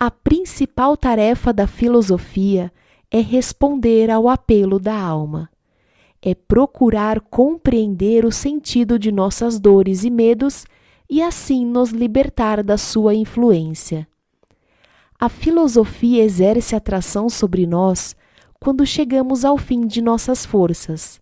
[0.00, 2.72] A principal tarefa da filosofia
[3.10, 5.50] é responder ao apelo da alma.
[6.22, 10.64] É procurar compreender o sentido de nossas dores e medos
[11.10, 14.06] e assim nos libertar da sua influência.
[15.18, 18.14] A filosofia exerce atração sobre nós
[18.60, 21.20] quando chegamos ao fim de nossas forças.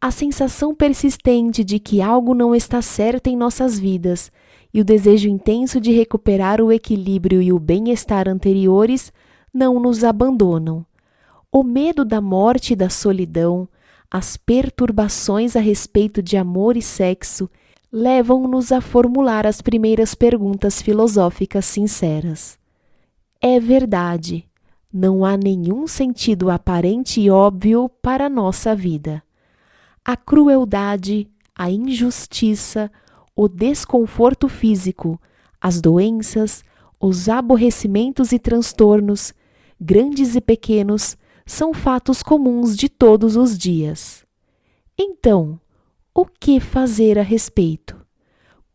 [0.00, 4.30] A sensação persistente de que algo não está certo em nossas vidas
[4.72, 9.12] e o desejo intenso de recuperar o equilíbrio e o bem-estar anteriores
[9.52, 10.84] não nos abandonam.
[11.50, 13.68] O medo da morte e da solidão,
[14.10, 17.48] as perturbações a respeito de amor e sexo,
[17.90, 22.58] levam-nos a formular as primeiras perguntas filosóficas sinceras.
[23.40, 24.46] É verdade,
[24.92, 29.22] não há nenhum sentido aparente e óbvio para a nossa vida.
[30.04, 32.90] A crueldade, a injustiça,
[33.40, 35.16] o desconforto físico,
[35.60, 36.64] as doenças,
[36.98, 39.32] os aborrecimentos e transtornos,
[39.80, 41.16] grandes e pequenos,
[41.46, 44.24] são fatos comuns de todos os dias.
[44.98, 45.60] Então,
[46.12, 47.96] o que fazer a respeito?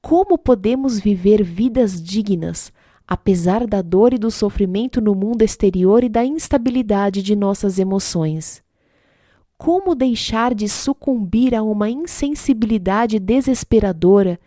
[0.02, 2.72] Como podemos viver vidas dignas,
[3.06, 8.64] apesar da dor e do sofrimento no mundo exterior e da instabilidade de nossas emoções?
[9.58, 14.40] Como deixar de sucumbir a uma insensibilidade desesperadora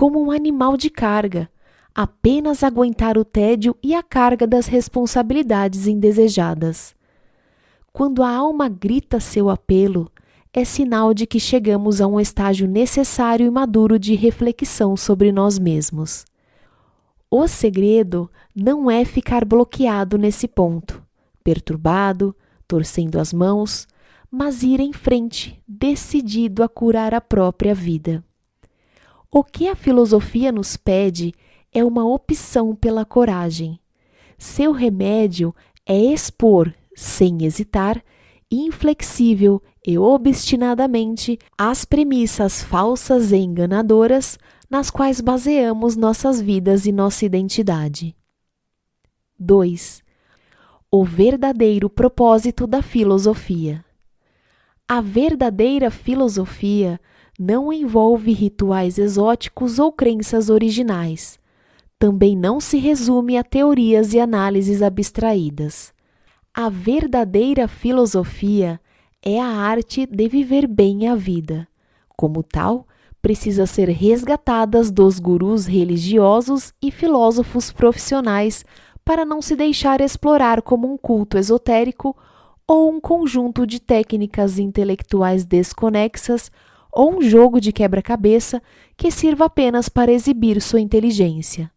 [0.00, 1.50] como um animal de carga,
[1.94, 6.94] apenas aguentar o tédio e a carga das responsabilidades indesejadas.
[7.92, 10.10] Quando a alma grita seu apelo,
[10.54, 15.58] é sinal de que chegamos a um estágio necessário e maduro de reflexão sobre nós
[15.58, 16.24] mesmos.
[17.30, 21.02] O segredo não é ficar bloqueado nesse ponto,
[21.44, 22.34] perturbado,
[22.66, 23.86] torcendo as mãos,
[24.30, 28.24] mas ir em frente, decidido a curar a própria vida.
[29.32, 31.32] O que a filosofia nos pede
[31.72, 33.78] é uma opção pela coragem.
[34.36, 35.54] Seu remédio
[35.86, 38.02] é expor, sem hesitar,
[38.50, 44.36] inflexível e obstinadamente as premissas falsas e enganadoras
[44.68, 48.16] nas quais baseamos nossas vidas e nossa identidade.
[49.38, 50.02] 2.
[50.90, 53.84] O verdadeiro propósito da filosofia.
[54.88, 57.00] A verdadeira filosofia
[57.42, 61.40] não envolve rituais exóticos ou crenças originais.
[61.98, 65.90] Também não se resume a teorias e análises abstraídas.
[66.52, 68.78] A verdadeira filosofia
[69.22, 71.66] é a arte de viver bem a vida.
[72.14, 72.86] Como tal,
[73.22, 78.66] precisa ser resgatada dos gurus religiosos e filósofos profissionais
[79.02, 82.14] para não se deixar explorar como um culto esotérico
[82.68, 86.50] ou um conjunto de técnicas intelectuais desconexas
[86.92, 88.62] ou um jogo de quebra-cabeça
[88.96, 91.70] que sirva apenas para exibir sua inteligência.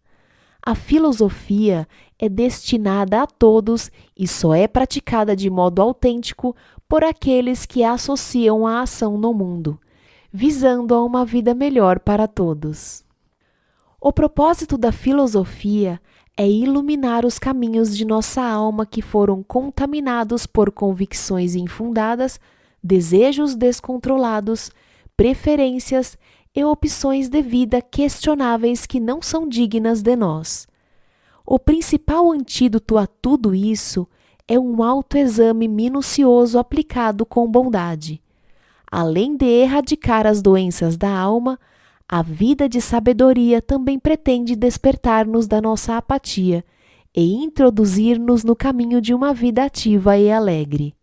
[0.66, 1.88] A filosofia
[2.18, 6.56] é destinada a todos e só é praticada de modo autêntico
[6.88, 9.80] por aqueles que a associam à ação no mundo,
[10.32, 13.04] visando a uma vida melhor para todos.
[14.00, 16.00] O propósito da filosofia
[16.36, 22.40] é iluminar os caminhos de nossa alma que foram contaminados por convicções infundadas,
[22.84, 24.72] desejos descontrolados
[25.16, 26.18] preferências
[26.56, 30.68] e opções de vida questionáveis que não são dignas de nós.
[31.46, 34.08] O principal antídoto a tudo isso
[34.48, 38.22] é um autoexame minucioso aplicado com bondade.
[38.92, 41.60] Além de erradicar as doenças da alma,
[42.08, 46.64] a vida de sabedoria também pretende despertar-nos da nossa apatia
[47.16, 50.94] e introduzir-nos no caminho de uma vida ativa e alegre.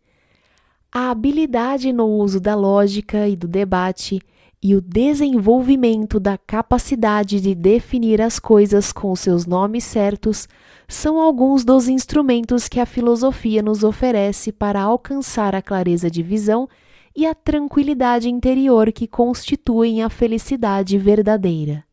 [0.93, 4.21] A habilidade no uso da lógica e do debate
[4.61, 10.49] e o desenvolvimento da capacidade de definir as coisas com seus nomes certos
[10.89, 16.69] são alguns dos instrumentos que a filosofia nos oferece para alcançar a clareza de visão
[17.15, 21.85] e a tranquilidade interior que constituem a felicidade verdadeira.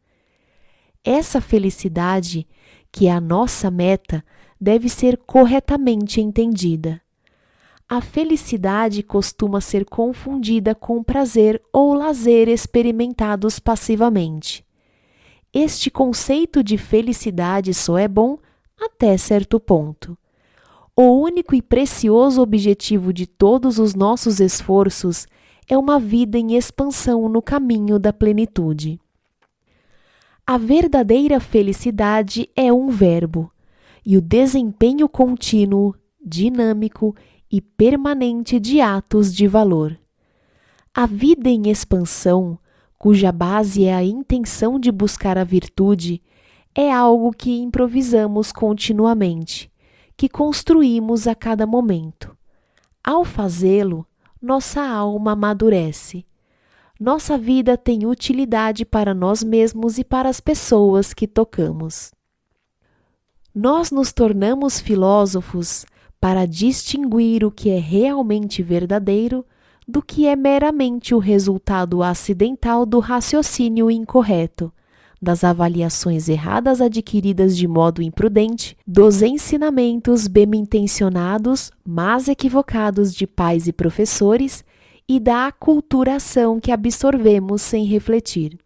[1.04, 2.48] Essa felicidade,
[2.92, 4.24] que é a nossa meta,
[4.60, 7.00] deve ser corretamente entendida.
[7.90, 14.66] A felicidade costuma ser confundida com prazer ou lazer experimentados passivamente.
[15.54, 18.38] Este conceito de felicidade só é bom
[18.78, 20.18] até certo ponto.
[20.94, 25.26] O único e precioso objetivo de todos os nossos esforços
[25.66, 29.00] é uma vida em expansão no caminho da plenitude.
[30.46, 33.50] A verdadeira felicidade é um verbo,
[34.06, 37.16] e o desempenho contínuo, dinâmico
[37.52, 39.98] e permanente de atos de valor.
[40.94, 42.58] A vida em expansão,
[42.98, 46.22] cuja base é a intenção de buscar a virtude,
[46.74, 49.72] é algo que improvisamos continuamente,
[50.16, 52.36] que construímos a cada momento.
[53.04, 54.06] Ao fazê-lo,
[54.42, 56.26] nossa alma amadurece.
[57.00, 62.12] Nossa vida tem utilidade para nós mesmos e para as pessoas que tocamos.
[63.54, 65.86] Nós nos tornamos filósofos
[66.20, 69.46] para distinguir o que é realmente verdadeiro
[69.88, 74.72] do que é meramente o resultado acidental do raciocínio incorreto,
[75.22, 83.74] das avaliações erradas adquiridas de modo imprudente, dos ensinamentos bem-intencionados, mas equivocados de pais e
[83.74, 84.64] professores
[85.08, 88.58] e da aculturação que absorvemos sem refletir.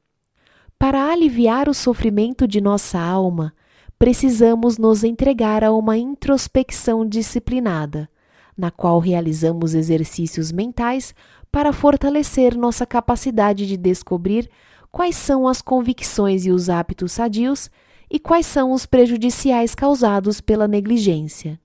[0.80, 3.54] Para aliviar o sofrimento de nossa alma,
[4.02, 8.10] precisamos nos entregar a uma introspecção disciplinada,
[8.58, 11.14] na qual realizamos exercícios mentais
[11.52, 14.50] para fortalecer nossa capacidade de descobrir
[14.92, 17.70] quais são as convicções e os hábitos sadios
[18.10, 21.60] e quais são os prejudiciais causados pela negligência.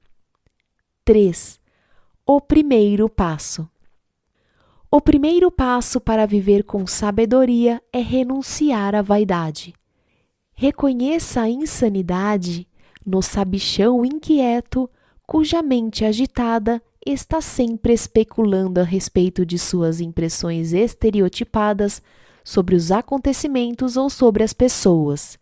[1.06, 1.58] 3.
[2.26, 3.66] O primeiro passo.
[4.90, 9.72] O primeiro passo para viver com sabedoria é renunciar à vaidade.
[10.58, 12.66] Reconheça a insanidade
[13.04, 14.88] no sabichão inquieto,
[15.26, 22.00] cuja mente agitada está sempre especulando a respeito de suas impressões estereotipadas
[22.42, 25.38] sobre os acontecimentos ou sobre as pessoas,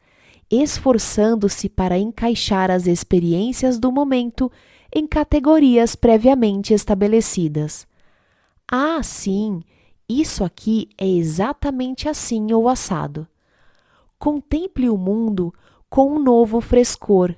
[0.50, 4.50] esforçando-se para encaixar as experiências do momento
[4.92, 7.86] em categorias previamente estabelecidas.
[8.66, 9.62] Ah, sim,
[10.08, 13.28] isso aqui é exatamente assim ou assado.
[14.24, 15.52] Contemple o mundo
[15.90, 17.34] com um novo frescor,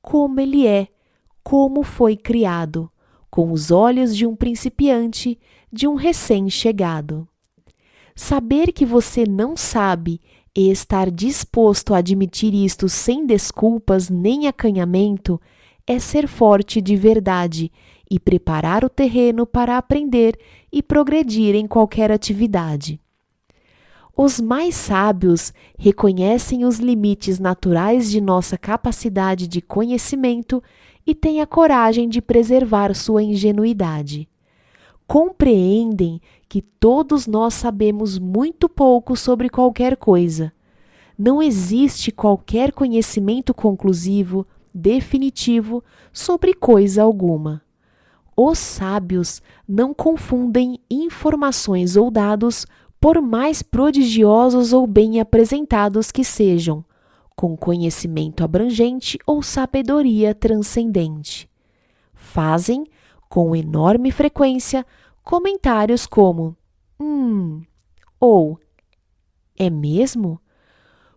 [0.00, 0.88] como ele é,
[1.44, 2.90] como foi criado,
[3.30, 5.38] com os olhos de um principiante,
[5.70, 7.28] de um recém-chegado.
[8.16, 10.22] Saber que você não sabe
[10.56, 15.38] e estar disposto a admitir isto sem desculpas nem acanhamento
[15.86, 17.70] é ser forte de verdade
[18.10, 20.38] e preparar o terreno para aprender
[20.72, 23.01] e progredir em qualquer atividade.
[24.16, 30.62] Os mais sábios reconhecem os limites naturais de nossa capacidade de conhecimento
[31.06, 34.28] e têm a coragem de preservar sua ingenuidade.
[35.06, 40.52] Compreendem que todos nós sabemos muito pouco sobre qualquer coisa.
[41.18, 45.82] Não existe qualquer conhecimento conclusivo, definitivo
[46.12, 47.62] sobre coisa alguma.
[48.36, 52.66] Os sábios não confundem informações ou dados
[53.02, 56.84] por mais prodigiosos ou bem apresentados que sejam,
[57.34, 61.50] com conhecimento abrangente ou sabedoria transcendente.
[62.14, 62.86] Fazem,
[63.28, 64.86] com enorme frequência,
[65.24, 66.56] comentários como:
[67.00, 67.62] Hum,
[68.20, 68.56] ou
[69.58, 70.40] É mesmo?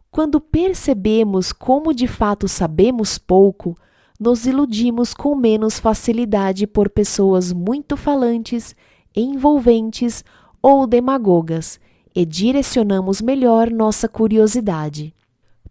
[0.10, 3.78] Quando percebemos como de fato sabemos pouco,
[4.20, 8.76] nos iludimos com menos facilidade por pessoas muito falantes,
[9.16, 10.26] envolventes
[10.68, 11.80] ou demagogas
[12.16, 15.14] e direcionamos melhor nossa curiosidade.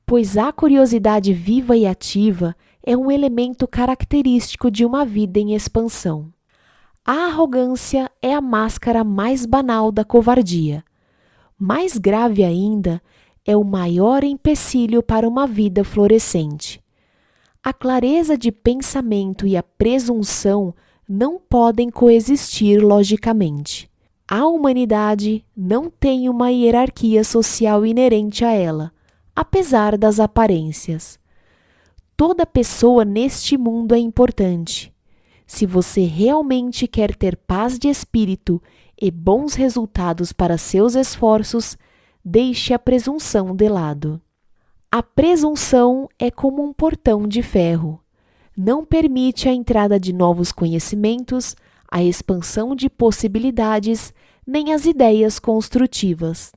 [0.07, 6.33] Pois a curiosidade viva e ativa é um elemento característico de uma vida em expansão.
[7.05, 10.85] A arrogância é a máscara mais banal da covardia.
[11.59, 13.03] Mais grave ainda,
[13.45, 16.81] é o maior empecilho para uma vida florescente.
[17.61, 20.73] A clareza de pensamento e a presunção
[21.09, 23.93] não podem coexistir logicamente.
[24.27, 28.91] A humanidade não tem uma hierarquia social inerente a ela,
[29.37, 31.19] apesar das aparências.
[32.17, 34.95] Toda pessoa neste mundo é importante.
[35.47, 38.63] Se você realmente quer ter paz de espírito
[39.01, 41.77] e bons resultados para seus esforços,
[42.25, 44.19] deixe a presunção de lado.
[44.91, 48.01] A presunção é como um portão de ferro.
[48.57, 51.55] Não permite a entrada de novos conhecimentos,
[51.95, 54.12] a expansão de possibilidades
[54.45, 56.51] nem as ideias construtivas.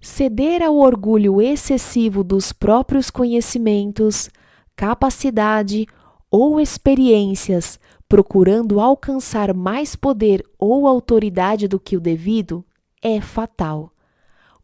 [0.00, 4.30] Ceder ao orgulho excessivo dos próprios conhecimentos,
[4.74, 5.86] capacidade
[6.30, 7.78] ou experiências,
[8.08, 12.64] procurando alcançar mais poder ou autoridade do que o devido,
[13.02, 13.92] é fatal.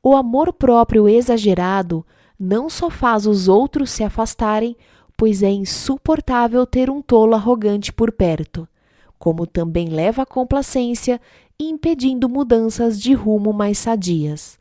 [0.02, 2.02] O amor próprio exagerado
[2.38, 4.74] não só faz os outros se afastarem,
[5.18, 8.66] pois é insuportável ter um tolo arrogante por perto,
[9.22, 11.20] como também leva à complacência,
[11.56, 14.58] impedindo mudanças de rumo mais sadias.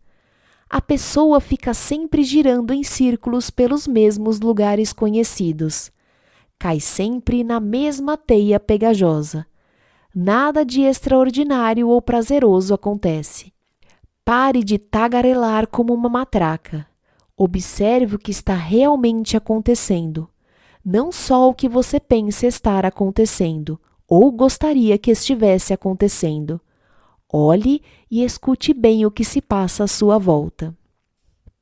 [0.69, 5.91] A pessoa fica sempre girando em círculos pelos mesmos lugares conhecidos.
[6.59, 9.47] Cai sempre na mesma teia pegajosa.
[10.13, 13.51] Nada de extraordinário ou prazeroso acontece.
[14.23, 16.85] Pare de tagarelar como uma matraca.
[17.35, 20.29] Observe o que está realmente acontecendo,
[20.85, 23.79] não só o que você pensa estar acontecendo
[24.11, 26.59] ou gostaria que estivesse acontecendo.
[27.31, 27.81] Olhe
[28.11, 30.75] e escute bem o que se passa à sua volta.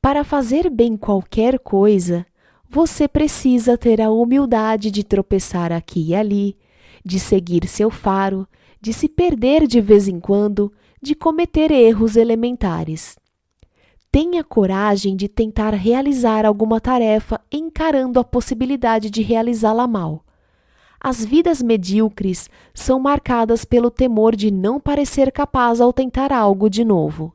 [0.02, 2.26] Para fazer bem qualquer coisa,
[2.68, 6.56] você precisa ter a humildade de tropeçar aqui e ali,
[7.04, 8.48] de seguir seu faro,
[8.80, 13.16] de se perder de vez em quando, de cometer erros elementares.
[14.10, 20.24] Tenha coragem de tentar realizar alguma tarefa encarando a possibilidade de realizá-la mal.
[21.02, 26.84] As vidas medíocres são marcadas pelo temor de não parecer capaz ao tentar algo de
[26.84, 27.34] novo.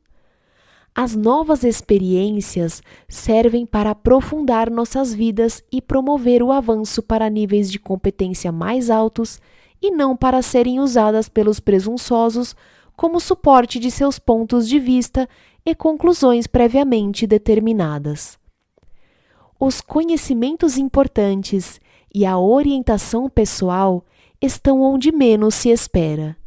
[0.94, 7.80] As novas experiências servem para aprofundar nossas vidas e promover o avanço para níveis de
[7.80, 9.42] competência mais altos
[9.82, 12.56] e não para serem usadas pelos presunçosos
[12.96, 15.28] como suporte de seus pontos de vista
[15.66, 18.38] e conclusões previamente determinadas.
[19.60, 21.80] Os conhecimentos importantes
[22.16, 24.02] e a orientação pessoal
[24.42, 26.38] estão onde menos se espera.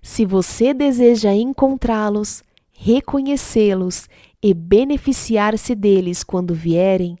[0.00, 4.08] Se você deseja encontrá-los, reconhecê-los
[4.40, 7.18] e beneficiar-se deles quando vierem,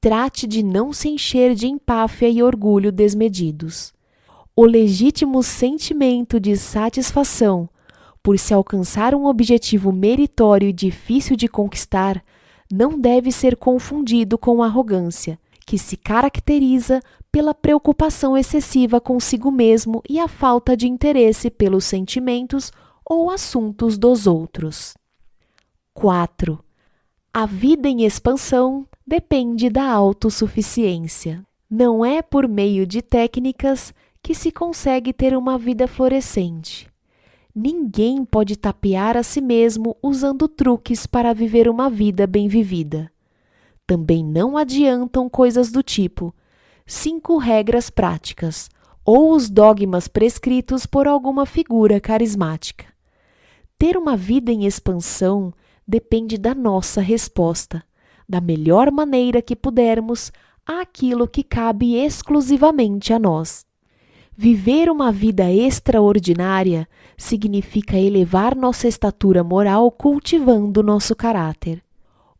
[0.00, 3.92] trate de não se encher de empáfia e orgulho desmedidos.
[4.54, 7.68] O legítimo sentimento de satisfação
[8.22, 12.22] por se alcançar um objetivo meritório e difícil de conquistar,
[12.72, 20.18] não deve ser confundido com arrogância, que se caracteriza pela preocupação excessiva consigo mesmo e
[20.18, 22.70] a falta de interesse pelos sentimentos
[23.04, 24.94] ou assuntos dos outros.
[25.94, 26.58] 4.
[27.32, 31.44] A vida em expansão depende da autossuficiência.
[31.70, 36.88] Não é por meio de técnicas que se consegue ter uma vida florescente.
[37.54, 43.11] Ninguém pode tapear a si mesmo usando truques para viver uma vida bem vivida.
[43.92, 46.34] Também não adiantam coisas do tipo
[46.86, 48.70] cinco regras práticas
[49.04, 52.86] ou os dogmas prescritos por alguma figura carismática.
[53.78, 55.52] Ter uma vida em expansão
[55.86, 57.84] depende da nossa resposta,
[58.26, 60.32] da melhor maneira que pudermos
[60.64, 63.66] àquilo que cabe exclusivamente a nós.
[64.34, 71.82] Viver uma vida extraordinária significa elevar nossa estatura moral cultivando nosso caráter.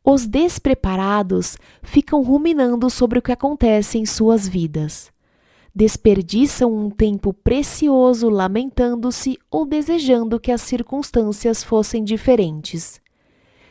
[0.04, 5.12] Os despreparados ficam ruminando sobre o que acontece em suas vidas.
[5.72, 13.00] Desperdiçam um tempo precioso lamentando-se ou desejando que as circunstâncias fossem diferentes.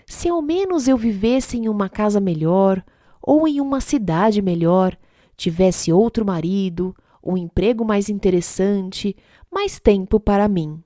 [0.07, 2.83] Se ao menos eu vivesse em uma casa melhor,
[3.21, 4.97] ou em uma cidade melhor,
[5.35, 9.15] tivesse outro marido, um emprego mais interessante,
[9.51, 10.81] mais tempo para mim.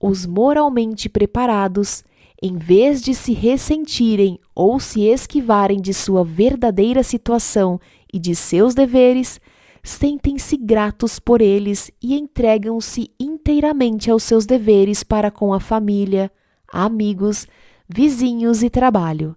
[0.00, 2.02] Os moralmente preparados,
[2.42, 7.80] em vez de se ressentirem ou se esquivarem de sua verdadeira situação
[8.12, 9.40] e de seus deveres,
[9.82, 16.30] sentem-se gratos por eles e entregam-se inteiramente aos seus deveres para com a família,
[16.72, 17.46] amigos,
[17.88, 19.36] vizinhos e trabalho.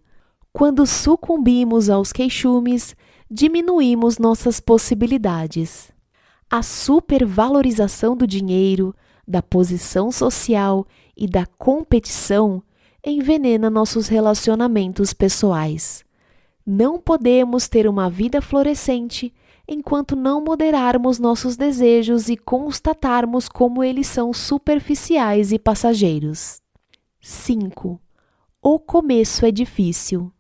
[0.51, 2.95] Quando sucumbimos aos queixumes,
[3.29, 5.91] diminuímos nossas possibilidades
[6.49, 8.95] a supervalorização do dinheiro,
[9.27, 12.63] da posição social e da competição
[13.05, 16.03] envenena nossos relacionamentos pessoais.
[16.65, 19.33] Não podemos ter uma vida florescente
[19.67, 26.61] enquanto não moderarmos nossos desejos e constatarmos como eles são superficiais e passageiros.
[27.21, 27.99] 5.
[28.61, 30.31] O começo é difícil.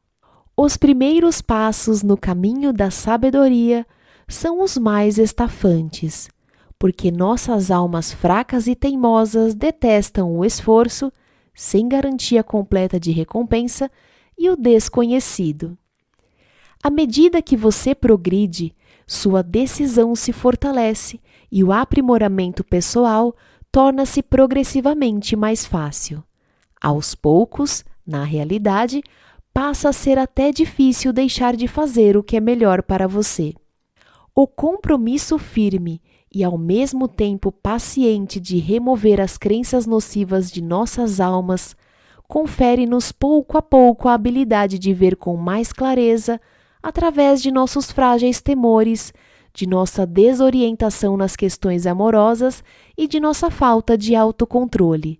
[0.57, 3.85] Os primeiros passos no caminho da sabedoria
[4.27, 6.27] são os mais estafantes,
[6.77, 11.11] porque nossas almas fracas e teimosas detestam o esforço,
[11.59, 13.91] sem garantia completa de recompensa,
[14.37, 15.77] e o desconhecido.
[16.81, 18.73] À medida que você progride,
[19.05, 21.19] sua decisão se fortalece
[21.51, 23.35] e o aprimoramento pessoal
[23.69, 26.23] torna-se progressivamente mais fácil.
[26.81, 29.03] Aos poucos, na realidade,
[29.53, 33.53] passa a ser até difícil deixar de fazer o que é melhor para você.
[34.33, 36.01] O compromisso firme
[36.33, 41.75] e ao mesmo tempo paciente de remover as crenças nocivas de nossas almas
[42.29, 46.39] confere-nos pouco a pouco a habilidade de ver com mais clareza
[46.81, 49.11] através de nossos frágeis temores,
[49.51, 52.63] de nossa desorientação nas questões amorosas
[52.95, 55.19] e de nossa falta de autocontrole.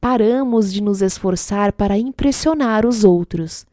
[0.00, 3.64] Paramos de nos esforçar para impressionar os outros.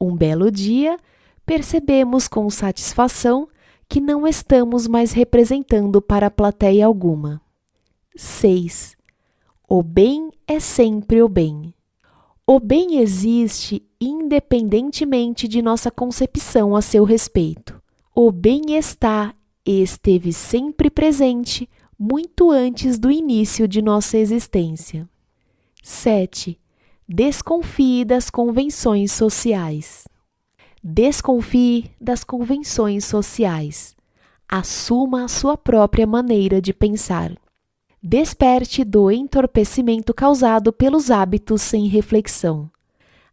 [0.00, 0.96] Um belo dia,
[1.44, 3.46] percebemos com satisfação
[3.88, 7.40] que não estamos mais representando para plateia alguma.
[8.14, 8.96] 6.
[9.68, 11.74] O bem é sempre o bem.
[12.46, 17.80] O bem existe independentemente de nossa concepção a seu respeito.
[18.14, 19.34] O bem está
[19.66, 21.68] e esteve sempre presente
[21.98, 25.08] muito antes do início de nossa existência.
[25.82, 26.58] 7.
[27.08, 30.06] Desconfie das convenções sociais.
[30.88, 33.96] Desconfie das convenções sociais.
[34.48, 37.36] Assuma a sua própria maneira de pensar.
[38.00, 42.70] Desperte do entorpecimento causado pelos hábitos sem reflexão.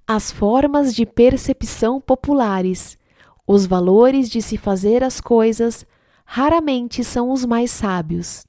[0.07, 2.97] As formas de percepção populares,
[3.45, 5.85] os valores de se fazer as coisas,
[6.25, 8.47] raramente são os mais sábios.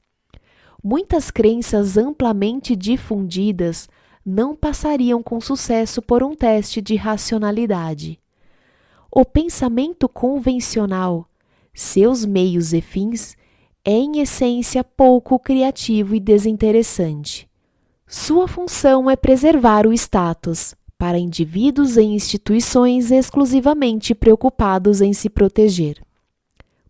[0.82, 3.86] Muitas crenças amplamente difundidas
[4.24, 8.18] não passariam com sucesso por um teste de racionalidade.
[9.16, 11.28] O pensamento convencional,
[11.72, 13.36] seus meios e fins,
[13.84, 17.48] é em essência pouco criativo e desinteressante.
[18.08, 26.02] Sua função é preservar o status para indivíduos e instituições exclusivamente preocupados em se proteger.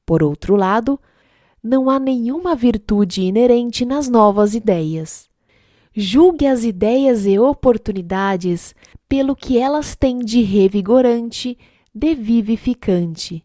[0.07, 0.99] Por outro lado,
[1.63, 5.29] não há nenhuma virtude inerente nas novas ideias.
[5.95, 8.75] Julgue as ideias e oportunidades
[9.07, 11.59] pelo que elas têm de revigorante,
[11.95, 13.43] de vivificante.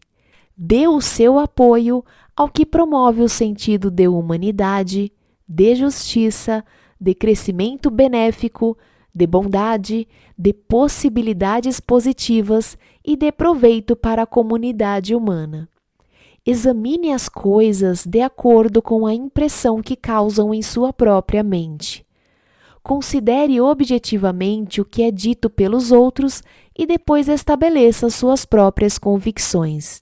[0.56, 2.04] Dê o seu apoio
[2.36, 5.12] ao que promove o sentido de humanidade,
[5.48, 6.64] de justiça,
[7.00, 8.76] de crescimento benéfico,
[9.14, 10.06] de bondade,
[10.38, 15.68] de possibilidades positivas e de proveito para a comunidade humana.
[16.44, 22.04] Examine as coisas de acordo com a impressão que causam em sua própria mente.
[22.82, 26.42] Considere objetivamente o que é dito pelos outros
[26.76, 30.00] e depois estabeleça suas próprias convicções.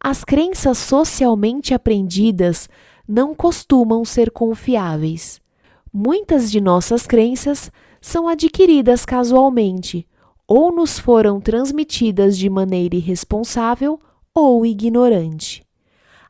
[0.00, 2.68] As crenças socialmente aprendidas
[3.06, 5.40] não costumam ser confiáveis.
[5.92, 10.06] Muitas de nossas crenças são adquiridas casualmente
[10.46, 14.00] ou nos foram transmitidas de maneira irresponsável
[14.34, 15.62] ou ignorante.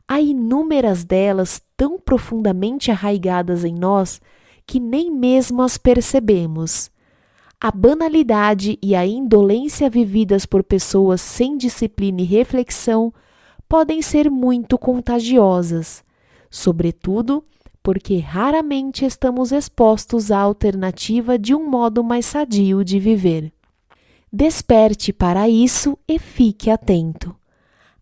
[0.07, 4.19] Há inúmeras delas tão profundamente arraigadas em nós
[4.69, 6.91] que nem mesmo as percebemos.
[7.59, 13.11] A banalidade e a indolência vividas por pessoas sem disciplina e reflexão
[13.67, 16.03] podem ser muito contagiosas,
[16.51, 17.43] sobretudo
[17.81, 23.51] porque raramente estamos expostos à alternativa de um modo mais sadio de viver.
[24.31, 27.35] Desperte para isso e fique atento.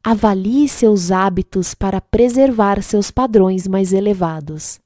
[0.04, 4.82] Avalie seus hábitos para preservar seus padrões mais elevados.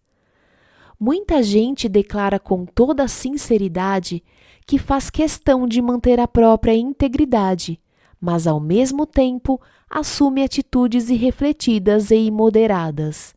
[1.03, 4.23] Muita gente declara com toda sinceridade
[4.67, 7.81] que faz questão de manter a própria integridade,
[8.19, 9.59] mas ao mesmo tempo
[9.89, 13.33] assume atitudes irrefletidas e imoderadas.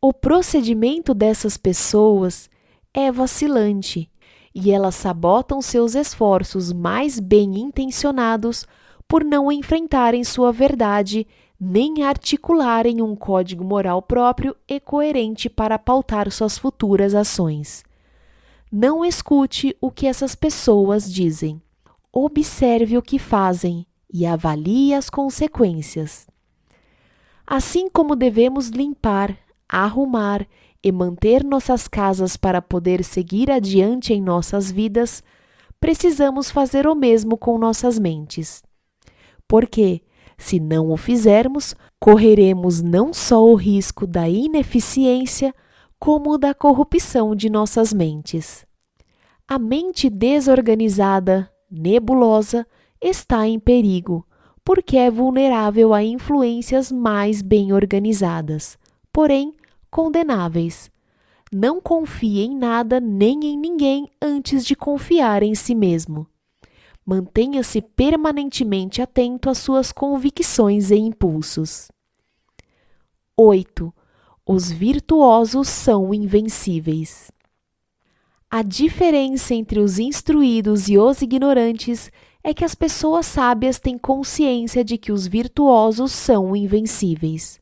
[0.00, 2.48] O procedimento dessas pessoas
[2.94, 4.10] é vacilante
[4.54, 8.66] e elas sabotam seus esforços mais bem intencionados
[9.06, 11.26] por não enfrentarem sua verdade
[11.58, 17.82] nem articularem um código moral próprio e coerente para pautar suas futuras ações.
[18.70, 21.60] Não escute o que essas pessoas dizem.
[22.12, 26.26] Observe o que fazem e avalie as consequências.
[27.46, 29.36] Assim como devemos limpar,
[29.68, 30.46] arrumar
[30.82, 35.22] e manter nossas casas para poder seguir adiante em nossas vidas,
[35.80, 38.62] precisamos fazer o mesmo com nossas mentes
[39.48, 40.02] porque,
[40.38, 45.54] se não o fizermos, correremos não só o risco da ineficiência,
[45.98, 48.66] como da corrupção de nossas mentes.
[49.48, 52.66] A mente desorganizada, nebulosa,
[53.00, 54.26] está em perigo,
[54.64, 58.76] porque é vulnerável a influências mais bem organizadas,
[59.12, 59.54] porém
[59.90, 60.90] condenáveis.
[61.52, 66.26] Não confie em nada nem em ninguém antes de confiar em si mesmo.
[67.08, 71.88] Mantenha-se permanentemente atento às suas convicções e impulsos.
[73.36, 73.94] 8.
[74.44, 77.30] Os virtuosos são invencíveis.
[78.50, 82.10] A diferença entre os instruídos e os ignorantes
[82.42, 87.60] é que as pessoas sábias têm consciência de que os virtuosos são invencíveis.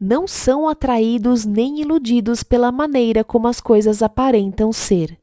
[0.00, 5.16] Não são atraídos nem iludidos pela maneira como as coisas aparentam ser.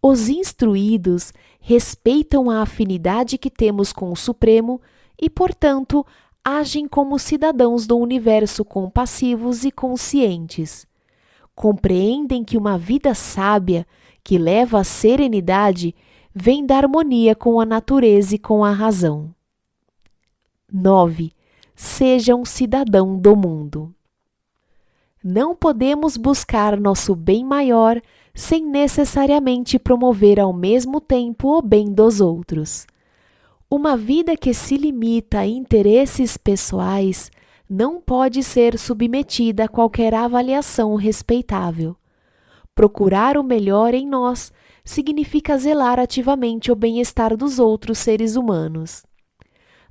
[0.00, 4.80] Os instruídos respeitam a afinidade que temos com o Supremo
[5.20, 6.06] e, portanto,
[6.44, 10.86] agem como cidadãos do universo compassivos e conscientes.
[11.54, 13.86] Compreendem que uma vida sábia,
[14.22, 15.94] que leva à serenidade,
[16.32, 19.34] vem da harmonia com a natureza e com a razão.
[20.72, 21.32] 9.
[21.74, 23.92] Seja um cidadão do mundo.
[25.22, 28.00] Não podemos buscar nosso bem maior
[28.34, 32.86] sem necessariamente promover ao mesmo tempo o bem dos outros.
[33.70, 37.30] Uma vida que se limita a interesses pessoais
[37.68, 41.94] não pode ser submetida a qualquer avaliação respeitável.
[42.74, 44.52] Procurar o melhor em nós
[44.84, 49.04] significa zelar ativamente o bem-estar dos outros seres humanos.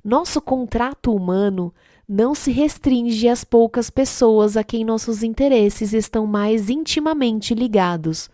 [0.02, 1.72] Nosso contrato humano
[2.08, 8.30] não se restringe às poucas pessoas a quem nossos interesses estão mais intimamente ligados,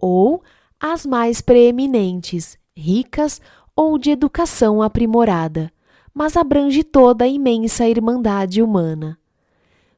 [0.00, 0.42] ou
[0.80, 3.40] às mais preeminentes, ricas
[3.76, 5.72] ou de educação aprimorada,
[6.12, 9.18] mas abrange toda a imensa irmandade humana.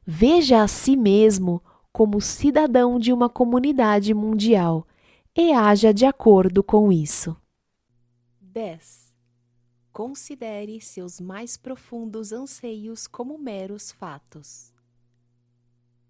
[0.05, 1.61] Veja a si mesmo
[1.91, 4.85] como cidadão de uma comunidade mundial
[5.35, 7.35] e haja de acordo com isso.
[8.39, 8.96] 10.
[9.97, 14.71] Considere seus mais profundos anseios como meros fatos.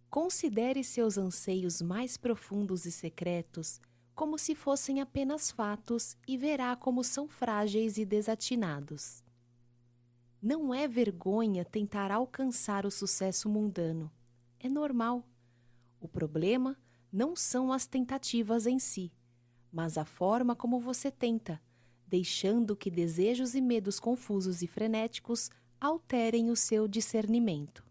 [0.10, 3.80] Considere seus anseios mais profundos e secretos
[4.14, 9.24] como se fossem apenas fatos e verá como são frágeis e desatinados.
[10.42, 14.12] Não é vergonha tentar alcançar o sucesso mundano.
[14.60, 15.24] É normal.
[16.02, 16.78] O problema
[17.10, 19.14] não são as tentativas em si,
[19.72, 21.66] mas a forma como você tenta
[22.08, 27.84] deixando que desejos e medos confusos e frenéticos alterem o seu discernimento.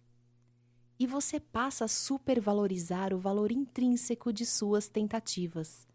[0.99, 5.87] E você passa a supervalorizar o valor intrínseco de suas tentativas.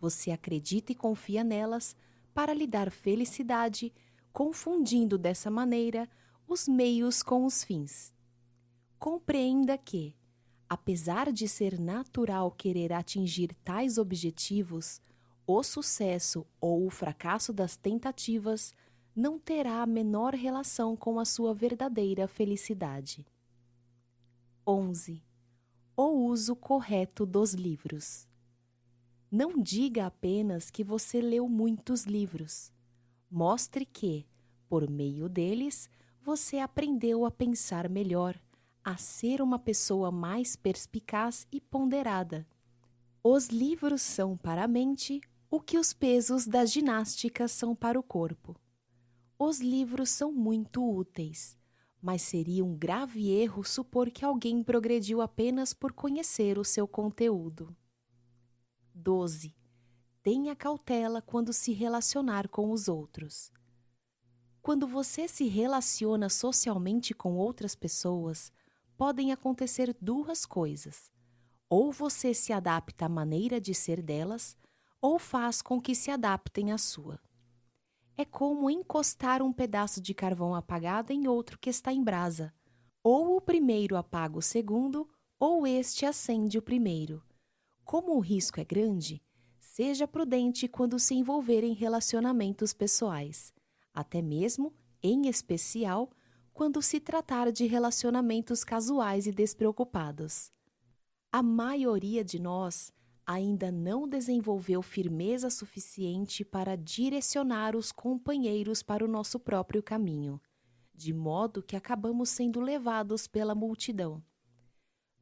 [0.00, 1.94] Você acredita e confia nelas
[2.32, 3.92] para lhe dar felicidade,
[4.32, 6.08] confundindo dessa maneira
[6.46, 8.12] os meios com os fins.
[8.98, 10.14] Compreenda que,
[10.68, 15.00] apesar de ser natural querer atingir tais objetivos,
[15.50, 18.74] o sucesso ou o fracasso das tentativas
[19.16, 23.26] não terá a menor relação com a sua verdadeira felicidade.
[24.66, 25.24] 11.
[25.96, 28.28] O uso correto dos livros.
[29.30, 32.70] Não diga apenas que você leu muitos livros.
[33.30, 34.26] Mostre que,
[34.68, 35.88] por meio deles,
[36.20, 38.38] você aprendeu a pensar melhor,
[38.84, 42.46] a ser uma pessoa mais perspicaz e ponderada.
[43.24, 48.02] Os livros são para a mente o que os pesos da ginástica são para o
[48.02, 48.54] corpo.
[49.38, 51.56] Os livros são muito úteis,
[52.02, 57.74] mas seria um grave erro supor que alguém progrediu apenas por conhecer o seu conteúdo.
[58.94, 59.54] 12.
[60.22, 63.50] Tenha cautela quando se relacionar com os outros.
[64.60, 68.52] Quando você se relaciona socialmente com outras pessoas,
[68.98, 71.10] podem acontecer duas coisas.
[71.70, 74.56] Ou você se adapta à maneira de ser delas,
[75.00, 77.20] ou faz com que se adaptem à sua.
[78.16, 82.52] É como encostar um pedaço de carvão apagado em outro que está em brasa.
[83.02, 85.08] Ou o primeiro apaga o segundo,
[85.38, 87.22] ou este acende o primeiro.
[87.84, 89.22] Como o risco é grande,
[89.60, 93.52] seja prudente quando se envolver em relacionamentos pessoais,
[93.94, 96.10] até mesmo, em especial,
[96.52, 100.50] quando se tratar de relacionamentos casuais e despreocupados.
[101.30, 102.92] A maioria de nós
[103.28, 110.40] ainda não desenvolveu firmeza suficiente para direcionar os companheiros para o nosso próprio caminho,
[110.94, 114.24] de modo que acabamos sendo levados pela multidão.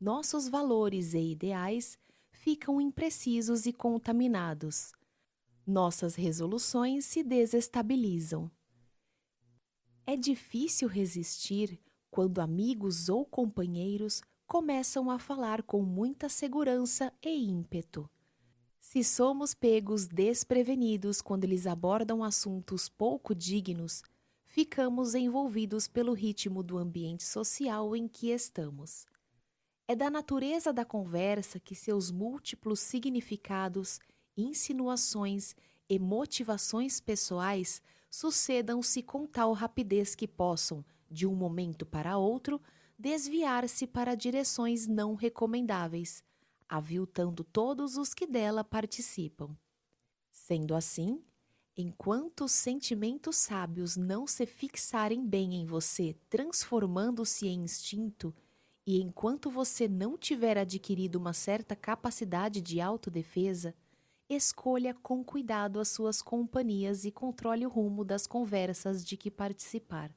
[0.01, 1.99] Nossos valores e ideais
[2.31, 4.93] ficam imprecisos e contaminados.
[5.67, 8.49] Nossas resoluções se desestabilizam.
[10.07, 18.09] É difícil resistir quando amigos ou companheiros começam a falar com muita segurança e ímpeto.
[18.79, 24.03] Se somos pegos desprevenidos quando eles abordam assuntos pouco dignos,
[24.45, 29.05] ficamos envolvidos pelo ritmo do ambiente social em que estamos.
[29.89, 33.99] É da natureza da conversa que seus múltiplos significados,
[34.37, 35.57] insinuações
[35.89, 42.61] e motivações pessoais sucedam-se com tal rapidez que possam, de um momento para outro,
[42.99, 46.25] desviar-se para direções não recomendáveis,
[46.69, 49.57] aviltando todos os que dela participam.
[50.33, 51.23] Sendo assim,
[51.77, 58.35] enquanto os sentimentos sábios não se fixarem bem em você, transformando-se em instinto,
[58.87, 63.75] e enquanto você não tiver adquirido uma certa capacidade de autodefesa,
[64.29, 70.15] escolha com cuidado as suas companhias e controle o rumo das conversas de que participar.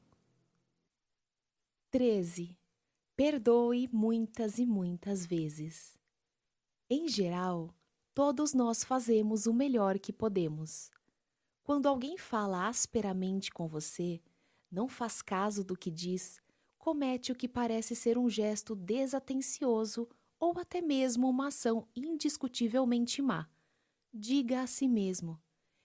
[1.91, 2.58] 13.
[3.19, 5.99] Perdoe muitas e muitas vezes.
[6.89, 7.75] Em geral,
[8.13, 10.89] todos nós fazemos o melhor que podemos.
[11.61, 14.21] Quando alguém fala asperamente com você,
[14.71, 16.39] não faz caso do que diz,
[16.77, 20.07] comete o que parece ser um gesto desatencioso
[20.39, 23.49] ou até mesmo uma ação indiscutivelmente má.
[24.13, 25.37] Diga a si mesmo: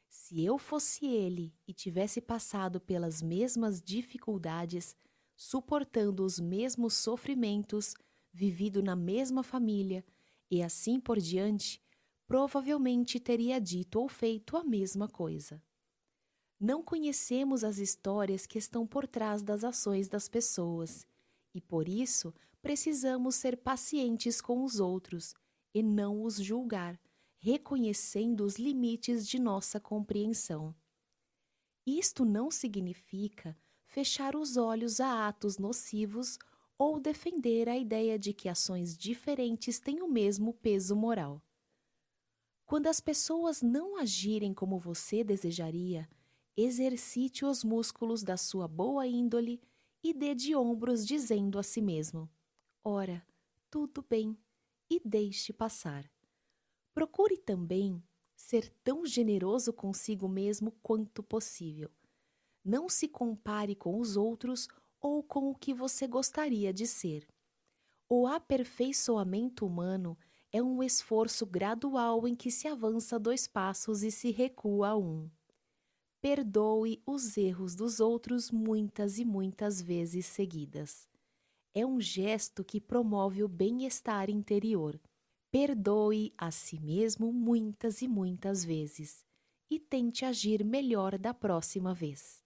[0.09, 4.94] se eu fosse ele e tivesse passado pelas mesmas dificuldades,
[5.36, 7.94] suportando os mesmos sofrimentos,
[8.32, 10.05] vivido na mesma família
[10.51, 11.82] e assim por diante,
[12.27, 15.62] provavelmente teria dito ou feito a mesma coisa.
[16.59, 21.06] Não conhecemos as histórias que estão por trás das ações das pessoas
[21.55, 25.35] e por isso precisamos ser pacientes com os outros
[25.74, 26.98] e não os julgar,
[27.39, 30.74] reconhecendo os limites de nossa compreensão.
[31.86, 33.55] Isto não significa
[33.95, 36.37] fechar os olhos a atos nocivos
[36.77, 41.41] ou defender a ideia de que ações diferentes têm o mesmo peso moral.
[42.66, 46.11] Quando as pessoas não agirem como você desejaria,
[46.57, 49.62] exercite os músculos da sua boa índole
[50.03, 52.29] e dê de ombros dizendo a si mesmo:
[52.83, 53.25] Ora,
[53.71, 54.37] tudo bem,
[54.91, 56.11] e deixe passar.
[56.93, 58.03] Procure também
[58.35, 61.93] ser tão generoso consigo mesmo quanto possível.
[62.65, 64.69] Não se compare com os outros
[65.01, 67.28] ou com o que você gostaria de ser.
[68.09, 70.16] O aperfeiçoamento humano
[70.51, 75.28] é um esforço gradual em que se avança dois passos e se recua um.
[76.23, 81.07] Perdoe os erros dos outros muitas e muitas vezes seguidas.
[81.74, 84.99] É um gesto que promove o bem-estar interior.
[85.51, 89.24] Perdoe a si mesmo muitas e muitas vezes
[89.70, 92.44] e tente agir melhor da próxima vez.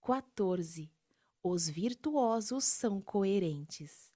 [0.00, 0.92] 14.
[1.42, 4.12] Os virtuosos são coerentes.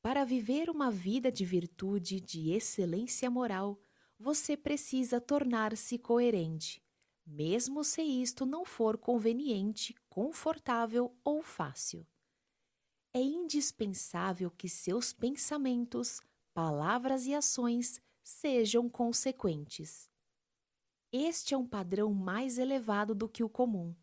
[0.00, 3.80] Para viver uma vida de virtude, de excelência moral,
[4.18, 6.84] você precisa tornar-se coerente
[7.26, 12.06] mesmo se isto não for conveniente, confortável ou fácil.
[13.12, 16.20] É indispensável que seus pensamentos,
[16.52, 20.10] palavras e ações sejam consequentes.
[21.12, 23.94] Este é um padrão mais elevado do que o comum.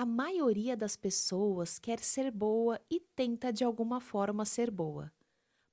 [0.00, 5.12] A maioria das pessoas quer ser boa e tenta de alguma forma ser boa,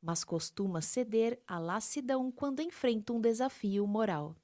[0.02, 4.36] mas costuma ceder à lassidão quando enfrenta um desafio moral.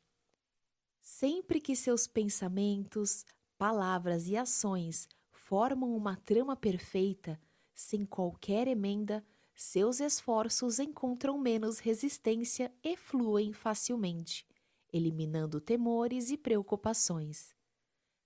[1.02, 3.26] Sempre que seus pensamentos,
[3.58, 7.38] palavras e ações formam uma trama perfeita,
[7.74, 9.22] sem qualquer emenda,
[9.54, 14.48] seus esforços encontram menos resistência e fluem facilmente,
[14.94, 17.54] eliminando temores e preocupações.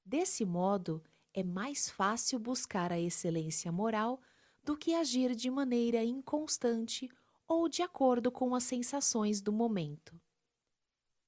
[0.06, 1.04] Desse modo,
[1.38, 4.20] é mais fácil buscar a excelência moral
[4.64, 7.08] do que agir de maneira inconstante
[7.48, 10.20] ou de acordo com as sensações do momento.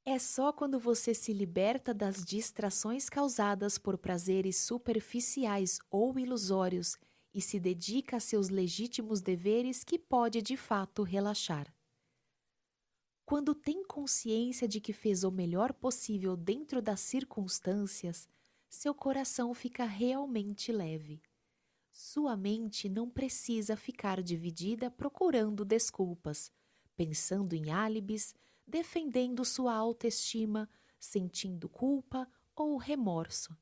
[0.04, 6.98] É só quando você se liberta das distrações causadas por prazeres superficiais ou ilusórios
[7.32, 11.72] e se dedica a seus legítimos deveres que pode de fato relaxar.
[13.28, 18.28] Quando tem consciência de que fez o melhor possível dentro das circunstâncias,
[18.70, 21.22] seu coração fica realmente leve.
[21.92, 26.52] Sua mente não precisa ficar dividida procurando desculpas,
[26.96, 28.34] pensando em álibis,
[28.66, 33.58] defendendo sua autoestima, sentindo culpa ou remorso.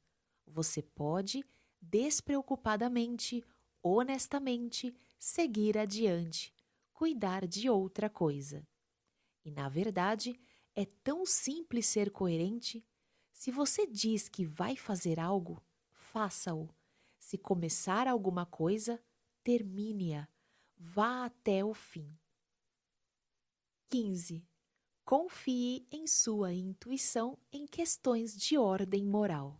[0.45, 1.43] Você pode,
[1.81, 3.43] despreocupadamente,
[3.81, 6.53] honestamente, seguir adiante,
[6.93, 8.67] cuidar de outra coisa.
[9.45, 10.37] E na verdade,
[10.75, 12.85] é tão simples ser coerente.
[13.37, 16.67] Se você diz que vai fazer algo, faça-o.
[17.19, 18.99] Se começar alguma coisa,
[19.43, 20.27] termine-a.
[20.75, 22.17] Vá até o fim.
[23.91, 24.43] 15.
[25.05, 29.59] Confie em sua intuição em questões de ordem moral.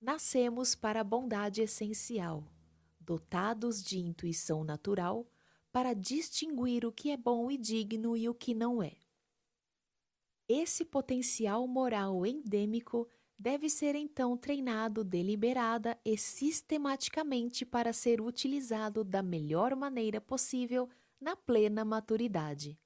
[0.00, 2.50] Nascemos para a bondade essencial,
[2.98, 5.30] dotados de intuição natural
[5.70, 8.96] para distinguir o que é bom e digno e o que não é.
[10.48, 13.06] Esse potencial moral endêmico
[13.38, 20.88] deve ser então treinado deliberada e sistematicamente para ser utilizado da melhor maneira possível
[21.20, 22.80] na plena maturidade.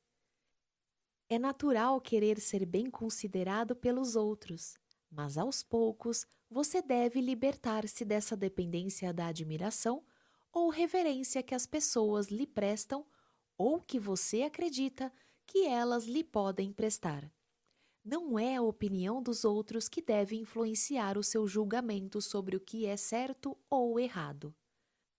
[1.28, 4.76] É natural querer ser bem considerado pelos outros,
[5.08, 10.04] mas aos poucos você deve libertar-se dessa dependência da admiração
[10.52, 13.06] ou reverência que as pessoas lhe prestam
[13.56, 15.12] ou que você acredita
[15.46, 17.30] que elas lhe podem prestar.
[18.04, 22.84] Não é a opinião dos outros que deve influenciar o seu julgamento sobre o que
[22.84, 24.52] é certo ou errado.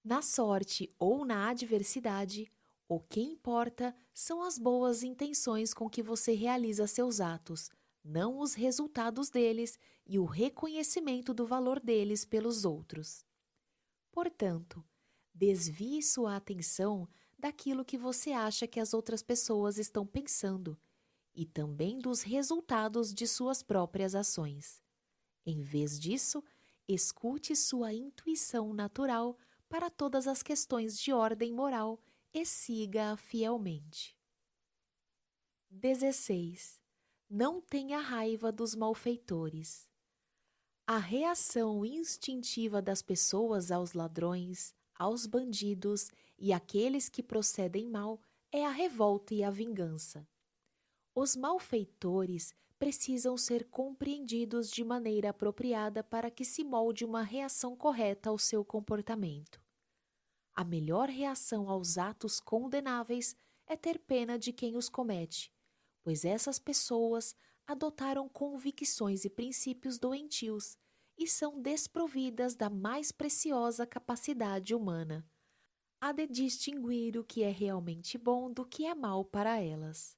[0.04, 2.52] Na sorte ou na adversidade,
[2.90, 7.72] o que importa são as boas intenções com que você realiza seus atos,
[8.04, 13.26] não os resultados deles e o reconhecimento do valor deles pelos outros.
[14.12, 14.84] Portanto,
[15.34, 17.08] desvie sua atenção
[17.40, 20.78] daquilo que você acha que as outras pessoas estão pensando
[21.34, 24.82] e também dos resultados de suas próprias ações.
[25.46, 26.44] Em vez disso,
[26.88, 29.38] escute sua intuição natural
[29.68, 32.00] para todas as questões de ordem moral
[32.34, 34.18] e siga-a fielmente.
[35.70, 36.82] 16.
[37.30, 39.90] Não tenha raiva dos malfeitores.
[40.86, 48.22] A reação instintiva das pessoas aos ladrões, aos bandidos e àqueles que procedem mal
[48.52, 50.28] é a revolta e a vingança.
[51.16, 58.32] Os malfeitores precisam ser compreendidos de maneira apropriada para que se molde uma reação correta
[58.32, 59.62] ao seu comportamento.
[60.56, 63.36] A melhor reação aos atos condenáveis
[63.68, 65.54] é ter pena de quem os comete,
[66.02, 67.36] pois essas pessoas
[67.68, 70.78] adotaram convicções e princípios doentios
[71.16, 75.24] e são desprovidas da mais preciosa capacidade humana,
[76.02, 80.18] a de distinguir o que é realmente bom do que é mal para elas.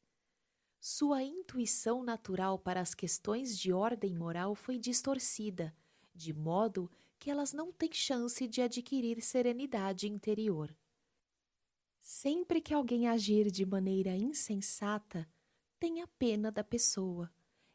[0.88, 5.76] Sua intuição natural para as questões de ordem moral foi distorcida,
[6.14, 10.78] de modo que elas não têm chance de adquirir serenidade interior.
[12.00, 15.28] Sempre que alguém agir de maneira insensata,
[15.80, 17.34] tenha pena da pessoa,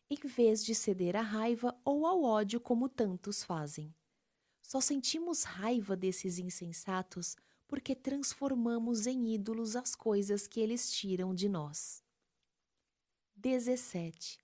[0.08, 3.92] em vez de ceder à raiva ou ao ódio como tantos fazem.
[4.62, 11.48] Só sentimos raiva desses insensatos porque transformamos em ídolos as coisas que eles tiram de
[11.48, 12.08] nós.
[13.40, 14.38] 17.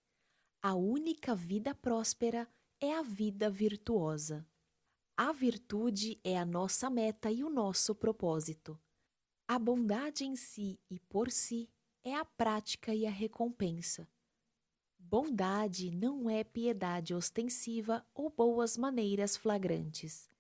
[0.62, 2.48] A única vida próspera
[2.80, 4.48] é a vida virtuosa.
[5.14, 8.80] A virtude é a nossa meta e o nosso propósito.
[9.46, 11.68] A bondade em si e por si
[12.02, 14.08] é a prática e a recompensa.
[14.98, 20.30] Bondade não é piedade ostensiva ou boas maneiras flagrantes.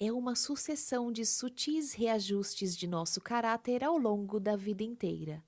[0.00, 5.44] É uma sucessão de sutis reajustes de nosso caráter ao longo da vida inteira.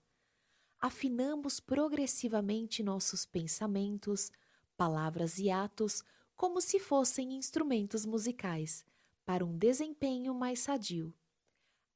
[0.87, 4.31] Afinamos progressivamente nossos pensamentos,
[4.77, 6.05] palavras e atos
[6.37, 8.85] como se fossem instrumentos musicais,
[9.25, 11.15] para um desempenho mais sadio.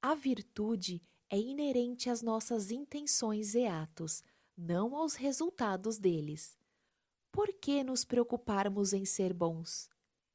[0.00, 4.24] A virtude é inerente às nossas intenções e atos,
[4.56, 6.56] não aos resultados deles.
[7.30, 9.90] Por que nos preocuparmos em ser bons?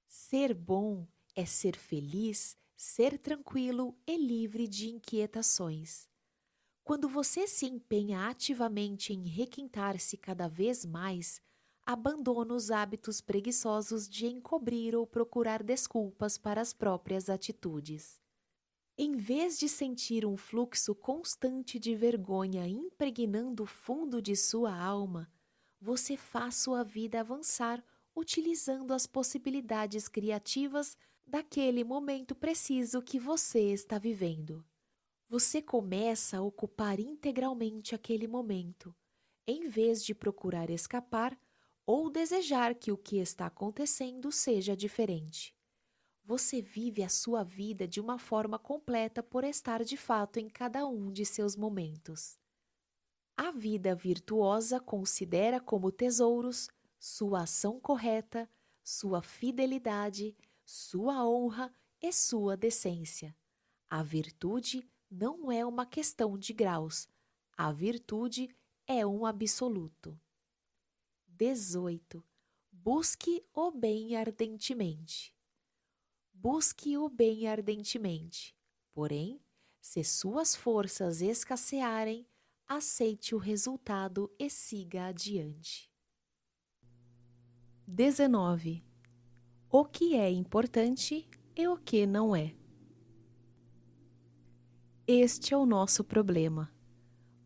[0.07, 6.12] Ser bom é ser feliz, ser tranquilo e livre de inquietações.
[6.83, 11.41] Quando você se empenha ativamente em requintar-se cada vez mais,
[11.85, 18.21] abandona os hábitos preguiçosos de encobrir ou procurar desculpas para as próprias atitudes.
[18.97, 25.31] Em vez de sentir um fluxo constante de vergonha impregnando o fundo de sua alma,
[25.79, 27.83] você faz sua vida avançar
[28.15, 34.63] utilizando as possibilidades criativas daquele momento preciso que você está vivendo.
[35.33, 38.95] Você começa a ocupar integralmente aquele momento,
[39.47, 41.35] em vez de procurar escapar
[41.87, 45.51] ou desejar que o que está acontecendo seja diferente.
[46.23, 50.85] Você vive a sua vida de uma forma completa por estar de fato em cada
[50.85, 52.37] um de seus momentos.
[53.35, 58.47] A vida virtuosa considera como tesouros sua ação correta,
[58.83, 63.35] sua fidelidade, sua honra e sua decência.
[63.89, 67.07] A virtude não é uma questão de graus,
[67.55, 68.49] a virtude
[68.87, 70.19] é um absoluto.
[71.27, 72.23] 18.
[72.71, 75.35] Busque o bem ardentemente.
[76.33, 78.55] Busque o bem ardentemente.
[78.91, 79.39] Porém,
[79.79, 82.27] se suas forças escassearem,
[82.67, 85.91] aceite o resultado e siga adiante.
[87.85, 88.83] 19.
[89.69, 92.62] O que é importante e o que não é.
[95.05, 96.71] Este é o nosso problema.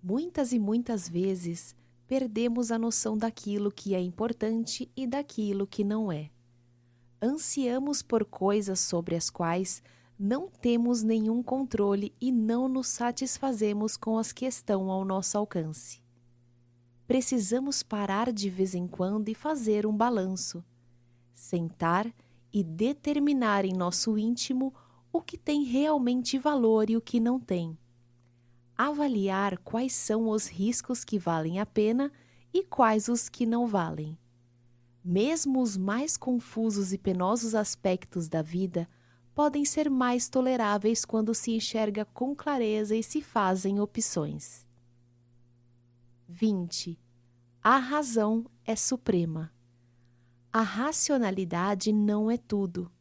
[0.04, 1.76] Muitas e muitas vezes
[2.08, 6.30] perdemos a noção daquilo que é importante e daquilo que não é.
[7.20, 9.82] Ansiamos por coisas sobre as quais
[10.20, 16.00] não temos nenhum controle e não nos satisfazemos com as que estão ao nosso alcance.
[17.08, 20.64] Precisamos parar de vez em quando e fazer um balanço,
[21.34, 22.14] sentar
[22.54, 24.72] e determinar em nosso íntimo
[25.18, 27.78] o que tem realmente valor e o que não tem
[28.78, 32.12] avaliar quais são os riscos que valem a pena
[32.54, 34.18] e quais os que não valem.
[35.04, 38.88] Mesmo os mais confusos e penosos aspectos da vida
[39.34, 44.66] podem ser mais toleráveis quando se enxerga com clareza e se fazem opções.
[46.28, 47.00] 20.
[47.64, 49.52] A razão é suprema.
[50.52, 52.92] A racionalidade não é tudo.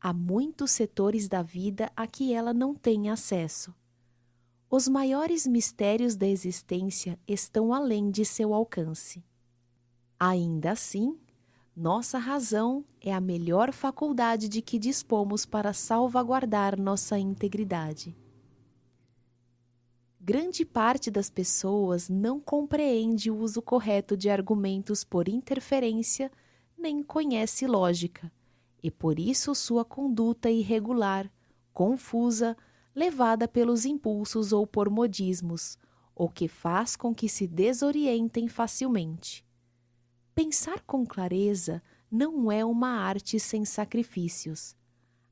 [0.00, 3.74] Há muitos setores da vida a que ela não tem acesso.
[4.70, 9.24] Os maiores mistérios da existência estão além de seu alcance.
[10.18, 11.18] Ainda assim,
[11.74, 18.16] nossa razão é a melhor faculdade de que dispomos para salvaguardar nossa integridade.
[20.18, 26.32] Grande parte das pessoas não compreende o uso correto de argumentos por interferência
[26.76, 28.32] nem conhece lógica,
[28.82, 31.30] e por isso sua conduta irregular,
[31.72, 32.56] confusa,
[32.94, 35.78] levada pelos impulsos ou por modismos,
[36.14, 39.44] o que faz com que se desorientem facilmente.
[40.34, 44.74] Pensar com clareza não é uma arte sem sacrifícios.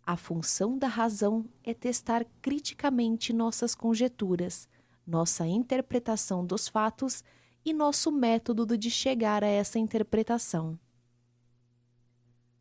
[0.07, 4.69] A função da razão é testar criticamente nossas conjecturas,
[5.07, 7.25] nossa interpretação dos fatos
[7.65, 10.79] e nosso método de chegar a essa interpretação.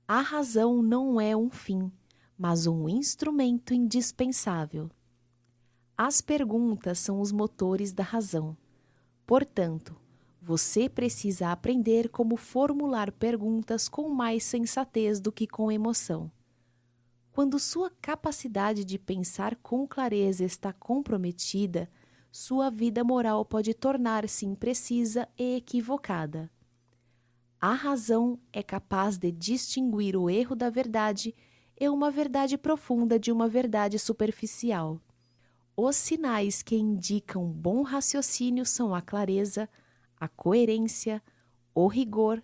[0.08, 1.90] A razão não é um fim,
[2.38, 4.90] mas um instrumento indispensável.
[5.98, 8.58] As perguntas são os motores da razão.
[9.26, 9.96] Portanto,
[10.42, 16.30] você precisa aprender como formular perguntas com mais sensatez do que com emoção.
[17.32, 21.90] Quando sua capacidade de pensar com clareza está comprometida,
[22.30, 26.52] sua vida moral pode tornar-se imprecisa e equivocada.
[27.66, 31.34] A razão é capaz de distinguir o erro da verdade
[31.80, 35.00] e uma verdade profunda de uma verdade superficial.
[35.74, 39.70] Os sinais que indicam bom raciocínio são a clareza,
[40.20, 41.24] a coerência,
[41.74, 42.44] o rigor,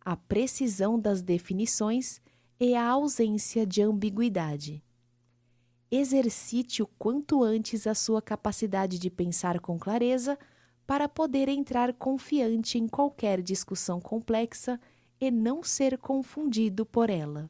[0.00, 2.22] a precisão das definições
[2.60, 4.84] e a ausência de ambiguidade.
[5.90, 10.38] Exercite o quanto antes a sua capacidade de pensar com clareza
[10.90, 14.80] para poder entrar confiante em qualquer discussão complexa
[15.20, 17.48] e não ser confundido por ela.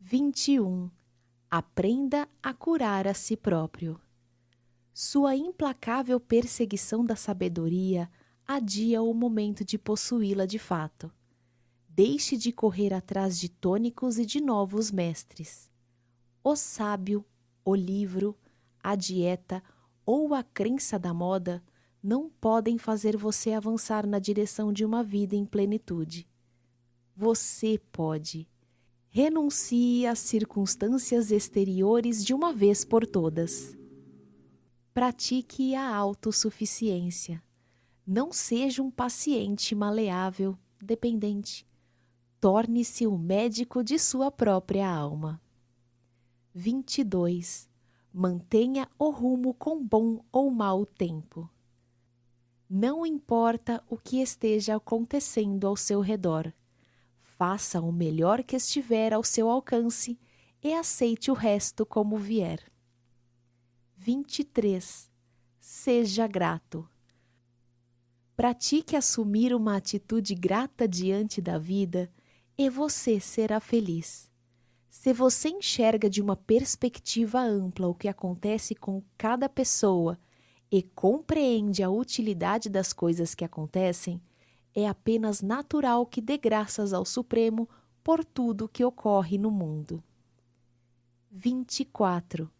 [0.00, 0.90] 21.
[1.50, 4.00] Aprenda a curar a si próprio.
[4.94, 8.10] Sua implacável perseguição da sabedoria
[8.48, 11.12] adia o momento de possuí-la de fato.
[11.86, 15.68] Deixe de correr atrás de tônicos e de novos mestres.
[16.42, 17.22] O sábio,
[17.62, 18.34] o livro,
[18.82, 19.62] a dieta
[20.06, 21.60] ou a crença da moda
[22.00, 26.28] não podem fazer você avançar na direção de uma vida em plenitude.
[27.16, 28.48] Você pode.
[29.08, 33.76] Renuncie às circunstâncias exteriores de uma vez por todas.
[34.94, 37.42] Pratique a autossuficiência.
[38.06, 41.66] Não seja um paciente maleável, dependente.
[42.38, 45.40] Torne-se o médico de sua própria alma.
[46.54, 47.68] 22.
[48.18, 51.50] Mantenha o rumo com bom ou mau tempo.
[52.66, 56.50] Não importa o que esteja acontecendo ao seu redor.
[57.20, 60.18] Faça o melhor que estiver ao seu alcance
[60.64, 62.72] e aceite o resto como vier.
[63.98, 65.10] 23.
[65.60, 66.88] Seja grato.
[68.34, 72.10] Pratique assumir uma atitude grata diante da vida
[72.56, 74.25] e você será feliz.
[75.06, 80.18] Se você enxerga de uma perspectiva ampla o que acontece com cada pessoa
[80.68, 84.20] e compreende a utilidade das coisas que acontecem,
[84.74, 87.68] é apenas natural que dê graças ao Supremo
[88.02, 90.02] por tudo que ocorre no mundo.
[91.30, 92.50] 24.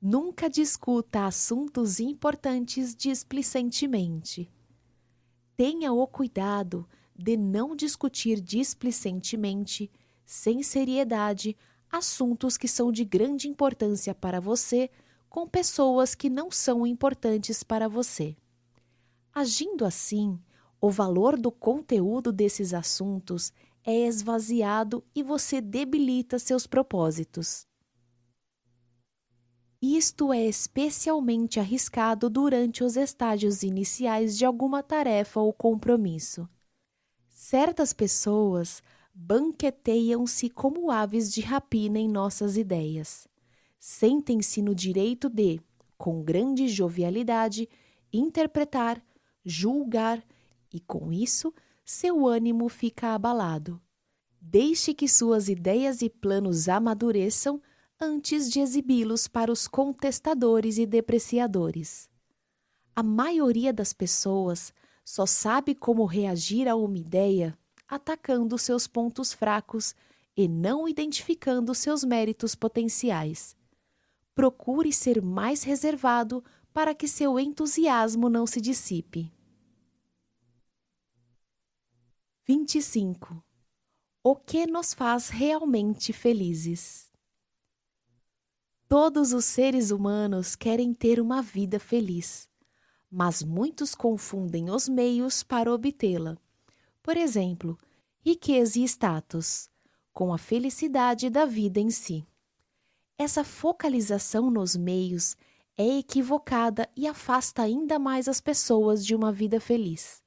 [0.00, 4.48] Nunca discuta assuntos importantes displicentemente.
[5.56, 9.90] Tenha o cuidado de não discutir displicentemente,
[10.30, 11.56] sem seriedade,
[11.90, 14.88] assuntos que são de grande importância para você
[15.28, 18.36] com pessoas que não são importantes para você.
[19.34, 20.38] Agindo assim,
[20.80, 23.52] o valor do conteúdo desses assuntos
[23.84, 27.66] é esvaziado e você debilita seus propósitos.
[29.82, 36.48] Isto é especialmente arriscado durante os estágios iniciais de alguma tarefa ou compromisso.
[37.28, 38.80] Certas pessoas
[39.14, 43.28] banqueteiam-se como aves de rapina em nossas ideias.
[43.78, 45.60] Sentem-se no direito de,
[45.96, 47.68] com grande jovialidade,
[48.12, 49.02] interpretar,
[49.44, 50.22] julgar
[50.72, 51.52] e, com isso,
[51.84, 53.80] seu ânimo fica abalado.
[54.40, 57.60] Deixe que suas ideias e planos amadureçam
[58.00, 62.08] antes de exibi-los para os contestadores e depreciadores.
[62.96, 64.72] A maioria das pessoas
[65.04, 67.58] só sabe como reagir a uma ideia
[67.90, 69.94] atacando seus pontos fracos
[70.36, 73.56] e não identificando seus méritos potenciais.
[74.32, 79.32] Procure ser mais reservado para que seu entusiasmo não se dissipe.
[82.46, 83.44] 25.
[84.22, 87.10] O que nos faz realmente felizes?
[88.88, 92.48] Todos os seres humanos querem ter uma vida feliz,
[93.10, 96.36] mas muitos confundem os meios para obtê-la.
[97.02, 97.78] Por exemplo,
[98.20, 99.70] riqueza e status,
[100.12, 102.26] com a felicidade da vida em si.
[103.16, 105.36] Essa focalização nos meios
[105.76, 110.22] é equivocada e afasta ainda mais as pessoas de uma vida feliz.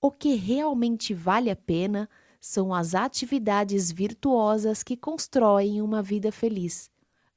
[0.00, 2.08] O que realmente vale a pena
[2.40, 6.88] são as atividades virtuosas que constroem uma vida feliz,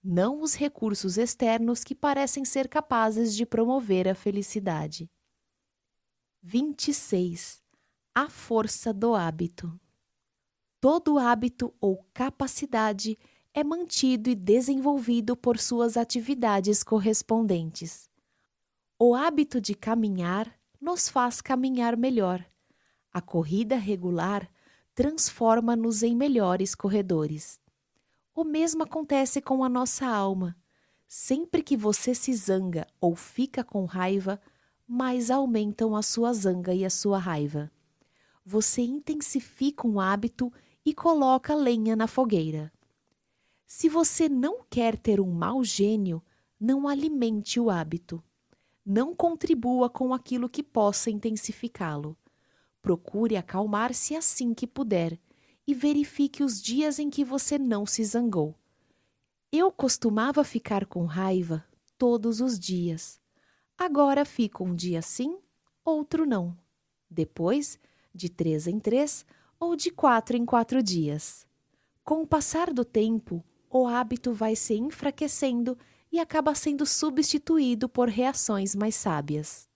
[0.04, 5.10] não os recursos externos que parecem ser capazes de promover a felicidade.
[6.44, 7.61] 26.
[8.14, 9.80] A força do hábito.
[10.82, 13.18] Todo hábito ou capacidade
[13.54, 18.10] é mantido e desenvolvido por suas atividades correspondentes.
[19.00, 22.46] O hábito de caminhar nos faz caminhar melhor.
[23.14, 24.52] A corrida regular
[24.94, 27.62] transforma-nos em melhores corredores.
[28.36, 30.58] O mesmo acontece com a nossa alma.
[31.08, 34.38] Sempre que você se zanga ou fica com raiva,
[34.86, 37.72] mais aumentam a sua zanga e a sua raiva.
[38.46, 40.52] Você intensifica um hábito
[40.86, 42.72] e coloca lenha na fogueira.
[43.66, 46.22] Se você não quer ter um mau gênio,
[46.60, 48.22] não alimente o hábito.
[48.86, 52.18] Não contribua com aquilo que possa intensificá-lo.
[52.82, 55.20] Procure acalmar-se assim que puder
[55.68, 58.56] e verifique os dias em que você não se zangou.
[59.52, 61.64] Eu costumava ficar com raiva
[61.98, 63.22] todos os dias.
[63.78, 65.38] Agora fico um dia sim,
[65.86, 66.58] outro não.
[67.10, 67.80] Depois,
[68.14, 69.26] de três em três
[69.60, 71.46] ou de quatro em quatro dias.
[72.04, 75.78] Com o passar do tempo, o hábito vai se enfraquecendo
[76.12, 79.70] e acaba sendo substituído por reações mais sábias.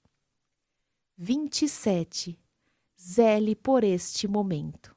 [1.17, 2.38] 27.
[2.99, 4.95] Zele por este momento.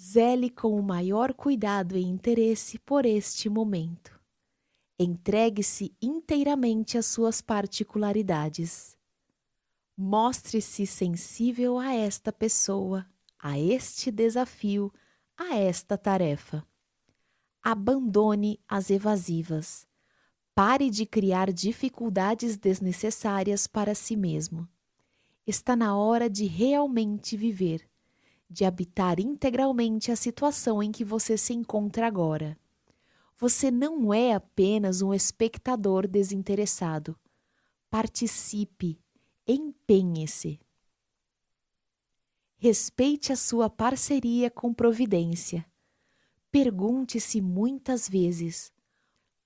[0.00, 4.20] Zele com o maior cuidado e interesse por este momento.
[4.98, 8.95] Entregue-se inteiramente às suas particularidades.
[9.96, 13.06] Mostre-se sensível a esta pessoa,
[13.38, 14.92] a este desafio,
[15.36, 16.66] a esta tarefa
[17.68, 19.88] abandone as evasivas.
[20.54, 24.68] Pare de criar dificuldades desnecessárias para si mesmo.
[25.44, 27.84] Está na hora de realmente viver,
[28.48, 32.56] de habitar integralmente a situação em que você se encontra agora.
[33.36, 37.18] Você não é apenas um espectador desinteressado.
[37.90, 38.96] Participe,
[39.46, 40.60] empenhe-se.
[42.56, 45.64] Respeite a sua parceria com providência
[46.56, 48.72] Pergunte-se muitas vezes: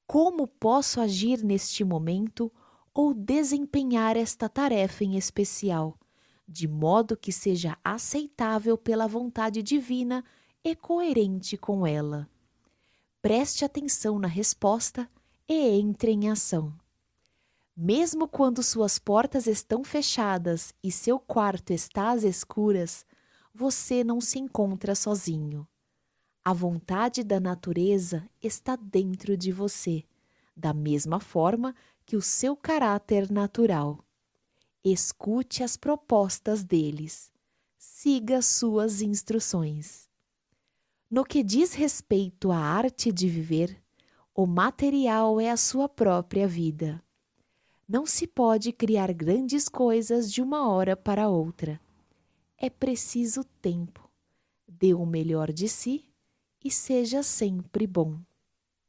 [0.06, 2.52] como posso agir neste momento
[2.94, 5.98] ou desempenhar esta tarefa em especial,
[6.46, 10.24] de modo que seja aceitável pela vontade divina
[10.62, 12.30] e coerente com ela?
[13.20, 15.10] Preste atenção na resposta
[15.48, 16.72] e entre em ação.
[17.82, 23.06] Mesmo quando suas portas estão fechadas e seu quarto está às escuras,
[23.54, 25.66] você não se encontra sozinho.
[26.44, 30.04] A vontade da natureza está dentro de você,
[30.54, 34.04] da mesma forma que o seu caráter natural.
[34.84, 37.32] Escute as propostas deles.
[37.78, 40.06] Siga suas instruções.
[41.10, 43.82] No que diz respeito à arte de viver,
[44.34, 47.02] o material é a sua própria vida.
[47.92, 51.80] Não se pode criar grandes coisas de uma hora para outra.
[52.56, 54.08] É preciso tempo.
[54.64, 56.04] Dê o melhor de si
[56.64, 58.20] e seja sempre bom.